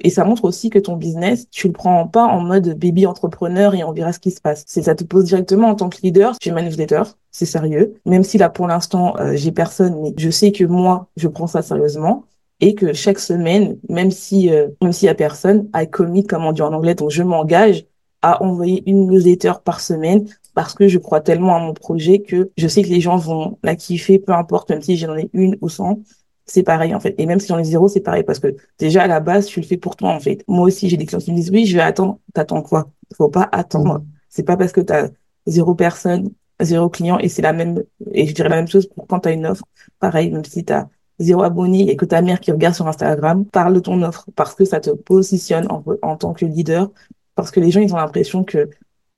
et 0.00 0.10
ça 0.10 0.24
montre 0.24 0.44
aussi 0.44 0.70
que 0.70 0.78
ton 0.78 0.96
business, 0.96 1.48
tu 1.50 1.66
le 1.66 1.72
prends 1.72 2.06
pas 2.06 2.24
en 2.24 2.40
mode 2.40 2.78
baby 2.78 3.06
entrepreneur 3.06 3.74
et 3.74 3.84
on 3.84 3.92
verra 3.92 4.12
ce 4.12 4.18
qui 4.18 4.30
se 4.30 4.40
passe. 4.40 4.64
C'est 4.66 4.82
ça 4.82 4.94
te 4.94 5.04
pose 5.04 5.24
directement 5.24 5.68
en 5.68 5.74
tant 5.74 5.88
que 5.88 5.98
leader. 6.02 6.38
Tu 6.38 6.48
es 6.48 6.52
newsletter, 6.52 7.02
c'est 7.30 7.46
sérieux. 7.46 7.94
Même 8.06 8.24
si 8.24 8.38
là 8.38 8.48
pour 8.48 8.66
l'instant 8.66 9.16
euh, 9.18 9.32
j'ai 9.34 9.52
personne, 9.52 10.00
mais 10.00 10.14
je 10.16 10.30
sais 10.30 10.52
que 10.52 10.64
moi 10.64 11.08
je 11.16 11.28
prends 11.28 11.46
ça 11.46 11.62
sérieusement 11.62 12.24
et 12.60 12.74
que 12.74 12.92
chaque 12.92 13.18
semaine, 13.18 13.78
même 13.88 14.10
si 14.10 14.50
euh, 14.50 14.68
même 14.82 14.92
s'il 14.92 15.06
y 15.06 15.10
a 15.10 15.14
personne, 15.14 15.68
I 15.74 15.88
commit 15.88 16.24
comme 16.24 16.44
on 16.44 16.52
dit 16.52 16.62
en 16.62 16.72
anglais, 16.72 16.94
donc 16.94 17.10
je 17.10 17.22
m'engage 17.22 17.84
à 18.22 18.42
envoyer 18.42 18.82
une 18.88 19.08
newsletter 19.08 19.52
par 19.64 19.80
semaine 19.80 20.26
parce 20.54 20.74
que 20.74 20.88
je 20.88 20.98
crois 20.98 21.20
tellement 21.20 21.56
à 21.56 21.60
mon 21.60 21.74
projet 21.74 22.20
que 22.20 22.50
je 22.56 22.68
sais 22.68 22.82
que 22.82 22.88
les 22.88 23.00
gens 23.00 23.16
vont 23.16 23.58
la 23.62 23.76
kiffer, 23.76 24.18
peu 24.18 24.32
importe, 24.32 24.70
même 24.70 24.82
si 24.82 24.96
j'en 24.96 25.16
ai 25.16 25.30
une 25.32 25.56
ou 25.60 25.68
cent, 25.68 25.98
c'est 26.46 26.62
pareil 26.62 26.94
en 26.94 27.00
fait. 27.00 27.14
Et 27.18 27.26
même 27.26 27.40
si 27.40 27.48
j'en 27.48 27.58
ai 27.58 27.64
zéro, 27.64 27.88
c'est 27.88 28.00
pareil 28.00 28.24
parce 28.24 28.38
que 28.38 28.54
déjà 28.78 29.02
à 29.02 29.06
la 29.06 29.20
base, 29.20 29.46
tu 29.46 29.60
le 29.60 29.66
fais 29.66 29.76
pour 29.76 29.96
toi 29.96 30.10
en 30.10 30.20
fait. 30.20 30.44
Moi 30.48 30.66
aussi, 30.66 30.88
j'ai 30.88 30.96
des 30.96 31.06
clients 31.06 31.20
qui 31.20 31.30
me 31.32 31.36
disent 31.36 31.50
oui, 31.50 31.66
je 31.66 31.76
vais 31.76 31.82
attendre. 31.82 32.18
T'attends 32.34 32.62
quoi? 32.62 32.90
Faut 33.16 33.28
pas 33.28 33.48
attendre. 33.52 34.00
Mm. 34.00 34.06
C'est 34.28 34.42
pas 34.42 34.56
parce 34.56 34.72
que 34.72 34.80
tu 34.80 34.92
as 34.92 35.10
zéro 35.46 35.74
personne, 35.74 36.30
zéro 36.60 36.88
client 36.88 37.18
et 37.18 37.28
c'est 37.28 37.42
la 37.42 37.52
même. 37.52 37.82
Et 38.12 38.26
je 38.26 38.34
dirais 38.34 38.48
la 38.48 38.56
même 38.56 38.68
chose 38.68 38.86
pour 38.86 39.06
quand 39.06 39.20
tu 39.20 39.28
as 39.28 39.32
une 39.32 39.46
offre. 39.46 39.64
Pareil, 39.98 40.30
même 40.30 40.44
si 40.44 40.64
tu 40.64 40.72
as 40.72 40.88
zéro 41.18 41.42
abonné 41.42 41.90
et 41.90 41.96
que 41.96 42.04
ta 42.04 42.20
mère 42.22 42.40
qui 42.40 42.50
regarde 42.52 42.74
sur 42.74 42.88
Instagram, 42.88 43.44
parle 43.46 43.74
de 43.74 43.80
ton 43.80 44.02
offre 44.02 44.26
parce 44.34 44.54
que 44.54 44.64
ça 44.64 44.80
te 44.80 44.90
positionne 44.90 45.70
en, 45.70 45.84
en 46.02 46.16
tant 46.16 46.32
que 46.32 46.44
leader. 46.44 46.90
Parce 47.34 47.50
que 47.50 47.60
les 47.60 47.70
gens, 47.70 47.80
ils 47.80 47.94
ont 47.94 47.98
l'impression 47.98 48.44
que 48.44 48.68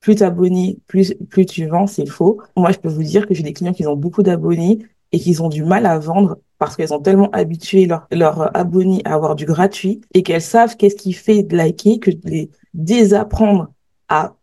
plus 0.05 0.17
t'abonnes, 0.17 0.75
plus, 0.85 1.15
plus 1.31 1.47
tu 1.47 1.65
vends, 1.65 1.87
c'est 1.87 2.05
faux. 2.05 2.39
Moi, 2.55 2.71
je 2.71 2.77
peux 2.77 2.89
vous 2.89 3.01
dire 3.01 3.27
que 3.27 3.33
j'ai 3.33 3.41
des 3.41 3.53
clients 3.53 3.73
qui 3.73 3.87
ont 3.87 3.95
beaucoup 3.95 4.21
d'abonnés 4.21 4.77
et 5.11 5.17
qui 5.17 5.41
ont 5.41 5.49
du 5.49 5.63
mal 5.63 5.87
à 5.87 5.97
vendre 5.97 6.37
parce 6.59 6.75
qu'elles 6.75 6.93
ont 6.93 6.99
tellement 6.99 7.31
habitué 7.31 7.87
leurs 7.87 8.05
leur 8.11 8.55
abonnés 8.55 9.01
à 9.03 9.15
avoir 9.15 9.33
du 9.33 9.45
gratuit 9.45 10.01
et 10.13 10.21
qu'elles 10.21 10.43
savent 10.43 10.77
qu'est-ce 10.77 10.95
qui 10.95 11.11
fait 11.11 11.41
de 11.41 11.57
liker 11.57 11.97
que 11.97 12.11
les 12.23 12.51
désapprendre 12.75 13.71
à 14.07 14.35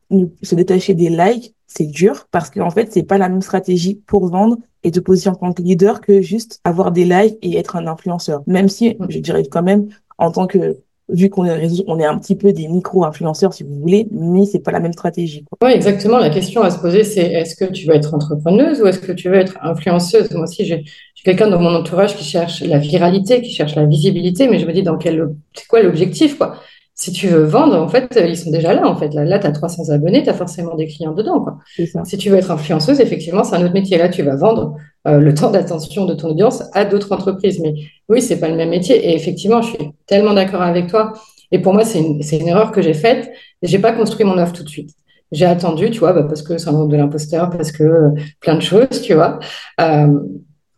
se 0.42 0.56
détacher 0.56 0.94
des 0.94 1.10
likes, 1.10 1.54
c'est 1.68 1.86
dur 1.86 2.26
parce 2.32 2.50
qu'en 2.50 2.70
fait, 2.70 2.92
c'est 2.92 3.04
pas 3.04 3.16
la 3.16 3.28
même 3.28 3.40
stratégie 3.40 4.02
pour 4.08 4.26
vendre 4.26 4.56
et 4.82 4.90
te 4.90 4.98
positionner 4.98 5.36
en 5.36 5.46
tant 5.46 5.52
que 5.52 5.62
leader 5.62 6.00
que 6.00 6.22
juste 6.22 6.60
avoir 6.64 6.90
des 6.90 7.04
likes 7.04 7.38
et 7.40 7.56
être 7.56 7.76
un 7.76 7.86
influenceur. 7.86 8.42
Même 8.48 8.68
si, 8.68 8.96
je 9.08 9.20
dirais 9.20 9.44
quand 9.48 9.62
même, 9.62 9.90
en 10.18 10.32
tant 10.32 10.48
que 10.48 10.78
vu 11.08 11.28
qu'on 11.30 11.44
est, 11.44 11.68
on 11.86 11.98
est 11.98 12.04
un 12.04 12.18
petit 12.18 12.36
peu 12.36 12.52
des 12.52 12.68
micro-influenceurs, 12.68 13.52
si 13.52 13.62
vous 13.62 13.74
voulez, 13.74 14.08
mais 14.10 14.46
c'est 14.46 14.60
pas 14.60 14.70
la 14.70 14.80
même 14.80 14.92
stratégie. 14.92 15.44
Oui, 15.62 15.72
exactement. 15.72 16.18
La 16.18 16.30
question 16.30 16.62
à 16.62 16.70
se 16.70 16.78
poser, 16.78 17.04
c'est 17.04 17.24
est-ce 17.24 17.56
que 17.56 17.70
tu 17.70 17.86
veux 17.86 17.94
être 17.94 18.14
entrepreneuse 18.14 18.80
ou 18.80 18.86
est-ce 18.86 18.98
que 19.00 19.12
tu 19.12 19.28
veux 19.28 19.36
être 19.36 19.58
influenceuse? 19.62 20.30
Moi 20.32 20.44
aussi, 20.44 20.64
j'ai 20.64 20.84
quelqu'un 21.24 21.48
dans 21.48 21.60
mon 21.60 21.74
entourage 21.74 22.16
qui 22.16 22.24
cherche 22.24 22.62
la 22.62 22.78
viralité, 22.78 23.42
qui 23.42 23.50
cherche 23.50 23.74
la 23.74 23.86
visibilité, 23.86 24.48
mais 24.48 24.58
je 24.58 24.66
me 24.66 24.72
dis 24.72 24.82
dans 24.82 24.96
quel, 24.96 25.28
c'est 25.54 25.66
quoi 25.66 25.82
l'objectif, 25.82 26.38
quoi? 26.38 26.56
Si 26.94 27.10
tu 27.10 27.26
veux 27.26 27.42
vendre, 27.42 27.74
en 27.74 27.88
fait, 27.88 28.20
ils 28.28 28.36
sont 28.36 28.50
déjà 28.50 28.74
là. 28.74 28.86
En 28.86 28.94
fait, 28.94 29.12
là, 29.14 29.38
tu 29.38 29.46
as 29.46 29.50
300 29.50 29.90
abonnés, 29.90 30.22
tu 30.22 30.28
as 30.28 30.34
forcément 30.34 30.76
des 30.76 30.86
clients 30.86 31.14
dedans. 31.14 31.40
Quoi. 31.40 31.58
Si 32.04 32.16
tu 32.18 32.28
veux 32.28 32.36
être 32.36 32.50
influenceuse, 32.50 33.00
effectivement, 33.00 33.44
c'est 33.44 33.56
un 33.56 33.64
autre 33.64 33.72
métier. 33.72 33.96
Là, 33.96 34.08
tu 34.08 34.22
vas 34.22 34.36
vendre 34.36 34.76
euh, 35.06 35.18
le 35.18 35.34
temps 35.34 35.50
d'attention 35.50 36.04
de 36.04 36.14
ton 36.14 36.30
audience 36.30 36.62
à 36.72 36.84
d'autres 36.84 37.12
entreprises. 37.12 37.60
Mais 37.60 37.74
oui, 38.08 38.22
c'est 38.22 38.38
pas 38.38 38.48
le 38.48 38.56
même 38.56 38.70
métier. 38.70 38.96
Et 39.08 39.14
effectivement, 39.14 39.62
je 39.62 39.68
suis 39.68 39.90
tellement 40.06 40.34
d'accord 40.34 40.62
avec 40.62 40.88
toi. 40.88 41.12
Et 41.50 41.58
pour 41.58 41.74
moi, 41.74 41.84
c'est 41.84 41.98
une, 41.98 42.20
une, 42.20 42.48
erreur 42.48 42.72
que 42.72 42.82
j'ai 42.82 42.94
faite. 42.94 43.30
J'ai 43.62 43.78
pas 43.78 43.92
construit 43.92 44.24
mon 44.24 44.38
offre 44.38 44.52
tout 44.52 44.64
de 44.64 44.68
suite. 44.68 44.90
J'ai 45.32 45.46
attendu, 45.46 45.90
tu 45.90 45.98
vois, 45.98 46.12
bah, 46.12 46.24
parce 46.24 46.42
que 46.42 46.58
c'est 46.58 46.68
un 46.68 46.86
de 46.86 46.96
l'imposteur, 46.96 47.50
parce 47.50 47.72
que 47.72 47.82
euh, 47.82 48.10
plein 48.40 48.54
de 48.54 48.60
choses, 48.60 49.02
tu 49.02 49.14
vois. 49.14 49.38
Euh, 49.80 50.18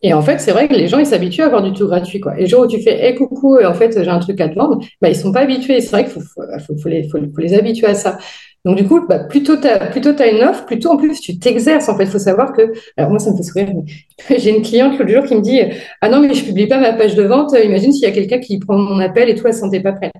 et 0.02 0.12
en 0.12 0.22
fait, 0.22 0.38
c'est 0.38 0.52
vrai 0.52 0.68
que 0.68 0.74
les 0.74 0.86
gens, 0.86 0.98
ils 0.98 1.06
s'habituent 1.06 1.42
à 1.42 1.46
avoir 1.46 1.62
du 1.62 1.72
tout 1.72 1.86
gratuit. 1.86 2.20
Quoi. 2.20 2.38
Et 2.38 2.42
le 2.42 2.46
jour 2.46 2.60
où 2.60 2.66
tu 2.66 2.80
fais 2.82 3.04
hey, 3.04 3.14
coucou, 3.14 3.58
et 3.58 3.64
en 3.64 3.74
fait, 3.74 3.92
j'ai 3.92 4.10
un 4.10 4.18
truc 4.18 4.40
à 4.40 4.48
te 4.48 4.54
vendre, 4.54 4.78
bah, 5.00 5.08
ils 5.08 5.16
sont 5.16 5.32
pas 5.32 5.40
habitués. 5.40 5.80
C'est 5.80 5.90
vrai 5.90 6.04
qu'il 6.04 6.12
faut, 6.12 6.88
les, 6.88 7.08
faut, 7.08 7.18
les, 7.38 7.54
habituer 7.54 7.86
à 7.86 7.94
ça. 7.94 8.18
Donc, 8.64 8.76
du 8.76 8.86
coup, 8.86 9.06
bah, 9.06 9.18
plutôt 9.18 9.56
tu 9.56 9.66
as, 9.66 9.86
plutôt 9.86 10.10
as 10.18 10.26
une 10.26 10.42
offre, 10.42 10.64
plutôt 10.64 10.90
en 10.90 10.96
plus, 10.96 11.20
tu 11.20 11.38
t'exerces. 11.38 11.88
En 11.88 11.96
fait, 11.96 12.04
il 12.04 12.10
faut 12.10 12.18
savoir 12.18 12.52
que. 12.52 12.72
Alors, 12.96 13.10
moi, 13.10 13.18
ça 13.18 13.30
me 13.30 13.36
fait 13.36 13.42
sourire. 13.42 13.68
J'ai 14.38 14.56
une 14.56 14.62
cliente 14.62 14.98
l'autre 14.98 15.10
jour 15.10 15.24
qui 15.24 15.34
me 15.34 15.40
dit 15.40 15.60
Ah 16.00 16.08
non, 16.08 16.20
mais 16.20 16.32
je 16.32 16.44
publie 16.44 16.66
pas 16.66 16.78
ma 16.78 16.92
page 16.92 17.14
de 17.14 17.24
vente. 17.24 17.54
Imagine 17.62 17.92
s'il 17.92 18.02
y 18.02 18.10
a 18.10 18.12
quelqu'un 18.12 18.38
qui 18.38 18.58
prend 18.58 18.78
mon 18.78 18.98
appel 19.00 19.28
et 19.28 19.34
toi, 19.34 19.50
elle 19.50 19.56
ne 19.56 19.60
sentait 19.60 19.80
pas 19.80 19.92
prête. 19.92 20.12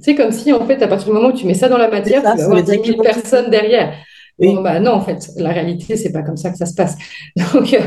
C'est 0.00 0.14
comme 0.14 0.32
si, 0.32 0.52
en 0.52 0.66
fait, 0.66 0.82
à 0.82 0.88
partir 0.88 1.08
du 1.08 1.14
moment 1.14 1.28
où 1.28 1.32
tu 1.32 1.46
mets 1.46 1.54
ça 1.54 1.68
dans 1.68 1.76
la 1.76 1.88
matière, 1.88 2.22
tu 2.22 2.38
vas 2.38 2.44
avoir 2.44 2.62
10 2.62 2.70
000 2.84 3.02
personnes 3.02 3.50
derrière. 3.50 3.92
Bon, 4.38 4.62
bah 4.62 4.78
non, 4.78 4.92
en 4.92 5.00
fait, 5.00 5.30
la 5.36 5.50
réalité, 5.50 5.96
c'est 5.96 6.12
pas 6.12 6.22
comme 6.22 6.36
ça 6.36 6.50
que 6.50 6.56
ça 6.56 6.66
se 6.66 6.74
passe. 6.74 6.96
Donc, 7.36 7.74
euh, 7.74 7.80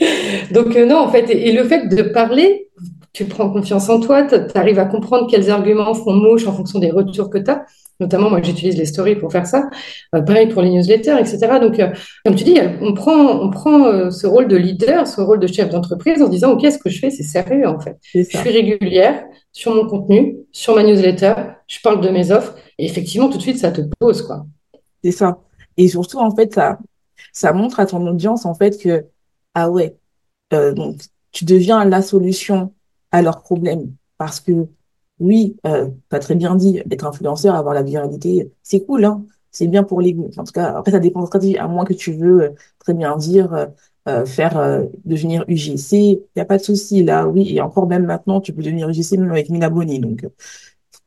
Donc 0.52 0.76
euh, 0.76 0.86
non, 0.86 0.98
en 0.98 1.08
fait, 1.08 1.30
et, 1.30 1.52
le 1.52 1.64
fait 1.64 1.88
de 1.88 2.02
parler, 2.02 2.68
tu 3.16 3.24
prends 3.24 3.48
confiance 3.48 3.88
en 3.88 3.98
toi, 3.98 4.24
tu 4.24 4.36
arrives 4.56 4.78
à 4.78 4.84
comprendre 4.84 5.26
quels 5.26 5.50
arguments 5.50 5.94
font 5.94 6.12
mouche 6.12 6.46
en 6.46 6.52
fonction 6.52 6.78
des 6.78 6.90
retours 6.90 7.30
que 7.30 7.38
tu 7.38 7.50
as. 7.50 7.64
Notamment, 7.98 8.28
moi, 8.28 8.42
j'utilise 8.42 8.76
les 8.76 8.84
stories 8.84 9.16
pour 9.16 9.32
faire 9.32 9.46
ça. 9.46 9.70
Euh, 10.14 10.20
pareil 10.20 10.48
pour 10.48 10.60
les 10.60 10.68
newsletters, 10.68 11.16
etc. 11.18 11.38
Donc, 11.58 11.80
euh, 11.80 11.88
comme 12.26 12.34
tu 12.34 12.44
dis, 12.44 12.58
on 12.82 12.92
prend, 12.92 13.40
on 13.40 13.48
prend 13.48 14.10
ce 14.10 14.26
rôle 14.26 14.48
de 14.48 14.56
leader, 14.56 15.06
ce 15.06 15.22
rôle 15.22 15.40
de 15.40 15.46
chef 15.46 15.70
d'entreprise 15.70 16.20
en 16.20 16.28
disant, 16.28 16.52
OK, 16.52 16.70
ce 16.70 16.76
que 16.76 16.90
je 16.90 16.98
fais, 16.98 17.08
c'est 17.08 17.22
sérieux, 17.22 17.66
en 17.66 17.80
fait. 17.80 17.96
Je 18.02 18.20
suis 18.20 18.50
régulière 18.50 19.24
sur 19.50 19.74
mon 19.74 19.86
contenu, 19.86 20.36
sur 20.52 20.74
ma 20.74 20.82
newsletter, 20.82 21.32
je 21.68 21.80
parle 21.80 22.02
de 22.02 22.10
mes 22.10 22.32
offres. 22.32 22.54
Et 22.78 22.84
effectivement, 22.84 23.30
tout 23.30 23.38
de 23.38 23.42
suite, 23.42 23.56
ça 23.56 23.72
te 23.72 23.80
pose, 23.98 24.20
quoi. 24.20 24.44
C'est 25.02 25.12
ça. 25.12 25.38
Et 25.78 25.88
surtout, 25.88 26.18
en 26.18 26.36
fait, 26.36 26.52
ça, 26.52 26.78
ça 27.32 27.54
montre 27.54 27.80
à 27.80 27.86
ton 27.86 28.06
audience, 28.06 28.44
en 28.44 28.52
fait, 28.52 28.76
que, 28.78 29.06
ah 29.54 29.70
ouais, 29.70 29.96
euh, 30.52 30.74
donc, 30.74 30.98
tu 31.32 31.46
deviens 31.46 31.82
la 31.86 32.02
solution 32.02 32.74
à 33.12 33.22
leurs 33.22 33.42
problèmes. 33.42 33.92
Parce 34.18 34.40
que, 34.40 34.68
oui, 35.20 35.56
euh, 35.66 35.88
tu 36.10 36.16
as 36.16 36.18
très 36.18 36.34
bien 36.34 36.54
dit, 36.56 36.82
être 36.90 37.06
influenceur, 37.06 37.54
avoir 37.54 37.74
la 37.74 37.82
viralité, 37.82 38.52
c'est 38.62 38.84
cool, 38.84 39.04
hein. 39.04 39.24
C'est 39.56 39.68
bien 39.68 39.84
pour 39.84 40.02
l'ego. 40.02 40.30
En 40.36 40.44
tout 40.44 40.52
cas, 40.52 40.74
après, 40.76 40.90
ça 40.90 40.98
dépend 40.98 41.22
de 41.22 41.26
stratégie. 41.26 41.56
À 41.56 41.66
moins 41.66 41.86
que 41.86 41.94
tu 41.94 42.12
veux 42.12 42.42
euh, 42.42 42.50
très 42.78 42.92
bien 42.92 43.16
dire, 43.16 43.54
euh, 43.54 43.66
euh, 44.06 44.26
faire 44.26 44.84
devenir 45.06 45.44
UGC, 45.48 45.92
il 45.92 46.20
n'y 46.36 46.42
a 46.42 46.44
pas 46.44 46.58
de 46.58 46.62
souci 46.62 47.02
là, 47.02 47.26
oui. 47.26 47.54
Et 47.56 47.60
encore 47.62 47.86
même 47.88 48.04
maintenant, 48.04 48.40
tu 48.42 48.52
peux 48.52 48.62
devenir 48.62 48.88
UGC 48.90 49.16
même 49.18 49.30
avec 49.30 49.48
1000 49.48 49.64
abonnés. 49.64 49.98
Donc, 49.98 50.26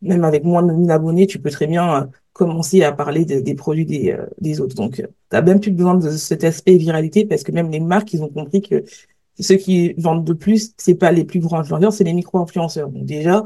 même 0.01 0.23
avec 0.23 0.43
moins 0.43 0.63
de 0.63 0.73
1000 0.73 0.89
abonnés, 0.91 1.27
tu 1.27 1.39
peux 1.39 1.51
très 1.51 1.67
bien 1.67 2.09
commencer 2.33 2.83
à 2.83 2.91
parler 2.91 3.25
des 3.25 3.55
produits 3.55 3.85
des, 3.85 4.17
des 4.41 4.61
autres. 4.61 4.75
Donc, 4.75 4.95
tu 4.95 5.05
n'as 5.31 5.41
même 5.41 5.59
plus 5.59 5.71
besoin 5.71 5.95
de 5.95 6.09
cet 6.09 6.43
aspect 6.43 6.77
viralité 6.77 7.25
parce 7.25 7.43
que 7.43 7.51
même 7.51 7.69
les 7.69 7.79
marques, 7.79 8.13
ils 8.13 8.23
ont 8.23 8.29
compris 8.29 8.61
que 8.61 8.83
ceux 9.43 9.55
qui 9.57 9.93
vendent 9.97 10.25
de 10.25 10.33
plus, 10.33 10.73
c'est 10.77 10.95
pas 10.95 11.11
les 11.11 11.23
plus 11.25 11.39
grands 11.39 11.59
influenceurs, 11.59 11.93
c'est 11.93 12.03
les 12.03 12.13
micro-influenceurs. 12.13 12.89
Donc 12.89 13.05
déjà, 13.05 13.43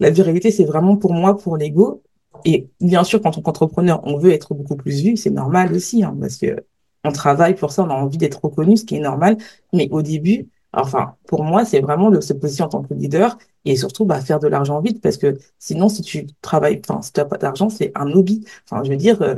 la 0.00 0.10
viralité, 0.10 0.50
c'est 0.50 0.64
vraiment 0.64 0.96
pour 0.96 1.12
moi, 1.12 1.36
pour 1.36 1.56
l'ego. 1.56 2.02
Et 2.44 2.68
bien 2.80 3.04
sûr, 3.04 3.20
quand 3.20 3.36
on 3.38 3.42
est 3.42 3.48
entrepreneur, 3.48 4.00
on 4.04 4.18
veut 4.18 4.32
être 4.32 4.54
beaucoup 4.54 4.76
plus 4.76 5.02
vu, 5.02 5.16
c'est 5.16 5.30
normal 5.30 5.72
aussi, 5.74 6.02
hein, 6.04 6.16
parce 6.20 6.36
que 6.36 6.64
on 7.04 7.12
travaille 7.12 7.54
pour 7.54 7.72
ça, 7.72 7.82
on 7.84 7.90
a 7.90 7.94
envie 7.94 8.18
d'être 8.18 8.44
reconnu, 8.44 8.76
ce 8.76 8.84
qui 8.84 8.96
est 8.96 9.00
normal. 9.00 9.36
Mais 9.72 9.88
au 9.90 10.02
début, 10.02 10.48
enfin, 10.72 11.16
pour 11.26 11.44
moi, 11.44 11.64
c'est 11.64 11.80
vraiment 11.80 12.10
de 12.10 12.20
se 12.20 12.32
positionner 12.32 12.66
en 12.66 12.70
tant 12.70 12.82
que 12.82 12.94
leader 12.94 13.38
et 13.64 13.76
surtout 13.76 14.04
bah, 14.04 14.20
faire 14.20 14.38
de 14.38 14.48
l'argent 14.48 14.80
vite 14.80 15.00
parce 15.02 15.16
que 15.16 15.38
sinon, 15.58 15.88
si 15.88 16.02
tu 16.02 16.26
travailles, 16.42 16.80
enfin, 16.88 17.02
si 17.02 17.12
tu 17.12 17.20
n'as 17.20 17.26
pas 17.26 17.38
d'argent, 17.38 17.68
c'est 17.70 17.92
un 17.94 18.10
hobby. 18.12 18.44
Enfin, 18.70 18.82
je 18.84 18.90
veux 18.90 18.96
dire, 18.96 19.20
euh, 19.22 19.36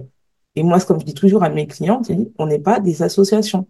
et 0.54 0.62
moi, 0.62 0.80
comme 0.80 1.00
je 1.00 1.06
dis 1.06 1.14
toujours 1.14 1.44
à 1.44 1.48
mes 1.50 1.66
clients, 1.66 2.02
on 2.38 2.46
n'est 2.46 2.58
pas 2.58 2.80
des 2.80 3.02
associations. 3.02 3.66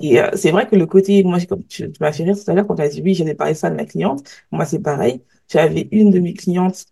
Et 0.00 0.20
euh, 0.20 0.28
c'est 0.34 0.50
vrai 0.50 0.66
que 0.68 0.76
le 0.76 0.86
côté, 0.86 1.22
moi, 1.24 1.38
comme 1.46 1.64
tu, 1.64 1.90
m'as 2.00 2.12
fait 2.12 2.24
rire 2.24 2.36
tout 2.36 2.50
à 2.50 2.54
l'heure 2.54 2.66
quand 2.66 2.74
tu 2.74 2.82
as 2.82 2.88
dit 2.88 3.00
oui, 3.02 3.14
j'avais 3.14 3.34
parlé 3.34 3.54
ça 3.54 3.70
de 3.70 3.76
ma 3.76 3.86
cliente. 3.86 4.22
Moi, 4.50 4.64
c'est 4.66 4.80
pareil. 4.80 5.22
J'avais 5.48 5.88
une 5.92 6.10
de 6.10 6.18
mes 6.20 6.34
clientes, 6.34 6.84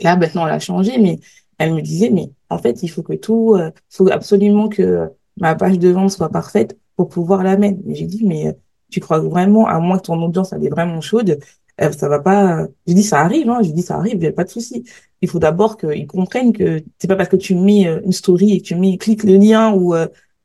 là, 0.00 0.16
maintenant, 0.16 0.46
elle 0.46 0.54
a 0.54 0.58
changé, 0.60 0.98
mais 0.98 1.20
elle 1.58 1.74
me 1.74 1.82
disait, 1.82 2.10
mais 2.10 2.30
en 2.50 2.58
fait, 2.58 2.82
il 2.82 2.88
faut 2.88 3.02
que 3.02 3.14
tout, 3.14 3.54
euh, 3.56 3.70
faut 3.90 4.08
absolument 4.10 4.68
que 4.68 5.10
ma 5.36 5.54
page 5.54 5.78
de 5.78 5.88
vente 5.90 6.10
soit 6.10 6.30
parfaite 6.30 6.78
pour 6.96 7.08
pouvoir 7.08 7.42
la 7.42 7.56
mettre. 7.56 7.80
Mais 7.84 7.94
j'ai 7.94 8.06
dit, 8.06 8.24
mais 8.26 8.48
euh, 8.48 8.52
tu 8.90 9.00
crois 9.00 9.20
vraiment, 9.20 9.66
à 9.66 9.78
moins 9.80 9.98
que 9.98 10.04
ton 10.04 10.22
audience 10.22 10.52
elle 10.52 10.64
est 10.64 10.70
vraiment 10.70 11.00
chaude, 11.00 11.38
euh, 11.80 11.92
ça 11.92 12.08
va 12.08 12.18
pas. 12.20 12.66
Je 12.86 12.92
dis 12.94 13.02
ça 13.02 13.20
arrive, 13.20 13.48
hein. 13.50 13.60
Je 13.62 13.70
dis 13.70 13.82
ça 13.82 13.96
arrive, 13.96 14.14
il 14.14 14.20
n'y 14.20 14.26
a 14.26 14.32
pas 14.32 14.44
de 14.44 14.50
souci. 14.50 14.84
Il 15.20 15.28
faut 15.28 15.38
d'abord 15.38 15.76
qu'ils 15.76 16.06
comprennent 16.06 16.52
que 16.52 16.82
c'est 16.98 17.08
pas 17.08 17.16
parce 17.16 17.28
que 17.28 17.36
tu 17.36 17.54
mets 17.54 17.86
euh, 17.86 18.00
une 18.04 18.12
story 18.12 18.52
et 18.52 18.60
que 18.60 18.66
tu 18.66 18.74
mets 18.74 18.96
clique 18.98 19.24
le 19.24 19.36
lien 19.36 19.72
ou 19.72 19.94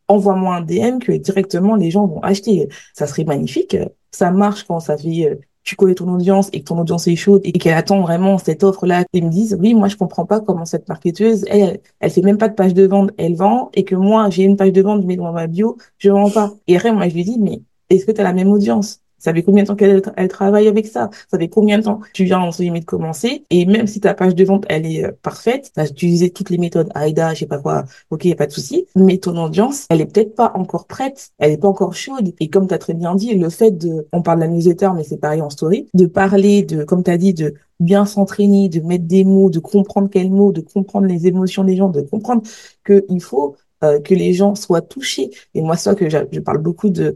envoie-moi 0.08 0.56
un 0.56 0.62
DM 0.62 1.00
que 1.00 1.12
directement 1.13 1.76
les 1.76 1.92
gens 1.92 2.08
vont 2.08 2.22
acheter. 2.22 2.70
Ça 2.94 3.08
serait 3.08 3.26
magnifique. 3.26 3.78
Ça 4.12 4.32
marche 4.32 4.63
quand 4.63 4.80
ça 4.80 4.98
fait 4.98 5.39
tu 5.63 5.76
connais 5.76 5.96
ton 5.96 6.13
audience 6.13 6.50
et 6.54 6.60
que 6.60 6.66
ton 6.66 6.80
audience 6.80 7.08
est 7.08 7.16
chaude 7.16 7.42
et 7.46 7.52
qu'elle 7.54 7.76
attend 7.76 8.02
vraiment 8.02 8.38
cette 8.38 8.63
offre-là, 8.63 9.06
ils 9.13 9.26
me 9.26 9.30
disent, 9.30 9.58
oui, 9.60 9.74
moi, 9.74 9.88
je 9.88 9.96
comprends 9.96 10.26
pas 10.26 10.42
comment 10.42 10.66
cette 10.66 10.88
marketeuse, 10.89 11.46
elle, 11.48 11.80
elle 12.00 12.12
fait 12.12 12.22
même 12.22 12.38
pas 12.38 12.50
de 12.50 12.54
page 12.56 12.74
de 12.74 12.86
vente, 12.86 13.12
elle 13.18 13.36
vend, 13.36 13.70
et 13.74 13.84
que 13.86 13.96
moi, 13.96 14.30
j'ai 14.30 14.44
une 14.44 14.58
page 14.58 14.74
de 14.74 14.82
vente, 14.82 15.06
mais 15.06 15.16
dans 15.16 15.32
ma 15.32 15.48
bio, 15.48 15.78
je 15.98 16.10
vends 16.10 16.30
pas. 16.30 16.54
Et 16.68 16.76
après, 16.76 16.92
moi, 16.92 17.08
je 17.08 17.16
lui 17.16 17.24
dis, 17.24 17.39
mais 17.39 17.62
est-ce 17.89 18.06
que 18.06 18.12
tu 18.12 18.22
as 18.22 18.24
la 18.24 18.34
même 18.34 18.50
audience? 18.50 19.03
Ça 19.23 19.33
fait 19.33 19.41
combien 19.41 19.63
de 19.63 19.67
temps 19.69 19.75
qu'elle 19.75 20.01
elle 20.17 20.27
travaille 20.27 20.67
avec 20.67 20.86
ça? 20.86 21.09
Ça 21.31 21.38
fait 21.38 21.47
combien 21.47 21.77
de 21.77 21.83
temps? 21.83 22.01
Tu 22.13 22.25
viens 22.25 22.39
entre 22.39 22.57
guillemets 22.57 22.81
de 22.81 22.86
commencer 22.86 23.45
Et 23.49 23.65
même 23.65 23.88
si 23.88 24.01
ta 24.01 24.13
page 24.13 24.36
de 24.36 24.43
vente 24.43 24.65
elle 24.67 24.86
est 24.86 25.05
euh, 25.05 25.12
parfaite, 25.21 25.71
tu 25.73 25.79
as 25.79 26.29
toutes 26.29 26.49
les 26.49 26.57
méthodes 26.57 26.89
AIDA, 26.93 27.33
je 27.33 27.39
sais 27.39 27.45
pas 27.45 27.59
quoi, 27.59 27.86
ok, 28.09 28.25
a 28.25 28.36
pas 28.36 28.47
de 28.47 28.51
souci. 28.51 28.86
Mais 28.95 29.17
ton 29.19 29.38
audience, 29.41 29.86
elle 29.89 30.01
est 30.01 30.05
peut-être 30.05 30.36
pas 30.36 30.51
encore 30.55 30.88
prête, 30.88 31.31
elle 31.39 31.51
est 31.51 31.57
pas 31.57 31.69
encore 31.69 31.93
chaude. 31.95 32.33
Et 32.41 32.49
comme 32.49 32.67
tu 32.67 32.73
as 32.73 32.77
très 32.77 32.93
bien 32.93 33.15
dit, 33.15 33.33
le 33.33 33.49
fait 33.49 33.71
de, 33.71 34.07
on 34.12 34.21
parle 34.21 34.39
de 34.39 34.45
la 34.45 34.49
newsletter, 34.49 34.89
mais 34.93 35.03
c'est 35.03 35.17
pareil 35.17 35.41
en 35.41 35.49
story, 35.49 35.88
de 35.93 36.05
parler 36.05 36.63
de, 36.63 36.83
comme 36.83 37.03
tu 37.03 37.12
as 37.12 37.17
dit, 37.17 37.33
de 37.33 37.53
bien 37.79 38.05
s'entraîner, 38.05 38.69
de 38.69 38.81
mettre 38.81 39.05
des 39.05 39.23
mots, 39.23 39.49
de 39.49 39.59
comprendre 39.59 40.09
quels 40.09 40.31
mots, 40.31 40.51
de 40.51 40.62
comprendre 40.62 41.07
les 41.07 41.27
émotions 41.27 41.63
des 41.63 41.75
gens, 41.75 41.89
de 41.89 42.01
comprendre 42.01 42.43
qu'il 42.86 43.21
faut 43.21 43.55
euh, 43.84 44.00
que 44.00 44.13
les 44.13 44.34
gens 44.34 44.56
soient 44.56 44.82
touchés. 44.82 45.30
Et 45.54 45.62
moi, 45.62 45.78
ça 45.78 45.96
que 45.96 46.10
je 46.10 46.39
parle 46.39 46.60
beaucoup 46.60 46.89
de, 46.89 47.15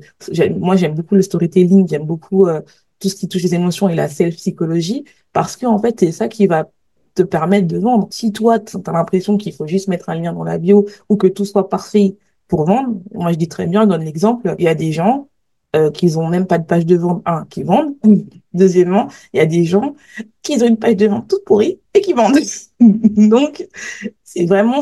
moi 0.57 0.75
j'aime 0.75 0.95
beaucoup 0.95 1.15
le 1.15 1.21
storytelling, 1.21 1.87
j'aime 1.87 2.05
beaucoup 2.05 2.47
euh, 2.47 2.61
tout 2.99 3.09
ce 3.09 3.15
qui 3.15 3.27
touche 3.27 3.43
les 3.43 3.55
émotions 3.55 3.89
et 3.89 3.95
la 3.95 4.09
self-psychologie, 4.09 5.05
parce 5.33 5.55
que 5.55 5.65
en 5.65 5.79
fait 5.79 5.99
c'est 5.99 6.11
ça 6.11 6.27
qui 6.27 6.47
va 6.47 6.69
te 7.15 7.23
permettre 7.23 7.67
de 7.67 7.77
vendre. 7.77 8.07
Si 8.11 8.31
toi 8.31 8.59
tu 8.59 8.77
as 8.85 8.91
l'impression 8.91 9.37
qu'il 9.37 9.53
faut 9.53 9.67
juste 9.67 9.87
mettre 9.87 10.09
un 10.09 10.15
lien 10.15 10.33
dans 10.33 10.43
la 10.43 10.57
bio 10.57 10.87
ou 11.09 11.17
que 11.17 11.27
tout 11.27 11.45
soit 11.45 11.69
parfait 11.69 12.17
pour 12.47 12.65
vendre, 12.65 12.95
moi 13.13 13.31
je 13.31 13.37
dis 13.37 13.47
très 13.47 13.67
bien, 13.67 13.87
donne 13.87 14.03
l'exemple, 14.03 14.55
il 14.59 14.65
y 14.65 14.67
a 14.67 14.75
des 14.75 14.91
gens 14.91 15.27
euh, 15.75 15.91
qui 15.91 16.15
ont 16.17 16.27
même 16.27 16.47
pas 16.47 16.57
de 16.57 16.65
page 16.65 16.85
de 16.85 16.95
vente, 16.95 17.21
un, 17.25 17.45
qui 17.45 17.63
vendent. 17.63 17.93
Deuxièmement, 18.53 19.09
il 19.33 19.37
y 19.37 19.41
a 19.41 19.45
des 19.45 19.65
gens 19.65 19.95
qui 20.41 20.61
ont 20.63 20.67
une 20.67 20.77
page 20.77 20.95
de 20.95 21.07
vente 21.07 21.27
toute 21.27 21.43
pourrie 21.43 21.79
et 21.93 22.01
qui 22.01 22.13
vendent. 22.13 22.39
Donc, 22.79 23.67
c'est 24.23 24.45
vraiment 24.45 24.81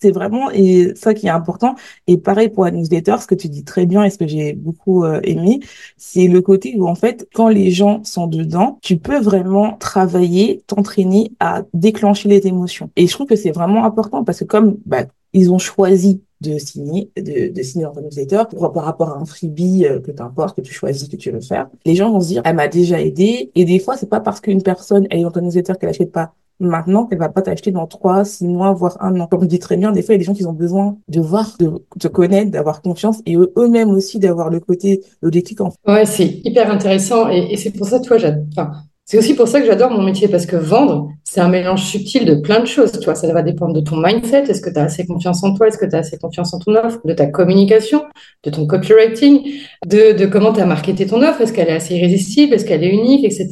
c'est 0.00 0.10
vraiment 0.10 0.50
et 0.50 0.92
ça 0.96 1.14
qui 1.14 1.26
est 1.26 1.30
important. 1.30 1.74
Et 2.06 2.16
pareil 2.16 2.48
pour 2.48 2.64
la 2.64 2.70
newsletter, 2.70 3.16
ce 3.20 3.26
que 3.26 3.34
tu 3.34 3.48
dis 3.48 3.64
très 3.64 3.86
bien 3.86 4.04
et 4.04 4.10
ce 4.10 4.18
que 4.18 4.26
j'ai 4.26 4.52
beaucoup 4.54 5.04
euh, 5.04 5.20
aimé, 5.24 5.60
c'est 5.96 6.26
le 6.26 6.40
côté 6.40 6.74
où 6.76 6.88
en 6.88 6.94
fait, 6.94 7.28
quand 7.34 7.48
les 7.48 7.70
gens 7.70 8.02
sont 8.04 8.26
dedans, 8.26 8.78
tu 8.82 8.96
peux 8.98 9.20
vraiment 9.20 9.74
travailler, 9.74 10.62
t'entraîner 10.66 11.32
à 11.40 11.62
déclencher 11.74 12.28
les 12.28 12.46
émotions. 12.46 12.90
Et 12.96 13.06
je 13.06 13.12
trouve 13.12 13.26
que 13.26 13.36
c'est 13.36 13.52
vraiment 13.52 13.84
important 13.84 14.24
parce 14.24 14.40
que 14.40 14.44
comme 14.44 14.78
bah, 14.86 15.04
ils 15.32 15.52
ont 15.52 15.58
choisi 15.58 16.22
de 16.40 16.58
signer, 16.58 17.10
de, 17.16 17.52
de 17.52 17.62
signer 17.62 17.84
dans 17.84 18.00
newsletter 18.00 18.44
pour, 18.50 18.72
par 18.72 18.84
rapport 18.84 19.10
à 19.10 19.18
un 19.18 19.24
freebie 19.26 19.84
euh, 19.84 20.00
que 20.00 20.10
t'importe, 20.10 20.56
que 20.56 20.62
tu 20.62 20.72
choisis, 20.72 21.08
que 21.08 21.16
tu 21.16 21.30
veux 21.30 21.40
faire. 21.40 21.68
Les 21.84 21.94
gens 21.94 22.10
vont 22.10 22.20
se 22.20 22.28
dire, 22.28 22.42
elle 22.44 22.56
m'a 22.56 22.68
déjà 22.68 23.00
aidé. 23.00 23.50
Et 23.54 23.64
des 23.64 23.78
fois, 23.78 23.96
c'est 23.96 24.08
pas 24.08 24.20
parce 24.20 24.40
qu'une 24.40 24.62
personne, 24.62 25.06
elle 25.10 25.20
est 25.20 25.22
dans 25.22 25.40
newsletter 25.40 25.74
qu'elle 25.78 25.90
achète 25.90 26.12
pas 26.12 26.34
maintenant 26.60 27.06
qu'elle 27.06 27.18
va 27.18 27.28
pas 27.28 27.42
t'acheter 27.42 27.72
dans 27.72 27.86
trois, 27.86 28.24
six 28.24 28.46
mois, 28.46 28.72
voire 28.72 28.96
un 29.00 29.18
an. 29.20 29.26
Comme 29.26 29.42
je 29.42 29.48
dis 29.48 29.58
très 29.58 29.76
bien, 29.76 29.92
des 29.92 30.02
fois, 30.02 30.14
il 30.14 30.18
y 30.18 30.20
a 30.20 30.20
des 30.20 30.24
gens 30.24 30.34
qui 30.34 30.46
ont 30.46 30.52
besoin 30.52 30.96
de 31.08 31.20
voir, 31.20 31.56
de 31.58 31.84
te 31.98 32.08
connaître, 32.08 32.50
d'avoir 32.50 32.82
confiance 32.82 33.20
et 33.26 33.36
eux-mêmes 33.36 33.90
aussi 33.90 34.18
d'avoir 34.18 34.50
le 34.50 34.60
côté, 34.60 35.02
le 35.22 35.30
déclic 35.30 35.60
en 35.60 35.72
Ouais, 35.86 36.06
c'est 36.06 36.40
hyper 36.44 36.70
intéressant 36.70 37.28
et, 37.28 37.56
c'est 37.56 37.70
pour 37.70 37.86
ça, 37.86 38.00
toi, 38.00 38.18
j'adore. 38.18 38.82
C'est 39.10 39.18
aussi 39.18 39.34
pour 39.34 39.48
ça 39.48 39.60
que 39.60 39.66
j'adore 39.66 39.90
mon 39.90 40.02
métier, 40.02 40.28
parce 40.28 40.46
que 40.46 40.54
vendre, 40.54 41.08
c'est 41.24 41.40
un 41.40 41.48
mélange 41.48 41.82
subtil 41.82 42.24
de 42.24 42.36
plein 42.36 42.60
de 42.60 42.66
choses. 42.66 42.92
Tu 42.92 43.04
vois, 43.06 43.16
ça 43.16 43.26
va 43.32 43.42
dépendre 43.42 43.72
de 43.74 43.80
ton 43.80 43.96
mindset. 43.96 44.44
Est-ce 44.44 44.60
que 44.60 44.70
tu 44.70 44.78
as 44.78 44.84
assez 44.84 45.04
confiance 45.04 45.42
en 45.42 45.52
toi? 45.52 45.66
Est-ce 45.66 45.78
que 45.78 45.84
tu 45.84 45.96
as 45.96 45.98
assez 45.98 46.16
confiance 46.16 46.54
en 46.54 46.60
ton 46.60 46.76
offre? 46.76 47.00
De 47.04 47.12
ta 47.12 47.26
communication, 47.26 48.04
de 48.44 48.50
ton 48.50 48.68
copywriting, 48.68 49.52
de, 49.84 50.16
de 50.16 50.26
comment 50.26 50.52
tu 50.52 50.60
as 50.60 50.64
marketé 50.64 51.08
ton 51.08 51.22
offre? 51.22 51.40
Est-ce 51.40 51.52
qu'elle 51.52 51.66
est 51.66 51.72
assez 51.72 51.96
irrésistible? 51.96 52.54
Est-ce 52.54 52.64
qu'elle 52.64 52.84
est 52.84 52.92
unique, 52.92 53.24
etc. 53.24 53.48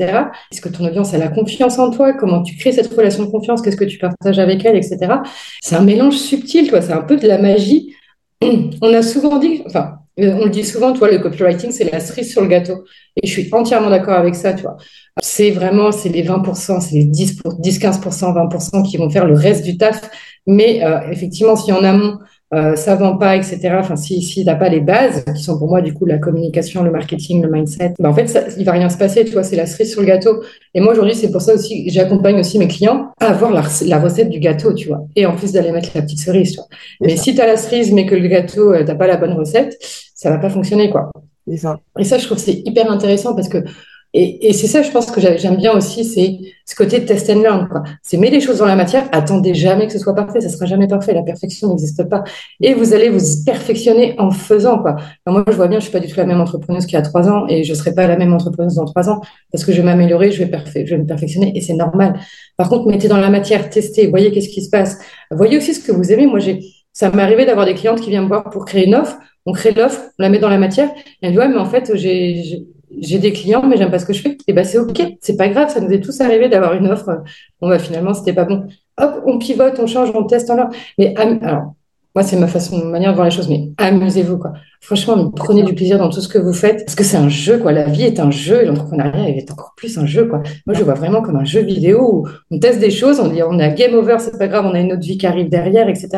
Est-ce 0.53 0.61
que 0.61 0.69
ton 0.69 0.87
audience 0.87 1.13
a 1.13 1.19
la 1.19 1.27
confiance 1.27 1.77
en 1.81 1.91
toi? 1.91 2.13
Comment 2.13 2.45
tu 2.45 2.57
crées 2.57 2.71
cette 2.71 2.95
relation 2.95 3.25
de 3.25 3.31
confiance? 3.33 3.61
Qu'est-ce 3.61 3.77
que 3.77 3.85
tu 3.85 3.99
partages 3.99 4.39
avec 4.39 4.65
elle, 4.65 4.77
etc. 4.77 5.13
C'est 5.61 5.75
un 5.75 5.83
mélange 5.83 6.19
subtil, 6.19 6.69
toi. 6.69 6.83
C'est 6.83 6.93
un 6.93 7.03
peu 7.03 7.17
de 7.17 7.27
la 7.27 7.39
magie. 7.39 7.97
On 8.81 8.95
a 8.95 9.03
souvent 9.03 9.41
dit, 9.41 9.65
enfin, 9.67 9.95
on 10.19 10.45
le 10.45 10.51
dit 10.51 10.65
souvent, 10.65 10.93
toi, 10.93 11.11
le 11.11 11.19
copywriting, 11.19 11.71
c'est 11.71 11.91
la 11.91 12.01
cerise 12.01 12.31
sur 12.31 12.43
le 12.43 12.49
gâteau. 12.49 12.85
Et 13.23 13.27
je 13.27 13.33
suis 13.33 13.49
entièrement 13.53 13.91
d'accord 13.91 14.19
avec 14.19 14.35
ça, 14.35 14.53
tu 14.53 14.63
vois. 14.63 14.77
C'est 15.21 15.51
vraiment, 15.51 15.93
c'est 15.93 16.09
les 16.09 16.23
20%, 16.23 16.81
c'est 16.81 16.95
les 16.95 17.05
10, 17.05 17.43
10, 17.59 17.81
15%, 17.81 18.35
20% 18.35 18.89
qui 18.89 18.97
vont 18.97 19.11
faire 19.11 19.27
le 19.27 19.35
reste 19.35 19.65
du 19.65 19.77
taf. 19.77 20.01
Mais 20.47 20.85
euh, 20.85 21.01
effectivement, 21.11 21.57
si 21.57 21.73
en 21.73 21.85
amont, 21.85 22.19
euh, 22.55 22.77
ça 22.77 22.95
vend 22.95 23.19
pas, 23.19 23.37
etc. 23.37 23.77
Enfin, 23.79 23.97
si 23.97 24.23
s'il 24.23 24.47
n'a 24.47 24.55
pas 24.55 24.71
les 24.71 24.81
bases, 24.81 25.23
qui 25.37 25.43
sont 25.43 25.59
pour 25.59 25.69
moi 25.69 25.83
du 25.83 25.93
coup 25.93 26.07
la 26.07 26.17
communication, 26.17 26.83
le 26.83 26.91
marketing, 26.91 27.43
le 27.43 27.51
mindset, 27.51 27.93
ben, 27.99 28.09
en 28.09 28.15
fait, 28.15 28.27
ça, 28.27 28.45
il 28.57 28.65
va 28.65 28.73
rien 28.73 28.89
se 28.89 28.97
passer. 28.97 29.25
Tu 29.27 29.33
vois, 29.33 29.43
c'est 29.43 29.57
la 29.57 29.67
cerise 29.67 29.93
sur 29.93 30.01
le 30.01 30.07
gâteau. 30.07 30.43
Et 30.73 30.81
moi 30.81 30.93
aujourd'hui, 30.93 31.15
c'est 31.15 31.31
pour 31.31 31.43
ça 31.43 31.55
aussi, 31.55 31.91
j'accompagne 31.91 32.41
aussi 32.41 32.59
mes 32.59 32.69
clients 32.69 33.11
à 33.21 33.27
avoir 33.27 33.53
la, 33.53 33.63
la, 33.85 34.01
recette 34.01 34.31
du 34.31 34.41
gâteau, 34.41 34.73
tu 34.73 34.89
vois. 34.89 35.05
Et 35.15 35.27
en 35.27 35.37
plus 35.37 35.53
d'aller 35.53 35.73
mettre 35.73 35.91
la 35.95 36.01
petite 36.01 36.21
cerise, 36.21 36.53
tu 36.53 36.57
vois. 36.57 36.69
Mais 37.03 37.17
si 37.17 37.35
tu 37.35 37.41
as 37.43 37.47
la 37.47 37.59
cerise, 37.59 37.93
mais 37.93 38.07
que 38.07 38.15
le 38.15 38.29
gâteau, 38.29 38.73
euh, 38.73 38.83
t'as 38.83 38.95
pas 38.95 39.07
la 39.07 39.19
bonne 39.19 39.35
recette, 39.35 39.77
ça 40.19 40.31
va 40.31 40.39
pas 40.39 40.51
fonctionner, 40.51 40.91
quoi. 40.91 41.11
Ça. 41.57 41.81
Et 41.99 42.05
ça, 42.05 42.19
je 42.19 42.27
trouve 42.27 42.37
c'est 42.37 42.61
hyper 42.67 42.91
intéressant 42.91 43.35
parce 43.35 43.49
que 43.49 43.65
et, 44.15 44.49
et 44.49 44.53
c'est 44.55 44.67
ça, 44.67 44.81
je 44.81 44.91
pense 44.91 45.11
que 45.11 45.21
j'aime 45.21 45.57
bien 45.57 45.73
aussi, 45.73 46.03
c'est 46.03 46.39
ce 46.65 46.75
côté 46.75 46.99
de 47.01 47.05
test 47.05 47.29
and 47.29 47.43
learn. 47.43 47.69
C'est 48.03 48.17
mettre 48.17 48.33
les 48.33 48.41
choses 48.41 48.59
dans 48.59 48.67
la 48.67 48.75
matière, 48.75 49.07
attendez 49.13 49.55
jamais 49.55 49.87
que 49.87 49.93
ce 49.93 49.99
soit 49.99 50.15
parfait, 50.15 50.41
ça 50.41 50.49
sera 50.49 50.65
jamais 50.65 50.89
parfait, 50.89 51.13
la 51.13 51.23
perfection 51.23 51.69
n'existe 51.69 52.09
pas. 52.09 52.25
Et 52.61 52.73
vous 52.73 52.95
allez 52.95 53.11
vous 53.11 53.21
perfectionner 53.45 54.15
en 54.19 54.31
faisant. 54.31 54.79
Quoi. 54.79 54.97
moi, 55.27 55.45
je 55.47 55.53
vois 55.53 55.69
bien, 55.69 55.79
je 55.79 55.85
suis 55.85 55.93
pas 55.93 56.01
du 56.01 56.09
tout 56.09 56.17
la 56.17 56.25
même 56.25 56.41
entrepreneuse 56.41 56.87
qu'il 56.87 56.95
y 56.95 56.97
a 56.97 57.03
trois 57.03 57.29
ans 57.29 57.47
et 57.49 57.65
je 57.65 57.75
serai 57.75 57.95
pas 57.95 58.07
la 58.07 58.17
même 58.17 58.33
entrepreneuse 58.33 58.77
dans 58.77 58.87
trois 58.87 59.11
ans 59.11 59.21
parce 59.53 59.65
que 59.65 59.73
je 59.73 59.77
vais 59.77 59.85
m'améliorer, 59.85 60.33
je, 60.33 60.43
vais 60.43 60.51
je 60.75 60.91
vais 60.95 60.99
me 60.99 61.07
perfectionner 61.07 61.53
et 61.55 61.61
c'est 61.61 61.75
normal. 61.75 62.19
Par 62.57 62.71
contre, 62.71 62.89
mettez 62.89 63.09
dans 63.09 63.19
la 63.19 63.29
matière, 63.29 63.69
testez, 63.69 64.07
voyez 64.07 64.33
qu'est-ce 64.33 64.49
qui 64.49 64.63
se 64.63 64.71
passe. 64.71 64.99
Voyez 65.31 65.59
aussi 65.59 65.75
ce 65.75 65.87
que 65.87 65.93
vous 65.93 66.11
aimez. 66.11 66.27
Moi, 66.27 66.39
j'ai, 66.39 66.61
ça 66.95 67.11
m'est 67.11 67.23
arrivé 67.23 67.45
d'avoir 67.45 67.67
des 67.67 67.75
clientes 67.75 68.01
qui 68.01 68.09
viennent 68.09 68.25
me 68.25 68.29
voir 68.29 68.49
pour 68.49 68.65
créer 68.65 68.87
une 68.87 68.95
offre. 68.95 69.19
On 69.49 69.53
crée 69.53 69.73
l'offre, 69.73 70.03
on 70.19 70.23
la 70.23 70.29
met 70.29 70.39
dans 70.39 70.51
la 70.51 70.59
matière. 70.59 70.91
Et 70.95 71.27
elle 71.27 71.33
dit, 71.33 71.39
ouais, 71.39 71.49
mais 71.49 71.57
en 71.57 71.65
fait, 71.65 71.97
j'ai, 71.97 72.67
des 72.91 73.33
clients, 73.33 73.65
mais 73.67 73.79
j'aime 73.79 73.91
pas 73.91 73.99
ce 73.99 74.05
que 74.05 74.13
je 74.13 74.21
fais. 74.21 74.37
Et 74.47 74.53
ben 74.53 74.63
c'est 74.63 74.77
ok, 74.77 75.01
c'est 75.23 75.39
pas 75.39 75.49
grave, 75.49 75.71
ça 75.71 75.81
nous 75.81 75.91
est 75.91 76.03
tous 76.03 76.21
arrivé 76.21 76.51
d'avoir 76.51 76.75
une 76.75 76.87
offre. 76.87 77.23
Bon 77.59 77.69
bah 77.71 77.79
finalement 77.79 78.13
c'était 78.13 78.35
pas 78.35 78.45
bon. 78.45 78.67
hop, 78.99 79.23
on 79.25 79.39
pivote, 79.39 79.79
on 79.79 79.87
change, 79.87 80.11
on 80.15 80.25
teste 80.25 80.51
en 80.51 80.57
là. 80.57 80.69
Mais 80.99 81.15
alors, 81.17 81.75
moi, 82.15 82.25
c'est 82.25 82.37
ma 82.37 82.47
façon, 82.49 82.79
ma 82.79 82.91
manière 82.91 83.11
de 83.11 83.17
voir 83.17 83.27
les 83.27 83.35
choses, 83.35 83.49
mais 83.49 83.71
amusez-vous, 83.77 84.39
quoi. 84.39 84.53
Franchement, 84.81 85.31
prenez 85.31 85.63
du 85.63 85.75
plaisir 85.75 85.99
dans 85.99 86.09
tout 86.09 86.21
ce 86.21 86.29
que 86.29 86.39
vous 86.39 86.53
faites, 86.53 86.85
parce 86.85 86.95
que 86.95 87.05
c'est 87.05 87.17
un 87.17 87.29
jeu, 87.29 87.59
quoi. 87.59 87.73
La 87.73 87.85
vie 87.85 88.05
est 88.05 88.19
un 88.19 88.31
jeu, 88.31 88.63
et 88.63 88.65
l'entrepreneuriat 88.65 89.29
est 89.29 89.51
encore 89.51 89.75
plus 89.77 89.99
un 89.99 90.07
jeu, 90.07 90.27
quoi. 90.27 90.43
Moi, 90.67 90.75
je 90.75 90.83
vois 90.83 90.95
vraiment 90.95 91.23
comme 91.23 91.37
un 91.37 91.45
jeu 91.45 91.61
vidéo 91.61 92.01
où 92.01 92.29
on 92.51 92.59
teste 92.59 92.81
des 92.81 92.91
choses, 92.91 93.21
on 93.21 93.29
dit, 93.29 93.43
on 93.43 93.59
a 93.59 93.69
game 93.69 93.95
over, 93.95 94.17
c'est 94.19 94.39
pas 94.39 94.49
grave, 94.49 94.67
on 94.67 94.75
a 94.75 94.81
une 94.81 94.93
autre 94.93 95.03
vie 95.03 95.19
qui 95.19 95.27
arrive 95.27 95.49
derrière, 95.49 95.89
etc. 95.89 96.09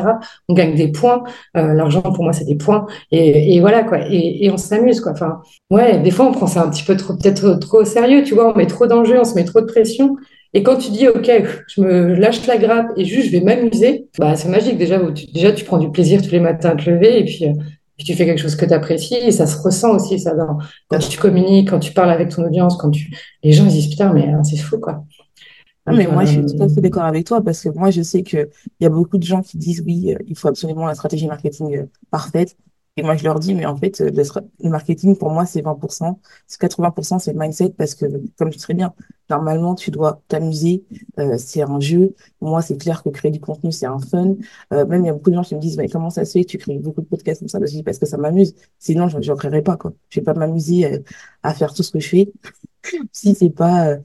On 0.49 0.55
gagne 0.55 0.75
des 0.75 0.89
points. 0.89 1.23
Euh, 1.57 1.75
l'argent, 1.75 2.03
pour 2.03 2.23
moi, 2.23 2.33
c'est 2.33 2.45
des 2.47 2.57
points. 2.57 2.87
Et, 3.11 3.61
voilà, 3.61 3.83
quoi. 3.83 3.99
Et, 4.09 4.49
on 4.51 4.57
s'amuse, 4.57 5.01
quoi. 5.01 5.13
Enfin, 5.13 5.41
ouais, 5.71 5.99
des 5.99 6.11
fois, 6.11 6.27
on 6.27 6.33
prend 6.33 6.47
ça 6.47 6.63
un 6.63 6.71
petit 6.71 6.85
peu 6.85 6.97
trop, 6.97 7.15
peut-être 7.15 7.55
trop 7.55 7.85
sérieux, 7.85 8.23
tu 8.23 8.35
vois. 8.35 8.53
On 8.53 8.57
met 8.57 8.67
trop 8.67 8.87
d'enjeux, 8.87 9.19
on 9.21 9.25
se 9.25 9.35
met 9.35 9.45
trop 9.45 9.61
de 9.61 9.67
pression. 9.67 10.17
Et 10.53 10.63
quand 10.63 10.77
tu 10.77 10.91
dis, 10.91 11.07
OK, 11.09 11.31
je 11.69 11.81
me 11.81 12.15
lâche 12.15 12.47
la 12.47 12.59
grappe 12.59 12.93
et 12.97 13.05
juste 13.05 13.27
je 13.27 13.33
vais 13.33 13.41
m'amuser, 13.41 14.09
bah, 14.19 14.35
c'est 14.35 14.49
magique. 14.49 14.79
Déjà, 14.79 14.99
tu, 15.13 15.27
déjà, 15.27 15.53
tu 15.53 15.65
prends 15.65 15.79
du 15.79 15.91
plaisir 15.91 16.23
tous 16.23 16.33
les 16.33 16.41
matins 16.41 16.71
à 16.71 16.77
te 16.77 16.91
lever 16.91 17.21
et 17.21 17.25
puis, 17.25 17.47
euh, 17.47 17.53
tu 18.05 18.15
fais 18.15 18.25
quelque 18.25 18.41
chose 18.41 18.57
que 18.57 18.65
tu 18.65 18.73
apprécies 18.73 19.17
et 19.17 19.31
ça 19.31 19.47
se 19.47 19.61
ressent 19.61 19.95
aussi. 19.95 20.19
Ça, 20.19 20.35
quand 20.89 20.99
tu 20.99 21.19
communiques, 21.19 21.71
quand 21.71 21.79
tu 21.79 21.93
parles 21.93 22.11
avec 22.11 22.31
ton 22.31 22.45
audience, 22.45 22.77
quand 22.77 22.91
tu, 22.91 23.13
les 23.43 23.53
gens 23.53 23.65
ils 23.65 23.71
disent, 23.71 23.91
putain, 23.91 24.13
mais 24.13 24.27
hein, 24.27 24.43
c'est 24.43 24.57
fou, 24.57 24.79
quoi. 24.79 25.05
Non, 25.87 25.97
mais 25.97 26.07
moi, 26.07 26.25
je 26.25 26.33
suis 26.33 26.47
tout 26.47 26.63
à 26.63 26.69
fait 26.69 26.81
d'accord 26.81 27.05
avec 27.05 27.27
toi 27.27 27.43
parce 27.43 27.63
que 27.63 27.69
moi, 27.71 27.91
je 27.91 28.03
sais 28.03 28.23
qu'il 28.23 28.49
y 28.81 28.87
a 28.87 28.91
beaucoup 28.91 29.19
de 29.19 29.23
gens 29.23 29.43
qui 29.43 29.57
disent 29.59 29.83
oui, 29.87 30.13
euh, 30.13 30.19
il 30.27 30.37
faut 30.37 30.49
absolument 30.49 30.87
la 30.87 30.95
stratégie 30.95 31.27
marketing 31.27 31.77
euh, 31.77 31.87
parfaite. 32.11 32.57
Et 32.97 33.03
moi, 33.03 33.17
je 33.17 33.25
leur 33.25 33.39
dis, 33.39 33.55
mais 33.55 33.67
en 33.67 33.77
fait, 33.77 34.01
le 34.01 34.69
marketing, 34.69 35.17
pour 35.17 35.31
moi, 35.31 35.47
c'est 35.47 35.63
20%. 35.63 36.19
C'est 36.47 36.61
80%, 36.61 37.19
c'est 37.19 37.33
le 37.33 37.39
mindset 37.39 37.71
parce 37.71 37.95
que, 37.95 38.05
comme 38.37 38.51
tu 38.51 38.59
sais 38.59 38.65
très 38.65 38.75
bien, 38.75 38.93
normalement, 39.31 39.75
tu 39.75 39.91
dois 39.91 40.23
t'amuser. 40.29 40.85
Euh, 41.19 41.37
c'est 41.39 41.63
un 41.63 41.81
jeu. 41.81 42.15
Moi, 42.41 42.63
c'est 42.63 42.77
clair 42.77 43.03
que 43.03 43.09
créer 43.09 43.31
du 43.31 43.41
contenu, 43.41 43.73
c'est 43.73 43.87
un 43.87 43.99
fun. 43.99 44.35
Euh, 44.73 44.85
même, 44.87 45.05
il 45.05 45.07
y 45.07 45.11
a 45.11 45.13
beaucoup 45.13 45.31
de 45.31 45.37
gens 45.37 45.43
qui 45.43 45.55
me 45.55 45.61
disent, 45.61 45.77
mais 45.77 45.89
comment 45.89 46.11
ça 46.11 46.25
se 46.25 46.33
fait 46.33 46.45
que 46.45 46.51
tu 46.51 46.59
crées 46.59 46.79
beaucoup 46.79 47.01
de 47.01 47.07
podcasts 47.07 47.41
comme 47.41 47.49
ça? 47.49 47.59
Parce 47.59 47.73
que, 47.73 47.83
parce 47.83 47.99
que 47.99 48.07
ça 48.07 48.17
m'amuse. 48.19 48.55
Sinon, 48.79 49.09
je 49.09 49.19
ne 49.19 49.35
créerais 49.37 49.63
pas, 49.63 49.77
quoi. 49.77 49.93
Je 50.11 50.21
vais 50.21 50.25
pas 50.25 50.35
m'amuser 50.35 50.87
euh, 50.87 50.99
à 51.43 51.55
faire 51.55 51.73
tout 51.73 51.83
ce 51.83 51.93
que 51.93 52.01
je 52.01 52.09
fais. 52.09 52.33
si 53.13 53.35
c'est 53.35 53.51
pas, 53.51 53.97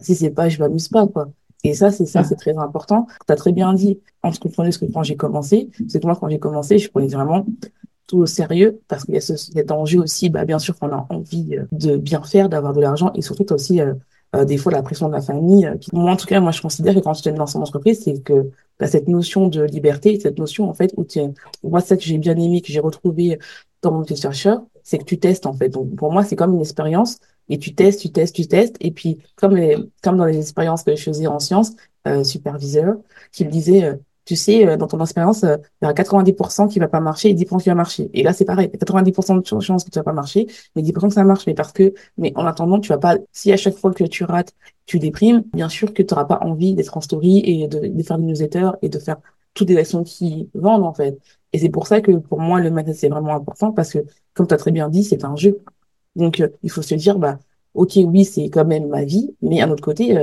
si 0.00 0.14
c'est 0.14 0.30
pas, 0.30 0.48
je 0.48 0.58
m'amuse 0.58 0.88
pas, 0.88 1.06
quoi. 1.06 1.28
Et 1.64 1.74
ça, 1.74 1.90
c'est 1.92 2.06
ça, 2.06 2.24
c'est 2.24 2.36
très 2.36 2.56
important. 2.58 3.06
Tu 3.26 3.32
as 3.32 3.36
très 3.36 3.52
bien 3.52 3.72
dit, 3.72 4.00
en 4.22 4.32
ce 4.32 4.38
ce 4.40 4.78
que 4.78 4.92
quand 4.92 5.02
j'ai 5.04 5.16
commencé, 5.16 5.70
c'est 5.88 6.00
que 6.00 6.06
moi, 6.06 6.16
quand 6.16 6.28
j'ai 6.28 6.40
commencé, 6.40 6.78
je 6.78 6.90
prenais 6.90 7.06
vraiment 7.06 7.46
au 8.12 8.26
sérieux 8.26 8.80
parce 8.88 9.04
qu'il 9.04 9.14
y 9.14 9.18
a 9.18 9.20
ce, 9.20 9.36
cet 9.36 9.70
enjeu 9.70 10.00
aussi, 10.00 10.30
bah, 10.30 10.44
bien 10.44 10.58
sûr 10.58 10.78
qu'on 10.78 10.90
a 10.90 11.06
envie 11.10 11.56
de 11.72 11.96
bien 11.96 12.22
faire, 12.22 12.48
d'avoir 12.48 12.72
de 12.72 12.80
l'argent 12.80 13.12
et 13.14 13.22
surtout 13.22 13.50
aussi 13.52 13.80
euh, 13.80 13.94
euh, 14.34 14.44
des 14.44 14.56
fois 14.56 14.72
la 14.72 14.82
pression 14.82 15.08
de 15.08 15.12
la 15.12 15.20
famille. 15.20 15.70
moi, 15.92 16.12
en 16.12 16.16
tout 16.16 16.26
cas, 16.26 16.40
moi, 16.40 16.52
je 16.52 16.62
considère 16.62 16.94
que 16.94 17.00
quand 17.00 17.12
tu 17.12 17.28
es 17.28 17.32
dans 17.32 17.46
son 17.46 17.60
entreprise, 17.60 18.02
c'est 18.02 18.22
que 18.22 18.50
bah, 18.78 18.86
cette 18.86 19.08
notion 19.08 19.48
de 19.48 19.62
liberté, 19.62 20.18
cette 20.20 20.38
notion 20.38 20.68
en 20.68 20.74
fait 20.74 20.92
où 20.96 21.04
tu 21.04 21.20
moi, 21.62 21.80
ça 21.80 21.96
que 21.96 22.02
j'ai 22.02 22.18
bien 22.18 22.36
aimé, 22.36 22.62
que 22.62 22.72
j'ai 22.72 22.80
retrouvé 22.80 23.38
dans 23.82 23.92
mon 23.92 24.04
chercheur, 24.06 24.62
c'est 24.82 24.98
que 24.98 25.04
tu 25.04 25.18
testes 25.18 25.46
en 25.46 25.52
fait. 25.52 25.68
Donc 25.68 25.94
pour 25.96 26.12
moi, 26.12 26.24
c'est 26.24 26.36
comme 26.36 26.54
une 26.54 26.60
expérience 26.60 27.18
et 27.48 27.58
tu 27.58 27.74
testes, 27.74 28.00
tu 28.00 28.10
testes, 28.10 28.34
tu 28.34 28.46
testes. 28.46 28.76
Et 28.80 28.90
puis 28.90 29.18
comme 29.36 29.56
les, 29.56 29.76
comme 30.02 30.16
dans 30.16 30.24
les 30.24 30.38
expériences 30.38 30.82
que 30.84 30.96
je 30.96 31.02
faisais 31.02 31.26
en 31.26 31.38
sciences, 31.38 31.72
euh, 32.08 32.24
superviseur, 32.24 32.96
qui 33.32 33.44
me 33.44 33.50
disait 33.50 33.98
tu 34.24 34.36
sais, 34.36 34.66
euh, 34.66 34.76
dans 34.76 34.86
ton 34.86 35.00
expérience, 35.00 35.42
euh, 35.44 35.56
il 35.80 35.84
y 35.84 35.86
aura 35.86 35.94
90% 35.94 36.68
qui 36.68 36.78
va 36.78 36.88
pas 36.88 37.00
marcher 37.00 37.30
et 37.30 37.34
10% 37.34 37.58
qui 37.58 37.68
va 37.68 37.74
marcher. 37.74 38.10
Et 38.14 38.22
là, 38.22 38.32
c'est 38.32 38.44
pareil. 38.44 38.68
90% 38.68 39.36
de 39.36 39.60
chances 39.60 39.84
que 39.84 39.90
tu 39.90 39.98
vas 39.98 40.04
pas 40.04 40.12
marcher, 40.12 40.46
mais 40.76 40.82
10% 40.82 41.08
que 41.08 41.14
ça 41.14 41.24
marche. 41.24 41.46
Mais 41.46 41.54
parce 41.54 41.72
que, 41.72 41.92
mais 42.18 42.32
en 42.36 42.46
attendant, 42.46 42.78
tu 42.78 42.88
vas 42.88 42.98
pas, 42.98 43.16
si 43.32 43.52
à 43.52 43.56
chaque 43.56 43.76
fois 43.76 43.92
que 43.92 44.04
tu 44.04 44.24
rates, 44.24 44.54
tu 44.86 44.98
déprimes, 44.98 45.42
bien 45.52 45.68
sûr 45.68 45.92
que 45.92 46.02
tu 46.02 46.14
n'auras 46.14 46.24
pas 46.26 46.38
envie 46.42 46.74
d'être 46.74 46.96
en 46.96 47.00
story 47.00 47.42
et 47.44 47.68
de, 47.68 48.02
faire 48.02 48.18
des 48.18 48.26
newsletters 48.26 48.70
et 48.82 48.88
de 48.88 48.98
faire 48.98 49.16
toutes 49.54 49.68
les 49.68 49.76
actions 49.76 50.04
qui 50.04 50.48
vendent, 50.54 50.84
en 50.84 50.94
fait. 50.94 51.18
Et 51.52 51.58
c'est 51.58 51.68
pour 51.68 51.86
ça 51.86 52.00
que 52.00 52.12
pour 52.12 52.40
moi, 52.40 52.60
le 52.60 52.70
matin, 52.70 52.92
c'est 52.94 53.08
vraiment 53.08 53.34
important 53.34 53.72
parce 53.72 53.92
que, 53.92 53.98
comme 54.34 54.46
tu 54.46 54.54
as 54.54 54.56
très 54.56 54.70
bien 54.72 54.88
dit, 54.88 55.04
c'est 55.04 55.24
un 55.24 55.36
jeu. 55.36 55.60
Donc, 56.16 56.40
euh, 56.40 56.48
il 56.62 56.70
faut 56.70 56.82
se 56.82 56.94
dire, 56.94 57.18
bah, 57.18 57.38
ok, 57.74 57.98
oui, 58.06 58.24
c'est 58.24 58.48
quand 58.50 58.64
même 58.64 58.88
ma 58.88 59.04
vie, 59.04 59.34
mais 59.42 59.60
à 59.60 59.68
autre 59.68 59.82
côté, 59.82 60.16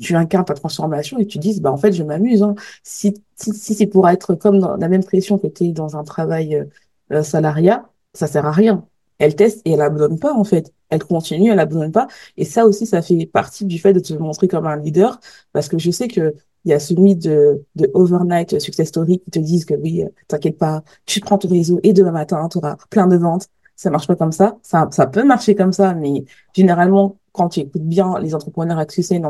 tu 0.00 0.14
incarnes 0.14 0.44
ta 0.44 0.54
transformation 0.54 1.18
et 1.18 1.26
tu 1.26 1.38
dis, 1.38 1.60
bah, 1.60 1.72
en 1.72 1.76
fait, 1.76 1.92
je 1.92 2.02
m'amuse. 2.02 2.42
Hein. 2.42 2.54
Si, 2.82 3.14
si, 3.36 3.52
si 3.54 3.74
c'est 3.74 3.86
pour 3.86 4.08
être 4.08 4.34
comme 4.34 4.58
dans 4.58 4.76
la 4.76 4.88
même 4.88 5.04
pression 5.04 5.38
que 5.38 5.46
tu 5.46 5.64
es 5.64 5.72
dans 5.72 5.96
un 5.96 6.04
travail 6.04 6.56
euh, 6.56 6.64
euh, 7.12 7.22
salariat, 7.22 7.88
ça 8.14 8.26
sert 8.26 8.46
à 8.46 8.52
rien. 8.52 8.86
Elle 9.18 9.34
teste 9.34 9.62
et 9.64 9.72
elle 9.72 9.80
abandonne 9.80 10.18
pas, 10.18 10.34
en 10.34 10.44
fait. 10.44 10.72
Elle 10.90 11.02
continue, 11.04 11.50
elle 11.50 11.58
abandonne 11.60 11.92
pas. 11.92 12.08
Et 12.36 12.44
ça 12.44 12.66
aussi, 12.66 12.86
ça 12.86 13.02
fait 13.02 13.26
partie 13.26 13.64
du 13.64 13.78
fait 13.78 13.92
de 13.92 14.00
te 14.00 14.14
montrer 14.14 14.48
comme 14.48 14.66
un 14.66 14.76
leader, 14.76 15.20
parce 15.52 15.68
que 15.68 15.78
je 15.78 15.90
sais 15.90 16.08
que 16.08 16.34
il 16.64 16.70
y 16.70 16.72
a 16.72 16.80
ce 16.80 16.94
mythe 16.94 17.22
de, 17.22 17.64
de 17.76 17.88
overnight 17.94 18.58
success 18.60 18.88
story 18.88 19.20
qui 19.20 19.30
te 19.30 19.38
disent 19.38 19.64
que 19.64 19.74
oui, 19.74 20.02
euh, 20.02 20.08
t'inquiète 20.26 20.58
pas, 20.58 20.82
tu 21.06 21.20
prends 21.20 21.38
ton 21.38 21.48
réseau 21.48 21.78
et 21.84 21.92
demain 21.92 22.10
matin, 22.10 22.48
tu 22.48 22.58
auras 22.58 22.76
plein 22.90 23.06
de 23.06 23.16
ventes. 23.16 23.48
Ça 23.76 23.90
marche 23.90 24.06
pas 24.08 24.16
comme 24.16 24.32
ça. 24.32 24.58
Ça, 24.62 24.88
ça 24.90 25.06
peut 25.06 25.22
marcher 25.22 25.54
comme 25.54 25.72
ça, 25.72 25.94
mais 25.94 26.24
généralement, 26.54 27.18
quand 27.36 27.50
tu 27.50 27.60
écoutes 27.60 27.82
bien 27.82 28.18
les 28.18 28.34
entrepreneurs 28.34 28.78
à 28.78 28.88
succès, 28.88 29.20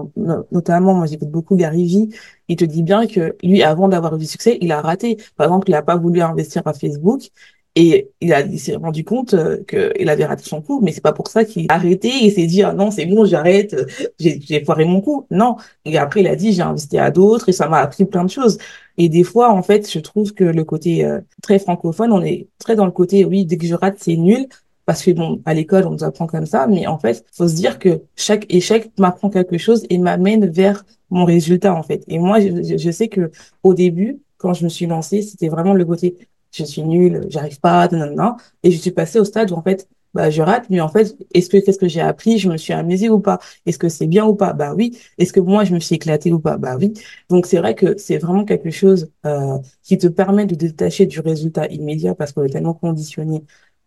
notamment, 0.52 0.94
moi 0.94 1.06
j'écoute 1.06 1.30
beaucoup 1.30 1.56
Gary 1.56 1.84
Vee, 1.84 2.14
il 2.48 2.56
te 2.56 2.64
dit 2.64 2.82
bien 2.82 3.06
que 3.06 3.36
lui, 3.42 3.62
avant 3.62 3.88
d'avoir 3.88 4.14
eu 4.16 4.18
du 4.18 4.26
succès, 4.26 4.58
il 4.60 4.72
a 4.72 4.80
raté. 4.80 5.16
Par 5.36 5.46
exemple, 5.46 5.68
il 5.68 5.72
n'a 5.72 5.82
pas 5.82 5.96
voulu 5.96 6.20
investir 6.22 6.62
à 6.66 6.72
Facebook 6.72 7.30
et 7.78 8.10
il, 8.22 8.58
s'est 8.58 8.76
rendu 8.76 9.04
compte 9.04 9.34
euh, 9.34 9.62
qu'il 9.68 10.08
avait 10.08 10.24
raté 10.24 10.42
son 10.44 10.62
coup, 10.62 10.80
mais 10.82 10.92
c'est 10.92 11.02
pas 11.02 11.12
pour 11.12 11.28
ça 11.28 11.44
qu'il 11.44 11.66
a 11.68 11.74
arrêté 11.74 12.08
et 12.24 12.30
s'est 12.30 12.46
dit 12.46 12.62
ah 12.62 12.72
non 12.72 12.90
c'est 12.90 13.04
bon 13.04 13.26
j'arrête, 13.26 13.76
j'ai 14.18 14.64
foiré 14.64 14.86
mon 14.86 15.02
coup. 15.02 15.26
Non. 15.30 15.56
Et 15.84 15.98
après 15.98 16.20
il 16.20 16.26
a 16.26 16.36
dit 16.36 16.52
j'ai 16.54 16.62
investi 16.62 16.98
à 16.98 17.10
d'autres 17.10 17.50
et 17.50 17.52
ça 17.52 17.68
m'a 17.68 17.78
appris 17.80 18.06
plein 18.06 18.24
de 18.24 18.30
choses. 18.30 18.56
Et 18.96 19.10
des 19.10 19.24
fois 19.24 19.52
en 19.52 19.62
fait 19.62 19.90
je 19.90 19.98
trouve 19.98 20.32
que 20.32 20.44
le 20.44 20.64
côté 20.64 21.04
euh, 21.04 21.20
très 21.42 21.58
francophone, 21.58 22.12
on 22.12 22.22
est 22.22 22.48
très 22.58 22.76
dans 22.76 22.86
le 22.86 22.92
côté 22.92 23.26
oui 23.26 23.44
dès 23.44 23.58
que 23.58 23.66
je 23.66 23.74
rate 23.74 23.96
c'est 23.98 24.16
nul 24.16 24.46
parce 24.86 25.02
que 25.02 25.10
bon, 25.10 25.42
à 25.44 25.52
l'école, 25.52 25.84
on 25.86 25.90
nous 25.90 26.04
apprend 26.04 26.26
comme 26.26 26.46
ça, 26.46 26.66
mais 26.68 26.86
en 26.86 26.98
fait, 26.98 27.24
faut 27.32 27.48
se 27.48 27.54
dire 27.54 27.78
que 27.78 28.02
chaque 28.14 28.46
échec 28.48 28.90
m'apprend 28.98 29.30
quelque 29.30 29.58
chose 29.58 29.84
et 29.90 29.98
m'amène 29.98 30.46
vers 30.48 30.84
mon 31.10 31.24
résultat, 31.24 31.74
en 31.74 31.82
fait. 31.82 32.04
Et 32.08 32.18
moi, 32.18 32.40
je, 32.40 32.76
je, 32.78 32.90
sais 32.90 33.08
que 33.08 33.30
au 33.64 33.74
début, 33.74 34.20
quand 34.38 34.54
je 34.54 34.64
me 34.64 34.68
suis 34.68 34.86
lancée, 34.86 35.22
c'était 35.22 35.48
vraiment 35.48 35.74
le 35.74 35.84
côté, 35.84 36.16
je 36.52 36.64
suis 36.64 36.82
nulle, 36.82 37.26
j'arrive 37.30 37.60
pas, 37.60 37.88
non, 37.88 38.36
et 38.62 38.70
je 38.70 38.78
suis 38.78 38.92
passée 38.92 39.18
au 39.18 39.24
stade 39.24 39.50
où, 39.50 39.54
en 39.54 39.62
fait, 39.62 39.88
bah, 40.14 40.30
je 40.30 40.40
rate, 40.40 40.66
mais 40.70 40.80
en 40.80 40.88
fait, 40.88 41.14
est-ce 41.34 41.50
que, 41.50 41.58
qu'est-ce 41.58 41.78
que 41.78 41.88
j'ai 41.88 42.00
appris? 42.00 42.38
Je 42.38 42.48
me 42.48 42.56
suis 42.56 42.72
amusée 42.72 43.10
ou 43.10 43.20
pas? 43.20 43.38
Est-ce 43.66 43.78
que 43.78 43.88
c'est 43.90 44.06
bien 44.06 44.24
ou 44.24 44.34
pas? 44.34 44.54
Bah 44.54 44.72
oui. 44.74 44.96
Est-ce 45.18 45.32
que 45.32 45.40
moi, 45.40 45.64
je 45.64 45.74
me 45.74 45.80
suis 45.80 45.96
éclatée 45.96 46.32
ou 46.32 46.38
pas? 46.40 46.56
Bah 46.56 46.76
oui. 46.80 46.94
Donc, 47.28 47.44
c'est 47.44 47.58
vrai 47.58 47.74
que 47.74 47.98
c'est 47.98 48.16
vraiment 48.18 48.44
quelque 48.46 48.70
chose, 48.70 49.10
euh, 49.26 49.58
qui 49.82 49.98
te 49.98 50.06
permet 50.06 50.46
de 50.46 50.54
détacher 50.54 51.04
du 51.06 51.20
résultat 51.20 51.66
immédiat 51.66 52.14
parce 52.14 52.32
qu'on 52.32 52.44
est 52.44 52.48
tellement 52.48 52.72
conditionné 52.72 53.42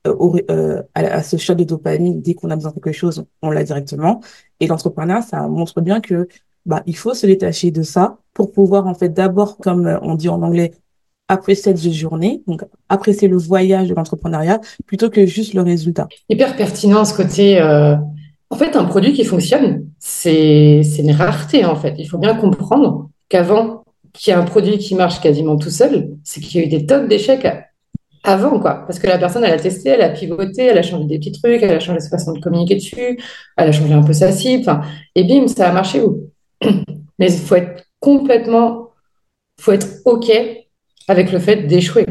euh, 0.07 0.15
euh, 0.49 0.81
à, 0.95 1.21
ce 1.23 1.35
shot 1.35 1.55
de 1.55 1.65
dopamine, 1.65 2.21
dès 2.21 2.33
qu'on 2.33 2.49
a 2.49 2.55
besoin 2.55 2.71
de 2.71 2.79
quelque 2.79 2.93
chose, 2.93 3.25
on 3.41 3.51
l'a 3.51 3.63
directement. 3.63 4.21
Et 4.59 4.67
l'entrepreneuriat, 4.67 5.21
ça 5.21 5.47
montre 5.47 5.81
bien 5.81 5.99
que 5.99 6.27
bah, 6.65 6.83
il 6.85 6.95
faut 6.95 7.13
se 7.13 7.25
détacher 7.25 7.71
de 7.71 7.83
ça 7.83 8.17
pour 8.33 8.51
pouvoir, 8.53 8.87
en 8.87 8.93
fait, 8.93 9.09
d'abord, 9.09 9.57
comme 9.57 9.87
euh, 9.87 9.99
on 10.01 10.15
dit 10.15 10.29
en 10.29 10.41
anglais, 10.41 10.71
apprécier 11.27 11.75
cette 11.75 11.93
journée, 11.93 12.41
donc 12.47 12.63
apprécier 12.87 13.27
le 13.27 13.37
voyage 13.37 13.89
de 13.89 13.93
l'entrepreneuriat 13.93 14.61
plutôt 14.85 15.09
que 15.09 15.25
juste 15.25 15.53
le 15.53 15.61
résultat. 15.61 16.07
Hyper 16.29 16.55
pertinent 16.55 17.05
ce 17.05 17.13
côté. 17.13 17.61
En 18.51 18.55
fait, 18.55 18.75
un 18.75 18.85
produit 18.85 19.13
qui 19.13 19.23
fonctionne, 19.23 19.85
c'est 19.99 20.81
une 20.97 21.11
rareté 21.11 21.65
en 21.65 21.75
fait. 21.75 21.93
Il 21.99 22.05
faut 22.05 22.17
bien 22.17 22.33
comprendre 22.33 23.09
qu'avant 23.27 23.83
qu'il 24.11 24.33
y 24.33 24.35
ait 24.35 24.39
un 24.39 24.43
produit 24.45 24.79
qui 24.79 24.95
marche 24.95 25.21
quasiment 25.21 25.55
tout 25.55 25.69
seul, 25.69 26.15
c'est 26.23 26.41
qu'il 26.41 26.59
y 26.59 26.63
a 26.63 26.65
eu 26.65 26.69
des 26.69 26.87
tonnes 26.87 27.07
d'échecs 27.07 27.45
avant, 28.23 28.59
quoi. 28.59 28.83
Parce 28.85 28.99
que 28.99 29.07
la 29.07 29.17
personne, 29.17 29.43
elle 29.43 29.53
a 29.53 29.59
testé, 29.59 29.89
elle 29.89 30.01
a 30.01 30.09
pivoté, 30.09 30.65
elle 30.65 30.77
a 30.77 30.81
changé 30.81 31.05
des 31.05 31.19
petits 31.19 31.31
trucs, 31.31 31.61
elle 31.61 31.71
a 31.71 31.79
changé 31.79 31.99
sa 31.99 32.09
façon 32.09 32.33
de 32.33 32.39
communiquer 32.39 32.75
dessus, 32.75 33.19
elle 33.57 33.69
a 33.69 33.71
changé 33.71 33.93
un 33.93 34.03
peu 34.03 34.13
sa 34.13 34.31
cible, 34.31 34.81
et 35.15 35.23
bim, 35.23 35.47
ça 35.47 35.69
a 35.69 35.71
marché 35.71 36.01
où 36.01 36.29
Mais 37.19 37.31
il 37.31 37.39
faut 37.39 37.55
être 37.55 37.83
complètement, 37.99 38.89
faut 39.59 39.71
être 39.71 39.87
OK 40.05 40.31
avec 41.07 41.31
le 41.31 41.39
fait 41.39 41.67
d'échouer, 41.67 42.05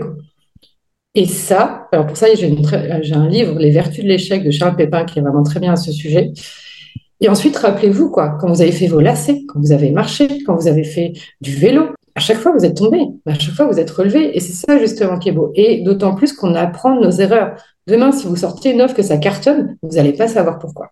Et 1.15 1.27
ça, 1.27 1.89
alors 1.93 2.07
pour 2.07 2.17
ça, 2.17 2.27
j'ai, 2.35 2.57
j'ai 3.03 3.15
un 3.15 3.29
livre, 3.29 3.59
Les 3.59 3.71
vertus 3.71 4.03
de 4.05 4.09
l'échec 4.09 4.45
de 4.45 4.51
Charles 4.51 4.77
Pépin, 4.77 5.05
qui 5.05 5.19
est 5.19 5.23
vraiment 5.23 5.43
très 5.43 5.61
bien 5.61 5.73
à 5.73 5.77
ce 5.77 5.93
sujet. 5.93 6.33
Et 7.21 7.29
ensuite, 7.29 7.57
rappelez-vous, 7.57 8.11
quoi, 8.11 8.37
quand 8.41 8.49
vous 8.49 8.63
avez 8.63 8.73
fait 8.73 8.87
vos 8.87 9.01
lacets, 9.01 9.43
quand 9.49 9.61
vous 9.61 9.73
avez 9.73 9.91
marché, 9.91 10.43
quand 10.45 10.55
vous 10.55 10.69
avez 10.69 10.85
fait 10.85 11.13
du 11.41 11.55
vélo, 11.55 11.89
à 12.19 12.21
chaque 12.21 12.39
fois, 12.39 12.51
vous 12.51 12.65
êtes 12.65 12.77
tombé, 12.77 12.99
à 13.27 13.39
chaque 13.39 13.55
fois, 13.55 13.67
vous 13.67 13.79
êtes 13.79 13.91
relevé. 13.93 14.37
Et 14.37 14.41
c'est 14.41 14.53
ça, 14.53 14.77
justement, 14.77 15.21
qui 15.21 15.29
est 15.29 15.33
beau. 15.33 15.53
Et 15.55 15.83
d'autant 15.83 16.17
plus 16.17 16.33
qu'on 16.33 16.57
apprend 16.57 16.99
nos 17.01 17.13
erreurs. 17.13 17.55
Demain, 17.87 18.11
si 18.11 18.27
vous 18.27 18.35
sortez 18.35 18.73
une 18.73 18.83
offre 18.83 18.97
que 18.97 19.05
ça 19.05 19.19
cartonne, 19.19 19.77
vous 19.83 19.95
n'allez 19.95 20.15
pas 20.15 20.27
savoir 20.27 20.59
pourquoi. 20.59 20.91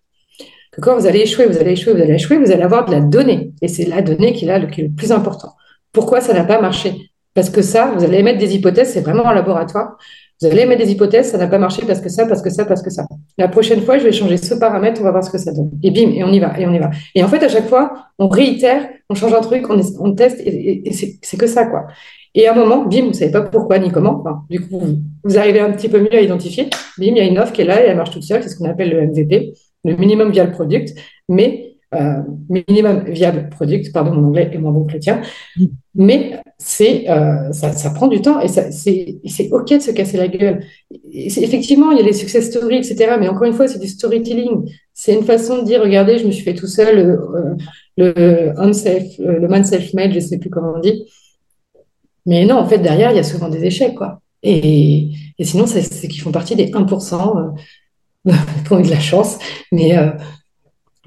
Que 0.71 0.79
quand 0.79 0.97
vous 0.97 1.05
allez 1.05 1.19
échouer, 1.19 1.45
vous 1.45 1.57
allez 1.57 1.71
échouer, 1.71 1.91
vous 1.91 2.01
allez 2.01 2.13
échouer, 2.13 2.37
vous 2.37 2.49
allez 2.49 2.63
avoir 2.63 2.85
de 2.85 2.91
la 2.91 3.01
donnée. 3.01 3.51
Et 3.61 3.67
c'est 3.67 3.83
la 3.83 4.01
donnée 4.01 4.31
qui 4.31 4.45
est 4.45 4.47
là 4.47 4.65
qui 4.67 4.79
est 4.79 4.83
le 4.85 4.89
plus 4.89 5.11
important. 5.11 5.53
Pourquoi 5.91 6.21
ça 6.21 6.33
n'a 6.33 6.45
pas 6.45 6.61
marché? 6.61 7.11
Parce 7.33 7.49
que 7.49 7.61
ça, 7.61 7.91
vous 7.93 8.05
allez 8.05 8.19
émettre 8.19 8.39
des 8.39 8.55
hypothèses, 8.55 8.93
c'est 8.93 9.01
vraiment 9.01 9.27
un 9.27 9.35
laboratoire. 9.35 9.97
Vous 10.39 10.47
allez 10.47 10.65
mettre 10.65 10.83
des 10.83 10.91
hypothèses, 10.91 11.31
ça 11.31 11.37
n'a 11.37 11.47
pas 11.47 11.57
marché 11.57 11.81
parce 11.87 11.99
que 11.99 12.09
ça, 12.09 12.27
parce 12.27 12.43
que 12.43 12.51
ça, 12.51 12.65
parce 12.65 12.83
que 12.83 12.91
ça. 12.91 13.07
La 13.39 13.47
prochaine 13.47 13.81
fois, 13.81 13.97
je 13.97 14.03
vais 14.03 14.11
changer 14.11 14.37
ce 14.37 14.53
paramètre, 14.53 15.01
on 15.01 15.03
va 15.03 15.11
voir 15.11 15.23
ce 15.23 15.31
que 15.31 15.39
ça 15.39 15.51
donne. 15.51 15.71
Et 15.81 15.89
bim, 15.89 16.11
et 16.13 16.23
on 16.23 16.31
y 16.31 16.39
va, 16.39 16.59
et 16.59 16.67
on 16.67 16.73
y 16.73 16.79
va. 16.79 16.91
Et 17.15 17.23
en 17.23 17.27
fait, 17.27 17.43
à 17.43 17.49
chaque 17.49 17.67
fois, 17.67 17.91
on 18.19 18.27
réitère, 18.27 18.87
on 19.09 19.15
change 19.15 19.33
un 19.33 19.41
truc, 19.41 19.65
on, 19.69 20.13
teste, 20.13 20.39
et, 20.45 20.91
c'est 20.91 21.37
que 21.37 21.47
ça, 21.47 21.65
quoi. 21.65 21.87
Et 22.35 22.47
à 22.47 22.53
un 22.53 22.55
moment, 22.55 22.85
bim, 22.85 23.01
vous 23.01 23.07
ne 23.07 23.13
savez 23.13 23.31
pas 23.31 23.41
pourquoi 23.41 23.79
ni 23.79 23.89
comment. 23.89 24.23
du 24.47 24.61
coup, 24.61 24.79
vous, 25.23 25.37
arrivez 25.39 25.59
un 25.59 25.71
petit 25.71 25.89
peu 25.89 25.99
mieux 25.99 26.13
à 26.13 26.21
identifier. 26.21 26.65
Bim, 26.99 27.07
il 27.07 27.17
y 27.17 27.21
a 27.21 27.23
une 27.23 27.39
offre 27.39 27.51
qui 27.51 27.61
est 27.61 27.65
là 27.65 27.83
et 27.83 27.87
elle 27.87 27.97
marche 27.97 28.11
toute 28.11 28.23
seule. 28.23 28.43
C'est 28.43 28.49
ce 28.49 28.57
qu'on 28.57 28.69
appelle 28.69 28.91
le 28.91 29.07
MVP, 29.07 29.53
le 29.85 29.95
minimum 29.95 30.29
viable 30.29 30.51
product. 30.51 30.93
Mais 31.29 31.66
euh, 31.95 32.21
minimum 32.49 33.05
viable 33.05 33.47
product, 33.49 33.93
pardon, 33.93 34.11
mon 34.11 34.27
anglais 34.27 34.49
est 34.51 34.57
moins 34.57 34.73
bon 34.73 34.83
chrétien, 34.83 35.21
mais 35.95 36.37
c'est, 36.57 37.09
euh, 37.09 37.53
ça, 37.53 37.71
ça, 37.71 37.91
prend 37.91 38.07
du 38.07 38.21
temps 38.21 38.41
et 38.41 38.49
c'est 38.49 39.49
OK 39.51 39.69
de 39.69 39.79
se 39.79 39.91
casser 39.91 40.17
la 40.17 40.27
gueule. 40.27 40.65
effectivement, 41.13 41.91
il 41.91 41.99
y 41.99 42.01
a 42.01 42.03
les 42.03 42.11
success 42.11 42.47
stories, 42.47 42.79
etc. 42.79 43.15
Mais 43.19 43.29
encore 43.29 43.45
une 43.45 43.53
fois, 43.53 43.69
c'est 43.69 43.79
du 43.79 43.87
storytelling. 43.87 44.69
C'est 44.93 45.13
une 45.13 45.23
façon 45.23 45.59
de 45.59 45.63
dire, 45.63 45.81
regardez, 45.81 46.17
je 46.17 46.27
me 46.27 46.31
suis 46.31 46.43
fait 46.43 46.55
tout 46.55 46.67
seul, 46.67 46.99
euh, 46.99 47.55
le 47.95 48.59
unsafe, 48.59 49.17
le 49.19 49.47
man 49.47 49.63
self-made, 49.63 50.11
je 50.11 50.15
ne 50.15 50.21
sais 50.21 50.39
plus 50.39 50.49
comment 50.49 50.73
on 50.75 50.79
dit. 50.79 51.05
Mais 52.25 52.45
non, 52.45 52.57
en 52.57 52.65
fait, 52.67 52.79
derrière, 52.79 53.11
il 53.11 53.15
y 53.15 53.19
a 53.19 53.23
souvent 53.23 53.47
des 53.47 53.63
échecs, 53.63 53.95
quoi. 53.95 54.19
Et, 54.43 55.11
et 55.39 55.45
sinon, 55.45 55.65
c'est 55.67 56.07
qu'ils 56.09 56.21
font 56.21 56.31
partie 56.33 56.57
des 56.57 56.69
1% 56.69 57.55
qui 58.65 58.73
ont 58.73 58.79
eu 58.79 58.83
de 58.83 58.89
la 58.89 58.99
chance. 58.99 59.39
Mais 59.71 59.95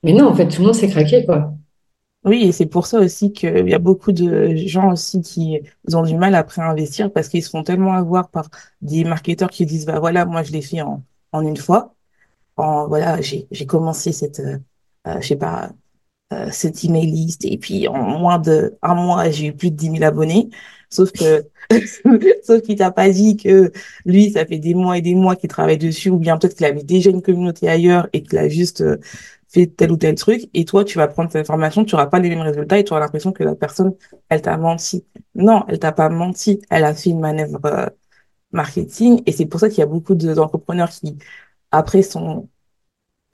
mais 0.03 0.13
non, 0.13 0.29
en 0.29 0.35
fait, 0.35 0.49
tout 0.49 0.61
le 0.61 0.67
monde 0.67 0.75
s'est 0.75 0.89
craqué, 0.89 1.25
quoi. 1.25 1.53
Oui, 2.25 2.43
et 2.45 2.53
c'est 2.53 2.67
pour 2.67 2.87
ça 2.87 2.99
aussi 3.01 3.33
qu'il 3.33 3.69
y 3.69 3.75
a 3.75 3.79
beaucoup 3.79 4.13
de 4.13 4.55
gens 4.57 4.93
aussi 4.93 5.23
qui 5.23 5.59
ont 5.95 6.03
du 6.03 6.17
mal 6.17 6.35
après 6.35 6.61
à 6.61 6.69
investir 6.71 7.11
parce 7.11 7.29
qu'ils 7.29 7.43
se 7.43 7.49
font 7.49 7.63
tellement 7.63 7.95
avoir 7.95 8.29
par 8.29 8.51
des 8.83 9.05
marketeurs 9.05 9.49
qui 9.49 9.65
disent, 9.65 9.87
bah 9.87 10.01
voilà, 10.01 10.27
moi 10.27 10.43
je 10.43 10.53
l'ai 10.53 10.61
fait 10.61 10.83
en, 10.83 11.03
en 11.33 11.41
une 11.43 11.57
fois. 11.57 11.95
En, 12.57 12.89
voilà, 12.89 13.21
j'ai, 13.23 13.47
commencé 13.67 14.13
cette, 14.13 14.41
euh, 14.41 14.59
euh 15.07 15.21
je 15.21 15.29
sais 15.29 15.37
pas, 15.37 15.73
euh, 16.33 16.49
cette 16.53 16.85
email 16.85 17.07
list 17.07 17.45
et 17.45 17.59
puis 17.59 17.89
en 17.89 18.03
moins 18.19 18.39
de 18.39 18.79
un 18.83 18.95
mois, 18.95 19.31
j'ai 19.31 19.49
eu 19.49 19.55
plus 19.57 19.71
de 19.71 19.77
10 19.77 19.93
000 19.93 20.05
abonnés. 20.05 20.51
Sauf 20.91 21.12
que, 21.12 21.45
sauf 22.45 22.62
qu'il 22.62 22.76
t'a 22.76 22.91
pas 22.91 23.11
dit 23.11 23.36
que 23.36 23.72
lui, 24.05 24.32
ça 24.32 24.45
fait 24.47 24.59
des 24.59 24.74
mois 24.74 24.99
et 24.99 25.03
des 25.03 25.14
mois 25.14 25.36
qu'il 25.36 25.49
travaille 25.49 25.78
dessus 25.78 26.11
ou 26.11 26.18
bien 26.18 26.36
peut-être 26.36 26.57
qu'il 26.57 26.66
avait 26.66 26.82
déjà 26.82 27.11
une 27.11 27.22
communauté 27.22 27.68
ailleurs 27.68 28.09
et 28.12 28.22
qu'il 28.22 28.38
a 28.38 28.49
juste 28.49 28.80
euh, 28.80 28.97
fait 29.49 29.66
tel 29.66 29.91
ou 29.93 29.97
tel 29.97 30.14
truc, 30.14 30.49
et 30.55 30.64
toi, 30.64 30.84
tu 30.84 30.99
vas 30.99 31.09
prendre 31.09 31.30
cette 31.30 31.41
information, 31.43 31.84
tu 31.84 31.95
n'auras 31.95 32.07
pas 32.07 32.20
les 32.20 32.28
mêmes 32.28 32.41
résultats, 32.41 32.78
et 32.78 32.84
tu 32.84 32.93
auras 32.93 33.01
l'impression 33.01 33.32
que 33.32 33.43
la 33.43 33.55
personne, 33.55 33.95
elle 34.28 34.43
t'a 34.43 34.57
menti. 34.57 35.05
Non, 35.34 35.64
elle 35.68 35.78
t'a 35.80 35.93
pas 35.93 36.09
menti. 36.09 36.61
Elle 36.70 36.84
a 36.84 36.95
fait 36.95 37.11
une 37.11 37.20
manœuvre 37.20 37.59
euh, 37.64 37.86
marketing, 38.53 39.22
et 39.26 39.32
c'est 39.32 39.47
pour 39.47 39.61
ça 39.61 39.68
qu'il 39.68 39.78
y 39.80 39.82
a 39.82 39.86
beaucoup 39.86 40.14
d'entrepreneurs 40.14 40.91
qui, 40.91 41.18
après, 41.72 42.03
sont, 42.03 42.49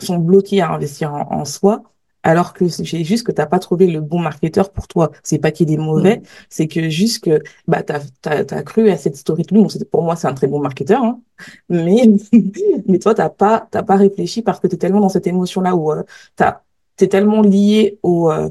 sont 0.01 0.19
bloqués 0.19 0.61
à 0.63 0.73
investir 0.73 1.13
en 1.15 1.45
soi, 1.45 1.83
alors 2.27 2.53
que 2.53 2.69
c'est 2.69 3.05
juste 3.05 3.25
que 3.25 3.31
t'as 3.31 3.47
pas 3.47 3.61
trouvé 3.61 3.87
le 3.87 4.01
bon 4.01 4.19
marketeur 4.19 4.73
pour 4.73 4.89
toi. 4.89 5.13
C'est 5.23 5.39
pas 5.39 5.53
qu'il 5.53 5.71
est 5.73 5.77
mauvais, 5.77 6.17
mm. 6.19 6.23
c'est 6.51 6.67
que 6.67 6.91
juste 6.91 7.23
que 7.25 7.41
bah 7.69 7.85
t'as 7.85 8.01
as, 8.25 8.63
cru 8.65 8.91
à 8.91 8.97
cette 8.97 9.17
storytelling. 9.17 9.63
Bon, 9.63 9.69
pour 9.93 10.03
moi, 10.03 10.17
c'est 10.17 10.27
un 10.27 10.35
très 10.35 10.49
bon 10.49 10.59
marketeur, 10.61 11.05
hein. 11.05 11.21
mais 11.69 12.09
mais 12.89 12.99
toi 12.99 13.15
t'as 13.15 13.29
pas 13.29 13.69
t'as 13.71 13.85
pas 13.85 13.97
réfléchi 13.97 14.43
parce 14.43 14.59
que 14.59 14.67
t'es 14.67 14.77
tellement 14.77 15.01
dans 15.01 15.09
cette 15.09 15.29
émotion 15.29 15.61
là 15.61 15.77
où 15.77 15.93
euh, 15.93 16.03
t'as 16.35 16.63
t'es 16.97 17.07
tellement 17.09 17.43
lié 17.43 18.01
au 18.03 18.31
euh, 18.33 18.51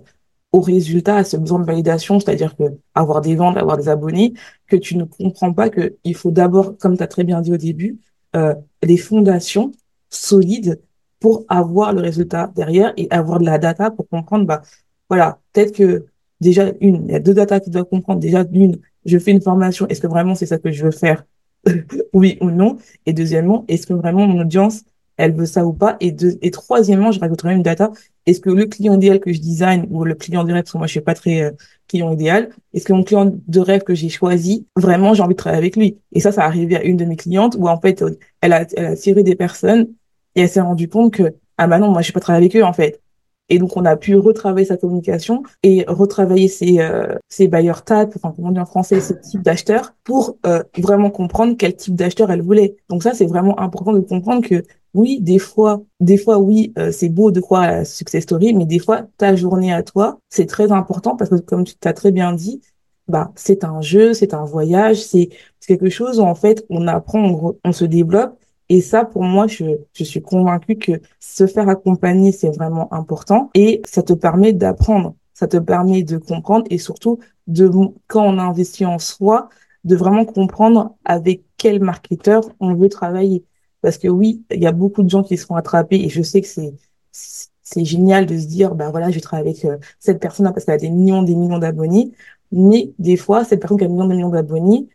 au 0.53 0.61
résultat, 0.61 1.17
à 1.17 1.23
ce 1.25 1.35
besoin 1.37 1.59
de 1.59 1.65
validation, 1.65 2.19
c'est-à-dire 2.21 2.55
que 2.55 2.63
avoir 2.93 3.19
des 3.21 3.35
ventes, 3.35 3.57
avoir 3.57 3.77
des 3.77 3.89
abonnés, 3.89 4.33
que 4.67 4.77
tu 4.77 4.95
ne 4.95 5.03
comprends 5.03 5.51
pas 5.53 5.69
que 5.69 5.97
il 6.05 6.15
faut 6.15 6.31
d'abord, 6.31 6.77
comme 6.77 6.95
tu 6.97 7.03
as 7.03 7.07
très 7.07 7.25
bien 7.25 7.41
dit 7.41 7.51
au 7.53 7.57
début, 7.57 7.99
euh, 8.37 8.55
des 8.81 8.97
fondations 8.97 9.73
solides 10.09 10.81
pour 11.25 11.43
avoir 11.49 11.91
le 11.91 12.01
résultat 12.01 12.51
derrière 12.55 12.93
et 12.97 13.07
avoir 13.09 13.39
de 13.39 13.45
la 13.45 13.57
data 13.57 13.89
pour 13.89 14.07
comprendre, 14.07 14.45
bah, 14.45 14.61
voilà, 15.09 15.39
peut-être 15.53 15.75
que 15.75 16.05
déjà, 16.39 16.71
une, 16.81 17.05
il 17.07 17.13
y 17.13 17.15
a 17.15 17.19
deux 17.19 17.33
data 17.33 17.59
qui 17.59 17.71
doivent 17.71 17.89
comprendre. 17.89 18.19
Déjà, 18.19 18.43
d'une, 18.43 18.77
je 19.05 19.17
fais 19.17 19.31
une 19.31 19.41
formation, 19.41 19.87
est-ce 19.87 20.01
que 20.01 20.05
vraiment 20.05 20.35
c'est 20.35 20.45
ça 20.45 20.59
que 20.59 20.71
je 20.71 20.85
veux 20.85 20.91
faire? 20.91 21.25
oui 22.13 22.37
ou 22.41 22.51
non? 22.51 22.77
Et 23.07 23.13
deuxièmement, 23.13 23.65
est-ce 23.67 23.87
que 23.87 23.93
vraiment 23.93 24.27
mon 24.27 24.41
audience, 24.41 24.83
elle 25.17 25.33
veut 25.33 25.47
ça 25.47 25.65
ou 25.65 25.73
pas? 25.73 25.97
Et 25.99 26.11
deux, 26.11 26.37
et 26.43 26.51
troisièmement, 26.51 27.11
je 27.11 27.19
rajouterai 27.19 27.55
une 27.55 27.63
data. 27.63 27.91
Est-ce 28.27 28.39
que 28.39 28.51
le 28.51 28.67
client 28.67 28.93
idéal 28.93 29.19
que 29.19 29.33
je 29.33 29.39
design 29.39 29.87
ou 29.89 30.03
le 30.03 30.13
client 30.13 30.43
de 30.43 30.53
rêve, 30.53 30.61
parce 30.61 30.73
que 30.73 30.77
moi, 30.77 30.85
je 30.85 30.91
suis 30.91 31.01
pas 31.01 31.15
très 31.15 31.41
euh, 31.41 31.51
client 31.87 32.11
idéal, 32.11 32.51
est-ce 32.75 32.85
que 32.85 32.93
mon 32.93 33.03
client 33.03 33.33
de 33.47 33.59
rêve 33.59 33.81
que 33.81 33.95
j'ai 33.95 34.09
choisi, 34.09 34.67
vraiment, 34.75 35.15
j'ai 35.15 35.23
envie 35.23 35.33
de 35.33 35.39
travailler 35.39 35.57
avec 35.57 35.75
lui? 35.75 35.97
Et 36.11 36.19
ça, 36.19 36.31
ça 36.31 36.43
a 36.43 36.45
arrivé 36.45 36.75
à 36.75 36.83
une 36.83 36.97
de 36.97 37.05
mes 37.05 37.15
clientes 37.15 37.55
où, 37.57 37.67
en 37.67 37.81
fait, 37.81 38.03
elle 38.41 38.53
a, 38.53 38.67
elle 38.77 38.85
a 38.85 38.95
tiré 38.95 39.23
des 39.23 39.35
personnes 39.35 39.87
et 40.35 40.41
elle 40.41 40.49
s'est 40.49 40.61
rendue 40.61 40.89
compte 40.89 41.13
que, 41.13 41.35
ah 41.57 41.67
bah 41.67 41.79
non, 41.79 41.91
moi, 41.91 42.01
je 42.01 42.09
vais 42.09 42.13
pas 42.13 42.19
travailler 42.19 42.45
avec 42.45 42.55
eux, 42.57 42.65
en 42.65 42.73
fait. 42.73 43.01
Et 43.49 43.59
donc, 43.59 43.77
on 43.77 43.85
a 43.85 43.95
pu 43.95 44.15
retravailler 44.15 44.65
sa 44.65 44.77
communication 44.77 45.43
et 45.61 45.85
retravailler 45.87 46.47
ses, 46.47 46.79
euh, 46.79 47.15
ses 47.29 47.47
bailleurs 47.47 47.83
TAP, 47.83 48.13
enfin, 48.15 48.33
comment 48.35 48.49
on 48.49 48.55
en 48.59 48.65
français, 48.65 48.99
ces 49.01 49.19
types 49.19 49.43
d'acheteurs, 49.43 49.93
pour 50.03 50.37
euh, 50.47 50.63
vraiment 50.77 51.11
comprendre 51.11 51.55
quel 51.57 51.75
type 51.75 51.95
d'acheteur 51.95 52.31
elle 52.31 52.41
voulait. 52.41 52.75
Donc 52.89 53.03
ça, 53.03 53.13
c'est 53.13 53.27
vraiment 53.27 53.59
important 53.59 53.93
de 53.93 53.99
comprendre 53.99 54.47
que 54.47 54.63
oui, 54.95 55.19
des 55.21 55.39
fois, 55.39 55.83
des 55.99 56.17
fois, 56.17 56.39
oui, 56.39 56.73
euh, 56.79 56.91
c'est 56.91 57.09
beau 57.09 57.29
de 57.31 57.39
croire 57.39 57.63
à 57.63 57.71
la 57.71 57.85
success 57.85 58.23
story, 58.23 58.53
mais 58.53 58.65
des 58.65 58.79
fois, 58.79 59.03
ta 59.17 59.35
journée 59.35 59.73
à 59.73 59.83
toi, 59.83 60.19
c'est 60.29 60.47
très 60.47 60.71
important 60.71 61.15
parce 61.15 61.29
que, 61.29 61.35
comme 61.35 61.65
tu 61.65 61.75
t'as 61.75 61.93
très 61.93 62.11
bien 62.11 62.33
dit, 62.33 62.61
bah, 63.07 63.31
c'est 63.35 63.63
un 63.63 63.81
jeu, 63.81 64.13
c'est 64.13 64.33
un 64.33 64.45
voyage, 64.45 65.03
c'est 65.03 65.29
quelque 65.67 65.89
chose 65.89 66.19
où, 66.19 66.23
en 66.23 66.33
fait, 66.33 66.65
on 66.69 66.87
apprend, 66.87 67.53
on 67.63 67.71
se 67.71 67.85
développe 67.85 68.39
et 68.69 68.81
ça, 68.81 69.05
pour 69.05 69.23
moi, 69.23 69.47
je, 69.47 69.65
je 69.93 70.03
suis 70.03 70.21
convaincue 70.21 70.77
que 70.77 70.93
se 71.19 71.45
faire 71.47 71.69
accompagner, 71.69 72.31
c'est 72.31 72.49
vraiment 72.49 72.91
important 72.93 73.51
et 73.53 73.81
ça 73.85 74.01
te 74.01 74.13
permet 74.13 74.53
d'apprendre, 74.53 75.15
ça 75.33 75.47
te 75.47 75.57
permet 75.57 76.03
de 76.03 76.17
comprendre 76.17 76.65
et 76.69 76.77
surtout 76.77 77.19
de, 77.47 77.69
quand 78.07 78.25
on 78.25 78.39
investit 78.39 78.85
en 78.85 78.99
soi, 78.99 79.49
de 79.83 79.95
vraiment 79.95 80.25
comprendre 80.25 80.95
avec 81.05 81.43
quel 81.57 81.79
marketeur 81.79 82.43
on 82.59 82.73
veut 82.73 82.89
travailler. 82.89 83.45
Parce 83.81 83.99
que 83.99 84.07
oui, 84.07 84.43
il 84.51 84.61
y 84.61 84.65
a 84.65 84.71
beaucoup 84.71 85.03
de 85.03 85.09
gens 85.09 85.23
qui 85.23 85.37
se 85.37 85.45
font 85.45 85.55
attraper 85.55 85.97
et 85.97 86.09
je 86.09 86.23
sais 86.23 86.41
que 86.41 86.47
c'est, 86.47 86.73
c'est 87.11 87.85
génial 87.85 88.25
de 88.25 88.37
se 88.37 88.47
dire, 88.47 88.73
ben 88.73 88.89
voilà, 88.89 89.09
je 89.09 89.15
vais 89.15 89.21
travailler 89.21 89.49
avec 89.49 89.65
euh, 89.65 89.77
cette 89.99 90.19
personne-là 90.19 90.51
parce 90.53 90.65
qu'elle 90.65 90.75
a 90.75 90.79
des 90.79 90.89
millions, 90.89 91.21
des 91.21 91.35
millions 91.35 91.59
d'abonnés. 91.59 92.11
Mais 92.51 92.93
des 92.97 93.17
fois, 93.17 93.43
cette 93.43 93.59
personne 93.59 93.77
qui 93.77 93.83
a 93.83 93.87
des 93.87 93.93
millions, 93.93 94.07
des 94.07 94.15
millions 94.15 94.29
d'abonnés, 94.29 94.87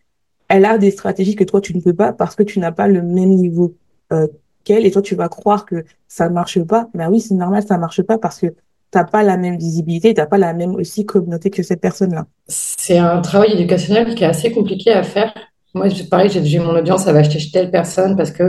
elle 0.50 0.64
a 0.64 0.78
des 0.78 0.90
stratégies 0.90 1.36
que 1.36 1.44
toi, 1.44 1.60
tu 1.60 1.74
ne 1.74 1.80
peux 1.80 1.94
pas 1.94 2.12
parce 2.12 2.34
que 2.34 2.42
tu 2.42 2.58
n'as 2.58 2.72
pas 2.72 2.88
le 2.88 3.02
même 3.02 3.30
niveau 3.30 3.76
euh, 4.12 4.26
qu'elle 4.64 4.84
et 4.84 4.90
toi, 4.90 5.00
tu 5.00 5.14
vas 5.14 5.28
croire 5.28 5.64
que 5.64 5.84
ça 6.08 6.28
ne 6.28 6.34
marche 6.34 6.60
pas. 6.64 6.88
Mais 6.92 7.06
oui, 7.06 7.20
c'est 7.20 7.34
normal, 7.34 7.62
ça 7.66 7.76
ne 7.76 7.80
marche 7.80 8.02
pas 8.02 8.18
parce 8.18 8.40
que 8.40 8.46
tu 8.48 8.54
n'as 8.96 9.04
pas 9.04 9.22
la 9.22 9.36
même 9.36 9.56
visibilité, 9.56 10.12
tu 10.12 10.20
n'as 10.20 10.26
pas 10.26 10.38
la 10.38 10.52
même 10.52 10.74
aussi 10.74 11.06
communauté 11.06 11.50
que 11.50 11.62
cette 11.62 11.80
personne-là. 11.80 12.26
C'est 12.48 12.98
un 12.98 13.20
travail 13.20 13.52
éducationnel 13.52 14.12
qui 14.16 14.24
est 14.24 14.26
assez 14.26 14.50
compliqué 14.50 14.90
à 14.90 15.04
faire. 15.04 15.32
Moi, 15.72 15.86
pareil, 16.10 16.28
j'ai 16.30 16.58
mon 16.58 16.76
audience, 16.76 17.06
elle 17.06 17.14
va 17.14 17.20
acheter 17.20 17.38
chez 17.38 17.52
telle 17.52 17.70
personne 17.70 18.16
parce 18.16 18.32
que, 18.32 18.42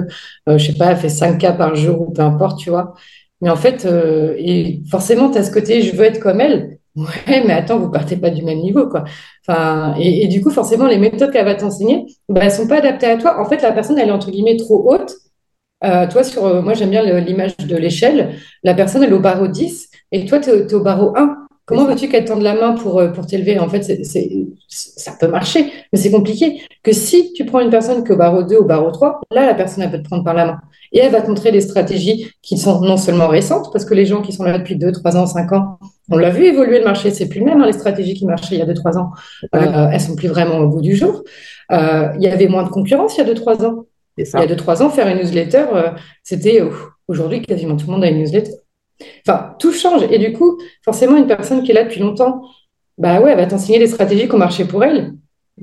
euh, 0.50 0.58
je 0.58 0.66
sais 0.72 0.74
pas, 0.74 0.92
elle 0.92 0.98
fait 0.98 1.08
5 1.08 1.38
cas 1.38 1.54
par 1.54 1.76
jour 1.76 2.02
ou 2.02 2.12
peu 2.12 2.24
importe, 2.24 2.58
tu 2.58 2.72
vois. 2.72 2.96
Mais 3.42 3.52
en 3.52 3.56
fait, 3.56 3.86
euh, 3.86 4.34
et 4.40 4.82
forcément, 4.90 5.30
tu 5.30 5.38
as 5.38 5.44
ce 5.44 5.52
côté, 5.52 5.84
je 5.84 5.96
veux 5.96 6.06
être 6.06 6.20
comme 6.20 6.42
elle. 6.42 6.80
Ouais, 6.96 7.44
mais 7.46 7.54
attends, 7.54 7.80
vous 7.80 7.90
partez 7.90 8.18
pas 8.18 8.30
du 8.30 8.44
même 8.44 8.60
niveau, 8.60 8.88
quoi. 8.90 9.06
Enfin, 9.48 9.96
et, 9.98 10.28
du 10.28 10.42
coup, 10.42 10.50
forcément, 10.52 10.88
les 10.88 10.98
méthodes 10.98 11.32
qu'elle 11.32 11.46
va 11.46 11.56
t'enseigner, 11.56 12.06
bah, 12.28 12.42
elles 12.44 12.52
sont 12.52 12.68
pas 12.68 12.78
adaptées 12.78 13.08
à 13.08 13.18
toi. 13.18 13.40
En 13.40 13.46
fait, 13.46 13.62
la 13.62 13.72
personne, 13.72 13.98
elle 13.98 14.10
est 14.10 14.12
entre 14.12 14.30
guillemets 14.32 14.58
trop 14.58 14.92
haute. 14.92 15.14
Euh, 15.84 16.08
toi, 16.08 16.24
sur, 16.24 16.46
euh, 16.46 16.62
moi, 16.62 16.74
j'aime 16.74 16.92
bien 16.92 17.04
l'image 17.22 17.58
de 17.58 17.78
l'échelle. 17.78 18.36
La 18.64 18.74
personne, 18.74 19.04
elle 19.04 19.12
est 19.12 19.14
au 19.14 19.20
barreau 19.20 19.48
10 19.48 19.90
et 20.12 20.26
toi, 20.26 20.40
tu 20.40 20.50
es, 20.50 20.74
au 20.74 20.82
barreau 20.84 21.14
1. 21.18 21.41
Comment 21.66 21.86
veux-tu 21.86 22.10
qu'elle 22.10 22.26
tende 22.26 22.42
la 22.42 22.56
main 22.56 22.74
pour, 22.74 23.00
euh, 23.00 23.10
pour 23.10 23.26
t'élever? 23.26 23.60
En 23.60 23.70
fait, 23.70 23.84
c'est, 23.84 24.04
ça 24.68 25.14
peut 25.20 25.28
marcher, 25.28 25.72
mais 25.94 26.00
c'est 26.00 26.12
compliqué. 26.12 26.62
Que 26.84 26.92
si 26.92 27.34
tu 27.34 27.46
prends 27.46 27.60
une 27.60 27.70
personne 27.70 28.04
qui 28.04 28.10
est 28.10 28.14
au 28.14 28.18
barreau 28.18 28.44
2, 28.44 28.58
au 28.58 28.66
barreau 28.66 28.92
3, 28.92 29.22
là, 29.32 29.46
la 29.46 29.54
personne, 29.54 29.84
elle 29.84 29.92
peut 29.92 30.00
te 30.00 30.08
prendre 30.08 30.24
par 30.24 30.34
la 30.34 30.46
main. 30.46 30.62
Et 30.92 31.00
elle 31.00 31.12
va 31.12 31.22
te 31.22 31.28
montrer 31.28 31.52
des 31.52 31.62
stratégies 31.62 32.32
qui 32.42 32.58
sont 32.58 32.82
non 32.82 32.98
seulement 32.98 33.28
récentes, 33.28 33.72
parce 33.72 33.86
que 33.86 33.94
les 33.94 34.06
gens 34.06 34.22
qui 34.22 34.34
sont 34.34 34.44
là 34.44 34.58
depuis 34.58 34.76
2, 34.76 34.92
3 34.92 35.18
ans, 35.18 35.26
5 35.26 35.52
ans, 35.54 35.80
on 36.10 36.18
l'a 36.18 36.30
vu 36.30 36.46
évoluer 36.46 36.80
le 36.80 36.86
marché, 36.86 37.12
c'est 37.12 37.30
plus 37.30 37.40
le 37.40 37.46
même. 37.46 37.62
Hein, 37.62 37.68
les 37.68 37.74
stratégies 37.74 38.16
qui 38.16 38.26
marchaient 38.26 38.56
il 38.56 38.60
y 38.60 38.62
a 38.62 38.66
2-3 38.66 38.98
ans, 38.98 39.12
euh, 39.56 39.90
elles 39.92 40.02
sont 40.02 40.16
plus 40.16 40.28
vraiment 40.28 40.58
au 40.58 40.68
bout 40.68 40.82
du 40.82 40.96
jour. 40.96 41.24
Euh, 41.72 42.10
il 42.16 42.24
y 42.24 42.28
avait 42.28 42.48
moins 42.48 42.64
de 42.64 42.70
concurrence 42.70 43.18
il 43.18 43.26
y 43.26 43.30
a 43.30 43.34
2-3 43.34 43.66
ans. 43.66 43.86
Il 44.18 44.26
y 44.26 44.36
a 44.36 44.46
2-3 44.46 44.84
ans, 44.84 44.90
faire 44.90 45.08
une 45.08 45.20
newsletter, 45.20 45.66
euh, 45.74 45.92
c'était 46.24 46.62
aujourd'hui 47.08 47.42
quasiment 47.42 47.78
tout 47.78 47.88
le 47.88 47.94
monde 47.94 48.04
a 48.04 48.10
une 48.10 48.20
newsletter. 48.20 48.52
Enfin, 49.28 49.56
tout 49.60 49.72
change. 49.72 50.04
Et 50.10 50.20
du 50.20 50.34
coup, 50.34 50.60
forcément, 50.84 51.18
une 51.18 51.28
personne 51.28 51.64
qui 51.64 51.72
est 51.72 51.74
là 51.74 51.84
depuis 51.84 52.00
longtemps, 52.00 52.42
bah 52.98 53.22
ouais, 53.22 53.32
elle 53.32 53.38
va 53.38 53.46
t'enseigner 53.48 53.80
des 53.80 53.88
stratégies 53.88 54.28
qui 54.28 54.36
ont 54.36 54.38
marché 54.38 54.66
pour 54.66 54.84
elle, 54.84 55.14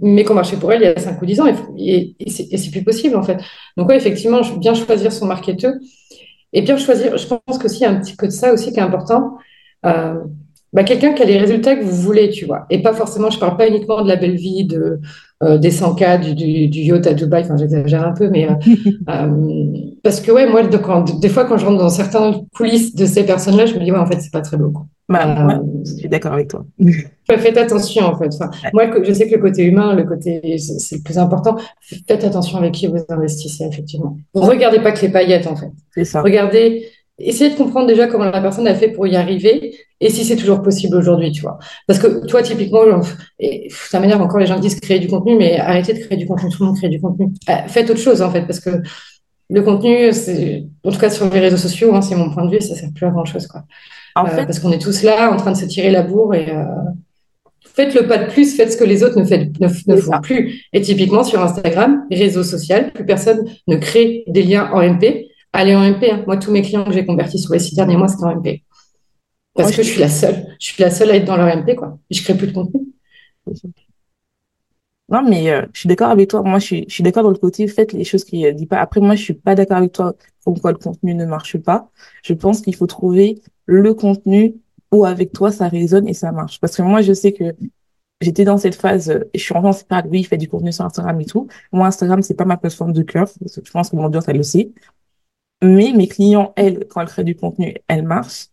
mais 0.00 0.24
qui 0.24 0.30
ont 0.30 0.34
marché 0.34 0.56
pour 0.56 0.72
elle 0.72 0.82
il 0.82 0.84
y 0.84 0.88
a 0.88 0.98
5 0.98 1.20
ou 1.20 1.26
10 1.26 1.40
ans. 1.40 1.46
Et, 1.78 2.16
c'est 2.28 2.70
plus 2.70 2.84
possible, 2.84 3.16
en 3.16 3.22
fait. 3.22 3.38
Donc, 3.76 3.88
ouais, 3.88 3.96
effectivement, 3.96 4.40
bien 4.58 4.74
choisir 4.74 5.12
son 5.12 5.26
marketeur. 5.26 5.74
Et 6.52 6.62
bien 6.62 6.76
choisir, 6.76 7.16
je 7.16 7.26
pense 7.26 7.58
qu'aussi, 7.58 7.80
il 7.80 7.82
y 7.82 7.86
a 7.86 7.90
un 7.90 8.00
petit 8.00 8.16
peu 8.16 8.26
de 8.26 8.32
ça 8.32 8.52
aussi 8.52 8.72
qui 8.72 8.78
est 8.78 8.82
important. 8.82 9.36
Euh, 9.84 10.14
bah, 10.72 10.84
quelqu'un 10.84 11.12
qui 11.12 11.22
a 11.22 11.26
les 11.26 11.38
résultats 11.38 11.76
que 11.76 11.84
vous 11.84 11.96
voulez, 11.96 12.30
tu 12.30 12.44
vois. 12.44 12.66
Et 12.70 12.82
pas 12.82 12.92
forcément, 12.92 13.30
je 13.30 13.38
parle 13.38 13.56
pas 13.56 13.68
uniquement 13.68 14.02
de 14.02 14.08
la 14.08 14.16
belle 14.16 14.36
vie, 14.36 14.64
de, 14.64 15.00
euh, 15.42 15.56
des 15.56 15.70
100K, 15.70 16.20
du, 16.20 16.34
du, 16.34 16.68
du, 16.68 16.80
yacht 16.80 17.06
à 17.06 17.14
Dubaï, 17.14 17.44
enfin 17.44 17.56
j'exagère 17.56 18.04
un 18.04 18.12
peu, 18.12 18.28
mais 18.28 18.48
euh, 18.48 18.54
euh, 19.08 19.88
parce 20.02 20.20
que 20.20 20.32
ouais, 20.32 20.50
moi, 20.50 20.64
de, 20.64 20.76
quand, 20.76 21.20
des 21.20 21.28
fois, 21.28 21.44
quand 21.44 21.56
je 21.56 21.64
rentre 21.64 21.78
dans 21.78 21.88
certaines 21.88 22.46
coulisses 22.56 22.94
de 22.94 23.06
ces 23.06 23.24
personnes-là, 23.24 23.66
je 23.66 23.74
me 23.74 23.84
dis, 23.84 23.92
ouais, 23.92 23.98
en 23.98 24.06
fait, 24.06 24.20
c'est 24.20 24.32
pas 24.32 24.40
très 24.40 24.56
beau. 24.56 24.70
Quoi. 24.70 24.86
Bah, 25.08 25.50
euh, 25.50 25.60
je 25.84 25.92
suis 25.92 26.08
d'accord 26.08 26.32
avec 26.32 26.48
toi. 26.48 26.66
Faites 27.30 27.56
attention, 27.56 28.04
en 28.04 28.18
fait. 28.18 28.34
Enfin, 28.34 28.50
Moi, 28.72 28.86
je 29.02 29.12
sais 29.12 29.28
que 29.28 29.36
le 29.36 29.40
côté 29.40 29.64
humain, 29.64 29.94
le 29.94 30.04
côté, 30.04 30.58
c'est 30.58 30.96
le 30.96 31.02
plus 31.02 31.18
important. 31.18 31.56
Faites 31.80 32.24
attention 32.24 32.58
avec 32.58 32.72
qui 32.72 32.88
vous 32.88 32.98
investissez, 33.08 33.64
effectivement. 33.64 34.18
Regardez 34.34 34.80
pas 34.80 34.92
que 34.92 35.02
les 35.02 35.12
paillettes, 35.12 35.46
en 35.46 35.54
fait. 35.54 35.70
C'est 35.94 36.04
ça. 36.04 36.22
Regardez 36.22 36.84
Essayez 37.18 37.50
de 37.50 37.56
comprendre 37.56 37.88
déjà 37.88 38.06
comment 38.06 38.26
la 38.26 38.40
personne 38.40 38.68
a 38.68 38.74
fait 38.74 38.88
pour 38.88 39.06
y 39.06 39.16
arriver 39.16 39.74
et 40.00 40.10
si 40.10 40.24
c'est 40.24 40.36
toujours 40.36 40.62
possible 40.62 40.96
aujourd'hui, 40.96 41.32
tu 41.32 41.42
vois. 41.42 41.58
Parce 41.86 41.98
que 41.98 42.24
toi, 42.26 42.42
typiquement, 42.42 42.82
et 43.38 43.68
ça 43.70 43.98
m'énerve 43.98 44.22
encore 44.22 44.38
les 44.38 44.46
gens 44.46 44.58
disent 44.58 44.78
créer 44.78 45.00
du 45.00 45.08
contenu, 45.08 45.36
mais 45.36 45.58
arrêtez 45.58 45.92
de 45.92 45.98
créer 45.98 46.16
du 46.16 46.26
contenu, 46.26 46.50
tout 46.50 46.62
le 46.62 46.66
monde 46.68 46.76
crée 46.76 46.88
du 46.88 47.00
contenu. 47.00 47.28
Euh, 47.48 47.54
faites 47.66 47.90
autre 47.90 48.00
chose, 48.00 48.22
en 48.22 48.30
fait, 48.30 48.42
parce 48.42 48.60
que 48.60 48.70
le 49.50 49.62
contenu, 49.62 50.12
c'est, 50.12 50.66
en 50.84 50.92
tout 50.92 50.98
cas 50.98 51.10
sur 51.10 51.28
les 51.30 51.40
réseaux 51.40 51.56
sociaux, 51.56 51.94
hein, 51.94 52.02
c'est 52.02 52.14
mon 52.14 52.30
point 52.30 52.44
de 52.44 52.50
vue, 52.50 52.60
ça 52.60 52.76
sert 52.76 52.90
plus 52.94 53.06
à 53.06 53.10
grand 53.10 53.24
chose, 53.24 53.46
quoi. 53.46 53.64
En 54.14 54.24
euh, 54.26 54.28
fait... 54.28 54.44
Parce 54.44 54.60
qu'on 54.60 54.70
est 54.72 54.80
tous 54.80 55.02
là 55.02 55.32
en 55.32 55.36
train 55.36 55.52
de 55.52 55.56
se 55.56 55.64
tirer 55.64 55.90
la 55.90 56.02
bourre 56.02 56.34
et 56.34 56.50
euh, 56.50 56.64
faites 57.64 57.94
le 57.94 58.06
pas 58.06 58.18
de 58.18 58.30
plus, 58.30 58.54
faites 58.54 58.72
ce 58.72 58.76
que 58.76 58.84
les 58.84 59.02
autres 59.02 59.18
ne, 59.18 59.24
faites, 59.24 59.58
ne, 59.58 59.68
ne 59.92 59.96
font 59.96 60.20
plus. 60.20 60.62
Et 60.72 60.80
typiquement 60.80 61.24
sur 61.24 61.42
Instagram, 61.42 62.04
réseau 62.10 62.44
social, 62.44 62.92
plus 62.92 63.06
personne 63.06 63.44
ne 63.66 63.76
crée 63.76 64.22
des 64.28 64.42
liens 64.44 64.70
en 64.72 64.82
MP 64.82 65.28
aller 65.52 65.74
en 65.74 65.82
MP. 65.82 66.10
Hein. 66.10 66.22
Moi, 66.26 66.36
tous 66.36 66.50
mes 66.50 66.62
clients 66.62 66.84
que 66.84 66.92
j'ai 66.92 67.04
convertis 67.04 67.38
sur 67.38 67.52
les 67.52 67.58
six 67.58 67.74
derniers 67.74 67.96
mois, 67.96 68.08
c'était 68.08 68.24
en 68.24 68.36
MP. 68.36 68.62
Parce 69.62 69.76
que 69.76 69.82
je 69.82 69.90
suis 69.90 70.00
la 70.00 70.08
seule. 70.08 70.56
Je 70.60 70.66
suis 70.66 70.82
la 70.82 70.90
seule 70.90 71.10
à 71.10 71.16
être 71.16 71.24
dans 71.24 71.36
leur 71.36 71.54
MP, 71.56 71.74
quoi. 71.74 71.98
Je 72.10 72.22
crée 72.22 72.36
plus 72.36 72.46
de 72.46 72.52
contenu. 72.52 72.80
Non, 75.10 75.22
mais 75.22 75.50
euh, 75.50 75.66
je 75.72 75.80
suis 75.80 75.88
d'accord 75.88 76.10
avec 76.10 76.28
toi. 76.28 76.42
Moi, 76.42 76.58
je 76.58 76.64
suis, 76.64 76.84
je 76.86 76.94
suis 76.94 77.02
d'accord 77.02 77.22
dans 77.22 77.30
le 77.30 77.38
côté, 77.38 77.66
faites 77.66 77.92
les 77.92 78.04
choses 78.04 78.24
qui 78.24 78.42
ne 78.42 78.50
disent 78.50 78.68
pas. 78.68 78.78
Après, 78.78 79.00
moi, 79.00 79.14
je 79.14 79.22
suis 79.22 79.34
pas 79.34 79.54
d'accord 79.54 79.78
avec 79.78 79.92
toi 79.92 80.14
pourquoi 80.44 80.72
le 80.72 80.78
contenu 80.78 81.14
ne 81.14 81.24
marche 81.24 81.56
pas. 81.58 81.90
Je 82.22 82.34
pense 82.34 82.60
qu'il 82.60 82.74
faut 82.74 82.86
trouver 82.86 83.40
le 83.66 83.94
contenu 83.94 84.54
où 84.92 85.04
avec 85.04 85.32
toi, 85.32 85.50
ça 85.50 85.68
résonne 85.68 86.08
et 86.08 86.14
ça 86.14 86.30
marche. 86.30 86.60
Parce 86.60 86.76
que 86.76 86.82
moi, 86.82 87.00
je 87.02 87.12
sais 87.14 87.32
que 87.32 87.54
j'étais 88.20 88.44
dans 88.44 88.58
cette 88.58 88.74
phase, 88.74 89.10
euh, 89.10 89.30
je 89.34 89.40
suis 89.40 89.54
en 89.54 89.60
train 89.72 90.02
de 90.02 90.08
oui, 90.08 90.20
il 90.20 90.24
fait 90.24 90.36
du 90.36 90.48
contenu 90.48 90.72
sur 90.72 90.84
Instagram 90.84 91.20
et 91.20 91.26
tout. 91.26 91.48
Moi, 91.72 91.86
Instagram, 91.86 92.22
c'est 92.22 92.34
pas 92.34 92.44
ma 92.44 92.56
plateforme 92.58 92.92
de 92.92 93.02
cœur. 93.02 93.28
Je 93.40 93.70
pense 93.70 93.90
que 93.90 93.96
mon 93.96 94.04
audience, 94.04 94.24
elle 94.28 94.36
le 94.36 94.42
sait. 94.42 94.72
Mais 95.62 95.92
mes 95.92 96.06
clients, 96.08 96.52
elles, 96.56 96.86
quand 96.88 97.00
elles 97.00 97.08
créent 97.08 97.24
du 97.24 97.34
contenu, 97.34 97.74
elles 97.88 98.04
marchent. 98.04 98.48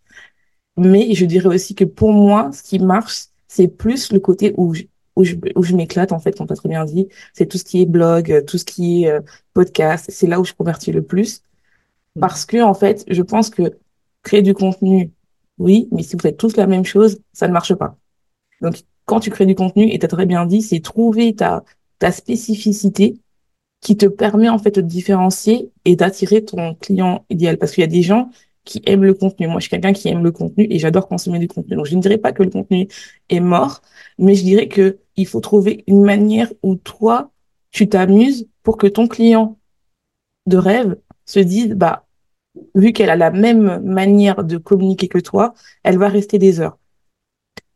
Mais 0.78 1.14
je 1.14 1.26
dirais 1.26 1.48
aussi 1.48 1.76
que 1.76 1.86
pour 1.86 2.12
moi, 2.12 2.52
ce 2.54 2.64
qui 2.64 2.80
marche, 2.80 3.26
c'est 3.48 3.68
plus 3.68 4.12
le 4.12 4.20
côté 4.20 4.54
où 4.58 4.74
je, 4.74 4.84
où 5.16 5.24
je, 5.24 5.36
où 5.56 5.64
je 5.64 5.76
m'éclate, 5.76 6.12
en 6.12 6.20
fait, 6.20 6.38
comme 6.38 6.48
tu 6.48 6.54
as 6.54 6.58
très 6.58 6.70
bien 6.70 6.86
dit. 6.86 7.08
C'est 7.34 7.46
tout 7.46 7.58
ce 7.58 7.64
qui 7.64 7.82
est 7.82 7.86
blog, 7.86 8.44
tout 8.46 8.58
ce 8.58 8.66
qui 8.66 9.04
est 9.04 9.12
euh, 9.12 9.22
podcast. 9.54 10.06
C'est 10.10 10.28
là 10.28 10.40
où 10.40 10.46
je 10.46 10.54
convertis 10.54 10.92
le 10.92 11.02
plus. 11.02 11.42
Mm. 12.16 12.20
Parce 12.20 12.46
que, 12.46 12.62
en 12.62 12.74
fait, 12.74 13.06
je 13.08 13.22
pense 13.22 13.50
que 13.50 13.78
créer 14.24 14.42
du 14.42 14.54
contenu, 14.54 15.12
oui, 15.58 15.88
mais 15.92 16.04
si 16.04 16.16
vous 16.16 16.22
faites 16.22 16.38
tous 16.38 16.58
la 16.58 16.68
même 16.68 16.86
chose, 16.86 17.20
ça 17.34 17.48
ne 17.48 17.54
marche 17.54 17.74
pas. 17.76 17.98
Donc, 18.62 18.84
quand 19.06 19.20
tu 19.20 19.30
crées 19.30 19.46
du 19.46 19.56
contenu, 19.56 19.90
et 19.92 20.00
tu 20.00 20.06
as 20.06 20.10
très 20.10 20.26
bien 20.26 20.46
dit, 20.46 20.62
c'est 20.62 20.80
trouver 20.82 21.36
ta, 21.36 21.64
ta 22.00 22.12
spécificité 22.12 23.20
qui 23.82 23.96
te 23.98 24.08
permet 24.08 24.50
en 24.50 24.58
fait 24.58 24.72
de 24.72 24.82
te 24.82 24.86
différencier 24.86 25.72
et 25.86 25.96
d'attirer 25.96 26.44
ton 26.44 26.76
client 26.76 27.24
idéal. 27.30 27.58
Parce 27.58 27.72
qu'il 27.72 27.82
y 27.82 27.86
a 27.86 27.88
des 27.88 28.02
gens 28.02 28.32
qui 28.66 28.82
aiment 28.86 29.04
le 29.04 29.14
contenu. 29.14 29.48
Moi, 29.48 29.60
je 29.60 29.64
suis 29.64 29.70
quelqu'un 29.70 29.94
qui 29.94 30.10
aime 30.10 30.24
le 30.24 30.32
contenu 30.32 30.68
et 30.70 30.80
j'adore 30.80 31.08
consommer 31.08 31.40
du 31.40 31.48
contenu. 31.48 31.76
Donc, 31.76 31.86
je 31.86 31.96
ne 31.96 32.02
dirais 32.02 32.18
pas 32.18 32.32
que 32.32 32.44
le 32.44 32.50
contenu 32.50 32.88
est 33.30 33.40
mort, 33.40 33.82
mais 34.18 34.36
je 34.36 34.44
dirais 34.44 34.68
que 34.68 35.00
il 35.16 35.28
faut 35.28 35.40
trouver 35.40 35.84
une 35.88 36.04
manière 36.04 36.52
où 36.64 36.76
toi, 36.76 37.32
tu 37.72 37.88
t'amuses 37.88 38.48
pour 38.64 38.78
que 38.78 38.88
ton 38.88 39.08
client 39.08 39.58
de 40.46 40.58
rêve 40.58 40.98
se 41.26 41.40
dise, 41.40 41.70
bah, 41.70 42.06
vu 42.74 42.94
qu'elle 42.94 43.10
a 43.10 43.16
la 43.16 43.32
même 43.32 43.82
manière 43.84 44.44
de 44.44 44.58
communiquer 44.58 45.08
que 45.08 45.20
toi, 45.20 45.54
elle 45.84 45.98
va 45.98 46.10
rester 46.10 46.40
des 46.40 46.60
heures. 46.60 46.78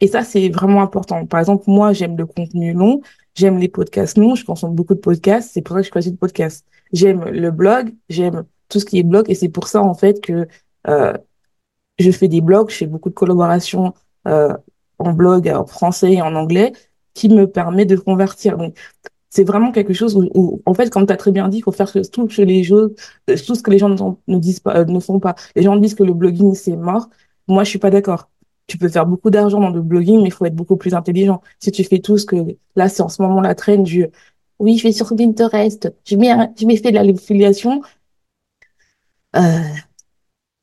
Et 0.01 0.07
ça, 0.07 0.23
c'est 0.23 0.49
vraiment 0.49 0.81
important. 0.81 1.25
Par 1.25 1.39
exemple, 1.39 1.65
moi, 1.67 1.93
j'aime 1.93 2.17
le 2.17 2.25
contenu 2.25 2.73
long, 2.73 3.01
j'aime 3.35 3.57
les 3.57 3.67
podcasts 3.67 4.17
longs, 4.17 4.35
je 4.35 4.45
consomme 4.45 4.73
beaucoup 4.73 4.95
de 4.95 4.99
podcasts, 4.99 5.51
c'est 5.53 5.61
pour 5.61 5.75
ça 5.75 5.81
que 5.81 5.87
je 5.87 5.91
choisis 5.91 6.11
le 6.11 6.17
podcast. 6.17 6.65
J'aime 6.93 7.25
le 7.25 7.51
blog, 7.51 7.93
j'aime 8.07 8.45
tout 8.69 8.79
ce 8.79 8.85
qui 8.85 8.99
est 8.99 9.03
blog, 9.03 9.25
et 9.29 9.35
c'est 9.35 9.49
pour 9.49 9.67
ça, 9.67 9.81
en 9.81 9.93
fait, 9.93 10.21
que 10.21 10.47
je 10.85 12.11
fais 12.11 12.27
des 12.27 12.41
blogs, 12.41 12.69
je 12.69 12.75
fais 12.77 12.87
beaucoup 12.87 13.09
de 13.09 13.13
collaborations 13.13 13.93
euh, 14.27 14.55
en 14.99 15.13
blog, 15.13 15.47
en 15.49 15.65
français 15.65 16.13
et 16.13 16.21
en 16.21 16.35
anglais, 16.35 16.73
qui 17.13 17.29
me 17.29 17.47
permet 17.47 17.85
de 17.85 17.95
convertir. 17.95 18.57
Donc, 18.57 18.77
c'est 19.29 19.43
vraiment 19.43 19.71
quelque 19.71 19.93
chose 19.93 20.15
où, 20.15 20.61
en 20.65 20.73
fait, 20.73 20.89
comme 20.89 21.05
tu 21.05 21.13
as 21.13 21.17
très 21.17 21.31
bien 21.31 21.49
dit, 21.49 21.57
il 21.59 21.63
faut 21.63 21.71
faire 21.71 21.91
tout, 22.11 22.27
les 22.39 22.63
choses, 22.63 22.95
tout 23.45 23.55
ce 23.55 23.61
que 23.61 23.71
les 23.71 23.77
gens 23.79 23.89
ne, 24.27 24.39
disent 24.39 24.59
pas, 24.59 24.77
euh, 24.77 24.85
ne 24.85 24.99
font 24.99 25.19
pas. 25.19 25.35
Les 25.55 25.61
gens 25.63 25.75
disent 25.77 25.95
que 25.95 26.03
le 26.03 26.13
blogging, 26.13 26.55
c'est 26.55 26.75
mort. 26.75 27.09
Moi, 27.47 27.63
je 27.63 27.69
suis 27.69 27.79
pas 27.79 27.91
d'accord 27.91 28.29
tu 28.69 28.77
peux 28.77 28.87
faire 28.87 29.05
beaucoup 29.05 29.31
d'argent 29.31 29.59
dans 29.59 29.71
le 29.71 29.81
blogging, 29.81 30.21
mais 30.21 30.27
il 30.29 30.31
faut 30.31 30.45
être 30.45 30.55
beaucoup 30.55 30.77
plus 30.77 30.93
intelligent. 30.93 31.41
Si 31.59 31.71
tu 31.71 31.83
fais 31.83 31.99
tout 31.99 32.17
ce 32.17 32.25
que, 32.25 32.35
là, 32.75 32.87
c'est 32.87 33.01
en 33.01 33.09
ce 33.09 33.21
moment 33.21 33.41
la 33.41 33.55
traîne 33.55 33.83
du, 33.83 34.05
oui, 34.59 34.77
je 34.77 34.83
vais 34.83 34.91
sur 34.91 35.15
Pinterest, 35.15 35.91
je 36.05 36.15
mets, 36.15 36.31
je 36.55 36.65
mets 36.65 36.77
fait 36.77 36.91
de 36.91 36.95
l'affiliation. 36.97 37.81
Euh, 39.35 39.59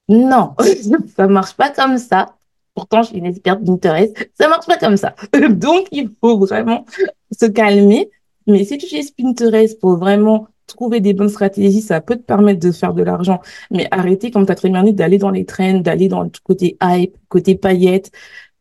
non, 0.09 0.54
ça 1.16 1.26
marche 1.26 1.54
pas 1.54 1.70
comme 1.70 1.98
ça. 1.98 2.36
Pourtant, 2.74 3.02
je 3.02 3.09
suis 3.09 3.18
une 3.18 3.26
experte 3.26 3.64
Pinterest. 3.64 4.30
Ça 4.38 4.48
marche 4.48 4.66
pas 4.66 4.76
comme 4.76 4.96
ça. 4.96 5.14
Donc, 5.50 5.86
il 5.92 6.11
faut 6.20 6.38
vraiment 6.38 6.84
se 7.32 7.46
calmer. 7.46 8.11
Mais 8.46 8.64
si 8.64 8.78
tu 8.78 8.86
utilises 8.86 9.11
Pinterest 9.11 9.78
pour 9.80 9.96
vraiment 9.96 10.46
trouver 10.66 11.00
des 11.00 11.14
bonnes 11.14 11.28
stratégies, 11.28 11.80
ça 11.80 12.00
peut 12.00 12.16
te 12.16 12.22
permettre 12.22 12.61
de 12.61 12.72
faire 12.72 12.92
de 12.92 13.02
l'argent. 13.02 13.40
Mais 13.70 13.88
arrêtez, 13.90 14.30
comme 14.30 14.46
tu 14.46 14.54
très 14.54 14.68
bien 14.68 14.82
dit, 14.84 14.92
d'aller 14.92 15.18
dans 15.18 15.30
les 15.30 15.44
trends, 15.44 15.80
d'aller 15.80 16.09
dans 16.09 16.22
le 16.22 16.30
côté 16.44 16.76
hype, 16.82 17.16
côté 17.28 17.54
paillettes. 17.57 18.11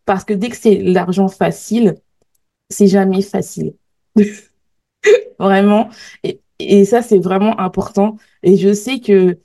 Parce 0.06 0.24
que 0.24 0.34
dès 0.34 0.50
que 0.50 0.58
c'est 0.58 0.78
l'argent 0.78 1.28
facile, 1.28 1.96
c'est 2.70 2.88
jamais 2.88 3.22
facile. 3.22 3.74
vraiment. 5.40 5.90
Et 6.60 6.86
ça, 6.86 7.02
c'est 7.02 7.20
vraiment 7.20 7.60
important. 7.60 8.18
Et 8.44 8.58
je 8.58 8.74
sais 8.74 9.00
que, 9.00 9.38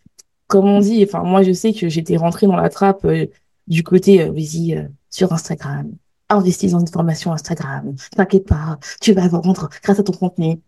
comme 0.50 0.66
on 0.66 0.80
dit, 0.80 1.04
enfin, 1.04 1.22
moi, 1.22 1.42
je 1.44 1.52
sais 1.52 1.72
que 1.72 1.88
j'étais 1.88 2.16
rentrée 2.16 2.48
dans 2.48 2.56
la 2.56 2.68
trappe 2.68 3.04
euh, 3.04 3.26
du 3.68 3.84
côté, 3.84 4.20
euh, 4.20 4.32
vas-y, 4.32 4.74
euh, 4.74 4.88
sur 5.08 5.32
Instagram. 5.32 5.92
Investis 6.28 6.72
dans 6.72 6.80
une 6.80 6.88
formation 6.88 7.32
Instagram. 7.32 7.94
T'inquiète 8.16 8.46
pas, 8.46 8.78
tu 9.00 9.12
vas 9.12 9.28
vendre 9.28 9.70
grâce 9.82 10.00
à 10.00 10.02
ton 10.02 10.12
contenu. 10.12 10.60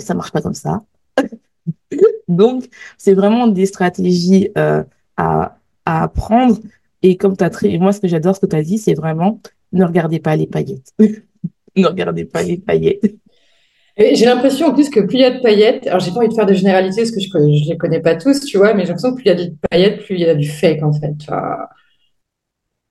Ça 0.00 0.14
marche 0.14 0.32
pas 0.32 0.40
comme 0.40 0.54
ça. 0.54 0.84
Donc, 2.28 2.68
c'est 2.96 3.14
vraiment 3.14 3.46
des 3.46 3.66
stratégies 3.66 4.48
à, 4.54 4.86
à 5.16 5.58
apprendre. 5.84 6.58
Et 7.02 7.16
comme 7.16 7.36
tu 7.36 7.44
as 7.44 7.50
très, 7.50 7.76
moi, 7.78 7.92
ce 7.92 8.00
que 8.00 8.08
j'adore, 8.08 8.36
ce 8.36 8.40
que 8.40 8.46
tu 8.46 8.62
dit, 8.62 8.78
c'est 8.78 8.94
vraiment 8.94 9.40
ne 9.72 9.84
regardez 9.84 10.18
pas 10.18 10.36
les 10.36 10.46
paillettes. 10.46 10.94
ne 11.76 11.86
regardez 11.86 12.24
pas 12.24 12.42
les 12.42 12.56
paillettes. 12.56 13.16
J'ai 13.98 14.26
l'impression 14.26 14.66
en 14.66 14.74
plus 14.74 14.90
que 14.90 15.00
plus 15.00 15.14
il 15.16 15.20
y 15.20 15.24
a 15.24 15.30
de 15.30 15.40
paillettes, 15.40 15.86
alors 15.86 16.00
j'ai 16.00 16.10
pas 16.10 16.18
envie 16.18 16.28
de 16.28 16.34
faire 16.34 16.46
de 16.46 16.52
généralités 16.52 17.02
parce 17.02 17.10
que 17.10 17.20
je, 17.20 17.28
je 17.28 17.70
les 17.70 17.78
connais 17.78 18.00
pas 18.00 18.14
tous, 18.14 18.40
tu 18.40 18.58
vois, 18.58 18.74
mais 18.74 18.82
j'ai 18.82 18.88
l'impression 18.88 19.10
que 19.10 19.16
plus 19.16 19.24
il 19.24 19.28
y 19.28 19.30
a 19.30 19.34
de 19.34 19.54
paillettes, 19.70 20.04
plus 20.04 20.14
il 20.16 20.20
y 20.20 20.26
a 20.26 20.34
du 20.34 20.48
fake 20.48 20.82
en 20.82 20.92
fait. 20.92 21.14
Enfin, 21.22 21.56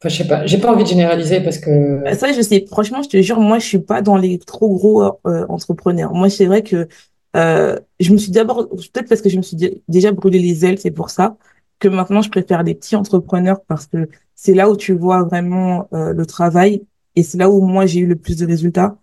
je 0.04 0.10
sais 0.10 0.28
pas, 0.28 0.46
j'ai 0.46 0.58
pas 0.58 0.72
envie 0.72 0.84
de 0.84 0.90
généraliser 0.90 1.42
parce 1.42 1.58
que. 1.58 2.04
Bah, 2.04 2.16
ça, 2.16 2.32
je 2.34 2.42
sais. 2.42 2.66
Franchement, 2.70 3.02
je 3.02 3.10
te 3.10 3.22
jure, 3.22 3.40
moi, 3.40 3.60
je 3.60 3.66
suis 3.66 3.80
pas 3.80 4.02
dans 4.02 4.18
les 4.18 4.40
trop 4.40 4.70
gros 4.70 5.04
euh, 5.04 5.46
entrepreneurs. 5.50 6.14
Moi, 6.14 6.30
c'est 6.30 6.46
vrai 6.46 6.64
que 6.64 6.88
euh, 7.36 7.80
je 8.00 8.12
me 8.12 8.18
suis 8.18 8.32
d'abord, 8.32 8.70
peut-être 8.70 9.10
parce 9.10 9.22
que 9.22 9.30
je 9.30 9.38
me 9.38 9.42
suis 9.42 9.58
déjà 9.88 10.12
brûlé 10.12 10.40
les 10.40 10.66
ailes, 10.66 10.80
c'est 10.80 10.92
pour 10.92 11.10
ça 11.10 11.38
que 11.80 11.88
maintenant 11.88 12.22
je 12.22 12.30
préfère 12.30 12.64
les 12.64 12.74
petits 12.74 12.96
entrepreneurs 12.96 13.62
parce 13.68 13.88
que 13.88 14.10
c'est 14.36 14.54
là 14.54 14.70
où 14.70 14.78
tu 14.78 14.94
vois 14.94 15.24
vraiment 15.24 15.90
euh, 15.94 16.14
le 16.14 16.26
travail 16.26 16.84
et 17.16 17.24
c'est 17.24 17.38
là 17.38 17.50
où 17.50 17.62
moi 17.62 17.86
j'ai 17.86 18.00
eu 18.00 18.08
le 18.08 18.16
plus 18.16 18.38
de 18.38 18.46
résultats 18.46 18.98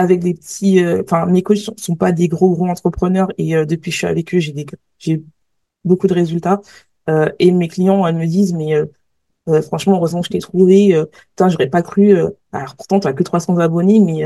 avec 0.00 0.20
des 0.20 0.34
petits. 0.34 0.82
Euh, 0.84 1.02
enfin, 1.04 1.26
mes 1.26 1.42
coachs 1.42 1.58
sont, 1.58 1.74
sont, 1.76 1.96
pas 1.96 2.12
des 2.12 2.28
gros 2.28 2.50
gros 2.50 2.66
entrepreneurs 2.66 3.30
et 3.38 3.56
euh, 3.56 3.64
depuis 3.64 3.90
que 3.90 3.94
je 3.94 3.98
suis 3.98 4.06
avec 4.06 4.34
eux, 4.34 4.38
j'ai 4.38 4.52
des 4.52 4.66
j'ai 4.98 5.22
beaucoup 5.84 6.06
de 6.06 6.14
résultats 6.14 6.60
et 7.40 7.50
mes 7.50 7.66
clients 7.66 8.06
elles 8.06 8.14
me 8.14 8.26
disent 8.26 8.54
mais 8.54 8.72
franchement 9.62 9.96
heureusement 9.96 10.20
que 10.20 10.26
je 10.26 10.30
t'ai 10.30 10.38
trouvé. 10.38 11.02
putain, 11.30 11.48
j'aurais 11.48 11.68
pas 11.68 11.82
cru. 11.82 12.14
alors 12.52 12.76
pourtant 12.76 13.00
tu 13.00 13.08
as 13.08 13.12
que 13.12 13.24
300 13.24 13.58
abonnés 13.58 13.98
mais 13.98 14.24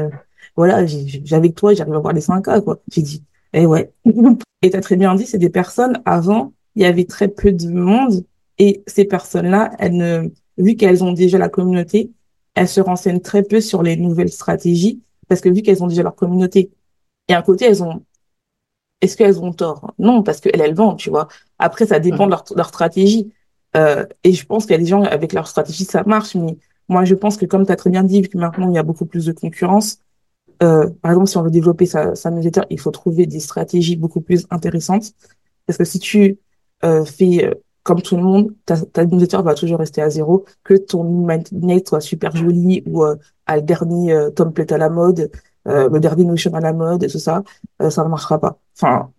voilà, 0.56 0.86
j'avais 0.86 1.50
toi, 1.50 1.74
j'arrive 1.74 1.94
à 1.94 1.98
voir 1.98 2.12
les 2.12 2.20
5K, 2.20 2.62
quoi. 2.62 2.80
J'ai 2.90 3.02
dit, 3.02 3.24
eh 3.52 3.66
ouais. 3.66 3.92
Et 4.62 4.70
tu 4.70 4.76
as 4.76 4.80
très 4.80 4.96
bien 4.96 5.14
dit, 5.14 5.26
c'est 5.26 5.38
des 5.38 5.50
personnes, 5.50 6.00
avant, 6.04 6.52
il 6.74 6.82
y 6.82 6.86
avait 6.86 7.04
très 7.04 7.28
peu 7.28 7.52
de 7.52 7.68
monde. 7.68 8.24
Et 8.58 8.82
ces 8.86 9.04
personnes-là, 9.04 9.72
elles 9.78 9.96
ne, 9.96 10.28
vu 10.58 10.76
qu'elles 10.76 11.02
ont 11.02 11.12
déjà 11.12 11.38
la 11.38 11.48
communauté, 11.48 12.10
elles 12.54 12.68
se 12.68 12.80
renseignent 12.80 13.20
très 13.20 13.42
peu 13.42 13.60
sur 13.60 13.82
les 13.82 13.96
nouvelles 13.96 14.30
stratégies 14.30 15.00
parce 15.34 15.40
que 15.40 15.48
vu 15.48 15.62
qu'elles 15.62 15.82
ont 15.82 15.88
déjà 15.88 16.04
leur 16.04 16.14
communauté. 16.14 16.70
Et 17.26 17.34
à 17.34 17.42
côté, 17.42 17.64
elles 17.64 17.82
ont, 17.82 18.04
est-ce 19.00 19.16
qu'elles 19.16 19.40
ont 19.40 19.52
tort? 19.52 19.92
Non, 19.98 20.22
parce 20.22 20.40
qu'elles, 20.40 20.60
elles 20.60 20.74
vendent, 20.74 20.98
tu 20.98 21.10
vois. 21.10 21.26
Après, 21.58 21.86
ça 21.86 21.98
dépend 21.98 22.26
de 22.26 22.30
leur, 22.30 22.44
leur 22.54 22.68
stratégie. 22.68 23.32
Euh, 23.76 24.06
et 24.22 24.32
je 24.32 24.46
pense 24.46 24.64
qu'il 24.64 24.72
y 24.72 24.76
a 24.76 24.78
des 24.78 24.86
gens 24.86 25.02
avec 25.02 25.32
leur 25.32 25.48
stratégie, 25.48 25.84
ça 25.84 26.04
marche, 26.04 26.36
mais 26.36 26.56
Moi, 26.88 27.04
je 27.04 27.16
pense 27.16 27.36
que 27.36 27.46
comme 27.46 27.66
tu 27.66 27.72
as 27.72 27.76
très 27.76 27.90
bien 27.90 28.04
dit, 28.04 28.22
vu 28.22 28.28
que 28.28 28.38
maintenant 28.38 28.68
il 28.68 28.74
y 28.74 28.78
a 28.78 28.84
beaucoup 28.84 29.06
plus 29.06 29.26
de 29.26 29.32
concurrence, 29.32 29.98
euh, 30.62 30.88
par 31.02 31.10
exemple, 31.10 31.28
si 31.28 31.36
on 31.36 31.42
veut 31.42 31.50
développer 31.50 31.86
sa, 31.86 32.14
sa 32.14 32.30
newsletter, 32.30 32.62
il 32.70 32.78
faut 32.78 32.92
trouver 32.92 33.26
des 33.26 33.40
stratégies 33.40 33.96
beaucoup 33.96 34.20
plus 34.20 34.46
intéressantes. 34.50 35.12
Parce 35.66 35.78
que 35.78 35.84
si 35.84 35.98
tu 35.98 36.38
euh, 36.84 37.04
fais 37.04 37.50
comme 37.84 38.02
tout 38.02 38.16
le 38.16 38.22
monde, 38.22 38.54
ta, 38.66 38.76
ta 38.78 39.06
newsletter 39.06 39.42
va 39.44 39.54
toujours 39.54 39.78
rester 39.78 40.02
à 40.02 40.10
zéro, 40.10 40.44
que 40.64 40.74
ton 40.74 41.06
email 41.52 41.82
soit 41.86 42.00
super 42.00 42.34
joli 42.36 42.82
ou 42.86 43.04
euh, 43.04 43.16
à 43.46 43.56
le 43.56 43.62
dernier 43.62 44.12
euh, 44.14 44.30
template 44.30 44.72
à 44.72 44.78
la 44.78 44.90
mode, 44.90 45.30
euh, 45.68 45.88
le 45.90 46.00
dernier 46.00 46.24
Notion 46.24 46.54
à 46.54 46.60
la 46.60 46.72
mode 46.72 47.04
et 47.04 47.08
tout 47.08 47.18
ça, 47.20 47.44
euh, 47.82 47.90
ça 47.90 48.04
ne 48.04 48.08
marchera 48.08 48.40
pas. 48.40 48.58
Enfin, 48.76 49.12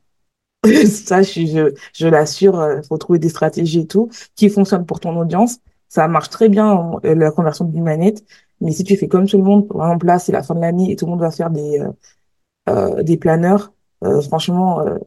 ça, 0.87 1.21
je, 1.23 1.45
je, 1.45 1.73
je 1.93 2.07
l'assure, 2.07 2.55
il 2.77 2.83
faut 2.87 2.97
trouver 2.97 3.19
des 3.19 3.29
stratégies 3.29 3.81
et 3.81 3.87
tout 3.87 4.09
qui 4.35 4.49
fonctionnent 4.49 4.85
pour 4.85 4.99
ton 4.99 5.17
audience. 5.19 5.59
Ça 5.89 6.07
marche 6.07 6.29
très 6.29 6.49
bien, 6.49 6.93
la 7.03 7.31
conversion 7.31 7.65
d'une 7.65 7.83
manette. 7.83 8.23
Mais 8.61 8.71
si 8.71 8.83
tu 8.83 8.97
fais 8.97 9.07
comme 9.07 9.27
tout 9.27 9.37
le 9.37 9.43
monde, 9.43 9.67
par 9.67 9.87
exemple 9.87 10.07
là, 10.07 10.19
c'est 10.19 10.31
la 10.31 10.43
fin 10.43 10.55
de 10.55 10.61
l'année 10.61 10.91
et 10.91 10.95
tout 10.95 11.05
le 11.05 11.11
monde 11.11 11.21
va 11.21 11.31
faire 11.31 11.49
des, 11.51 11.81
euh, 12.69 13.03
des 13.03 13.17
planeurs, 13.17 13.73
euh, 14.03 14.21
franchement, 14.21 14.81
euh, 14.81 14.97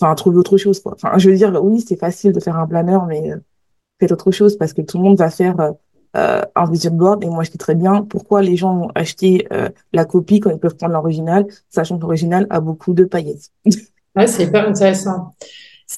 enfin, 0.00 0.14
trouver 0.14 0.36
autre 0.38 0.56
chose, 0.56 0.80
quoi. 0.80 0.94
Enfin, 0.94 1.16
je 1.18 1.30
veux 1.30 1.36
dire, 1.36 1.52
oui, 1.62 1.80
c'est 1.80 1.96
facile 1.96 2.32
de 2.32 2.40
faire 2.40 2.56
un 2.56 2.66
planeur, 2.66 3.06
mais 3.06 3.32
euh, 3.32 3.36
faites 4.00 4.12
autre 4.12 4.30
chose 4.30 4.56
parce 4.56 4.72
que 4.72 4.82
tout 4.82 4.98
le 4.98 5.04
monde 5.04 5.18
va 5.18 5.30
faire 5.30 5.56
euh, 6.16 6.42
un 6.54 6.70
vision 6.70 6.90
board. 6.90 7.24
Et 7.24 7.28
moi, 7.28 7.42
je 7.44 7.50
dis 7.50 7.58
très 7.58 7.74
bien 7.74 8.02
pourquoi 8.02 8.42
les 8.42 8.56
gens 8.56 8.76
vont 8.76 8.90
acheter 8.94 9.46
euh, 9.52 9.68
la 9.92 10.04
copie 10.04 10.40
quand 10.40 10.50
ils 10.50 10.58
peuvent 10.58 10.76
prendre 10.76 10.92
l'original, 10.92 11.46
sachant 11.70 11.96
que 11.96 12.02
l'original 12.02 12.46
a 12.50 12.60
beaucoup 12.60 12.92
de 12.92 13.04
paillettes? 13.04 13.50
ouais, 14.16 14.26
c'est 14.26 14.44
hyper 14.44 14.68
intéressant. 14.68 15.34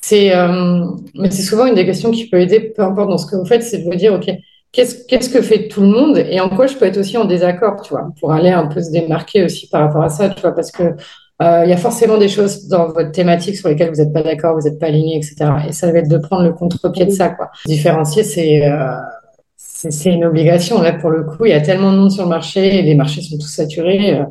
C'est, 0.03 0.35
euh, 0.35 0.87
mais 1.15 1.31
c'est 1.31 1.43
souvent 1.43 1.67
une 1.67 1.75
des 1.75 1.87
questions 1.87 2.11
qui 2.11 2.29
peut 2.29 2.41
aider, 2.41 2.61
peu 2.61 2.83
importe 2.83 3.11
dans 3.11 3.19
ce 3.19 3.27
que 3.27 3.37
vous 3.37 3.45
faites, 3.45 3.63
c'est 3.63 3.79
de 3.79 3.85
vous 3.85 3.95
dire, 3.95 4.13
OK, 4.15 4.31
qu'est-ce, 4.73 5.31
que 5.31 5.41
fait 5.41 5.69
tout 5.69 5.81
le 5.81 5.89
monde 5.89 6.19
et 6.19 6.41
en 6.41 6.49
quoi 6.49 6.67
je 6.67 6.77
peux 6.77 6.85
être 6.85 6.99
aussi 6.99 7.17
en 7.17 7.25
désaccord, 7.25 7.81
tu 7.83 7.91
vois, 7.91 8.11
pour 8.21 8.33
aller 8.33 8.51
un 8.51 8.67
peu 8.67 8.83
se 8.83 8.91
démarquer 8.91 9.45
aussi 9.45 9.69
par 9.69 9.83
rapport 9.83 10.03
à 10.03 10.09
ça, 10.11 10.29
tu 10.29 10.41
vois, 10.41 10.53
parce 10.53 10.73
que 10.73 10.83
euh, 10.83 10.93
il 11.41 11.69
y 11.69 11.73
a 11.73 11.77
forcément 11.77 12.19
des 12.19 12.29
choses 12.29 12.69
dans 12.69 12.87
votre 12.89 13.11
thématique 13.11 13.57
sur 13.57 13.69
lesquelles 13.69 13.91
vous 13.91 14.03
n'êtes 14.03 14.13
pas 14.13 14.23
d'accord, 14.23 14.57
vous 14.57 14.69
n'êtes 14.69 14.79
pas 14.79 14.87
aligné, 14.87 15.17
etc. 15.17 15.37
Et 15.69 15.73
ça 15.73 15.91
va 15.91 15.99
être 15.99 16.09
de 16.09 16.19
prendre 16.19 16.45
le 16.45 16.53
contre-pied 16.53 17.07
de 17.07 17.11
ça, 17.11 17.31
quoi. 17.31 17.51
Différencier, 17.67 18.23
c'est, 18.23 18.67
euh, 18.67 18.95
c'est, 19.57 19.91
c'est 19.91 20.11
une 20.11 20.25
obligation. 20.25 20.81
Là, 20.81 20.93
pour 20.93 21.11
le 21.11 21.25
coup, 21.25 21.45
il 21.47 21.51
y 21.51 21.55
a 21.55 21.61
tellement 21.61 21.93
de 21.93 21.99
monde 21.99 22.13
sur 22.13 22.23
le 22.23 22.29
marché 22.29 22.79
et 22.79 22.83
les 22.83 22.95
marchés 22.95 23.21
sont 23.21 23.37
tous 23.37 23.53
saturés. 23.53 24.21
Euh, 24.21 24.25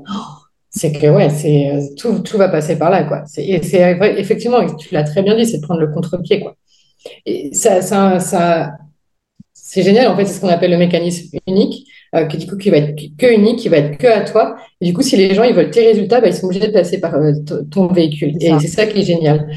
c'est 0.69 0.91
que 0.91 1.07
ouais, 1.07 1.29
c'est 1.29 1.71
euh, 1.71 1.81
tout, 1.97 2.19
tout 2.19 2.37
va 2.37 2.49
passer 2.49 2.77
par 2.77 2.89
là, 2.89 3.03
quoi. 3.03 3.23
Et 3.37 3.61
c'est 3.61 3.99
effectivement, 4.17 4.65
tu 4.75 4.93
l'as 4.93 5.03
très 5.03 5.21
bien 5.21 5.35
dit, 5.35 5.45
c'est 5.45 5.57
de 5.57 5.61
prendre 5.61 5.81
le 5.81 5.87
contre-pied, 5.87 6.39
quoi. 6.39 6.55
Et 7.25 7.53
ça, 7.53 7.81
ça, 7.81 8.19
ça, 8.19 8.71
c'est 9.53 9.83
génial, 9.83 10.07
en 10.07 10.15
fait, 10.15 10.25
c'est 10.25 10.35
ce 10.35 10.41
qu'on 10.41 10.47
appelle 10.47 10.71
le 10.71 10.77
mécanisme 10.77 11.37
unique, 11.47 11.87
euh, 12.15 12.25
qui 12.25 12.37
du 12.37 12.47
coup 12.47 12.57
qui 12.57 12.69
va 12.69 12.77
être 12.77 12.95
que 13.17 13.33
unique, 13.33 13.59
qui 13.59 13.69
va 13.69 13.77
être 13.77 13.97
que 13.97 14.07
à 14.07 14.21
toi. 14.21 14.55
Et 14.81 14.85
du 14.85 14.93
coup, 14.93 15.01
si 15.01 15.15
les 15.15 15.33
gens 15.33 15.43
ils 15.43 15.55
veulent 15.55 15.71
tes 15.71 15.85
résultats, 15.85 16.21
bah, 16.21 16.27
ils 16.27 16.33
sont 16.33 16.45
obligés 16.45 16.67
de 16.67 16.73
passer 16.73 16.99
par 16.99 17.15
euh, 17.15 17.33
ton 17.71 17.87
véhicule. 17.87 18.35
Et 18.39 18.51
c'est 18.59 18.67
ça 18.67 18.85
qui 18.85 18.99
est 18.99 19.03
génial. 19.03 19.47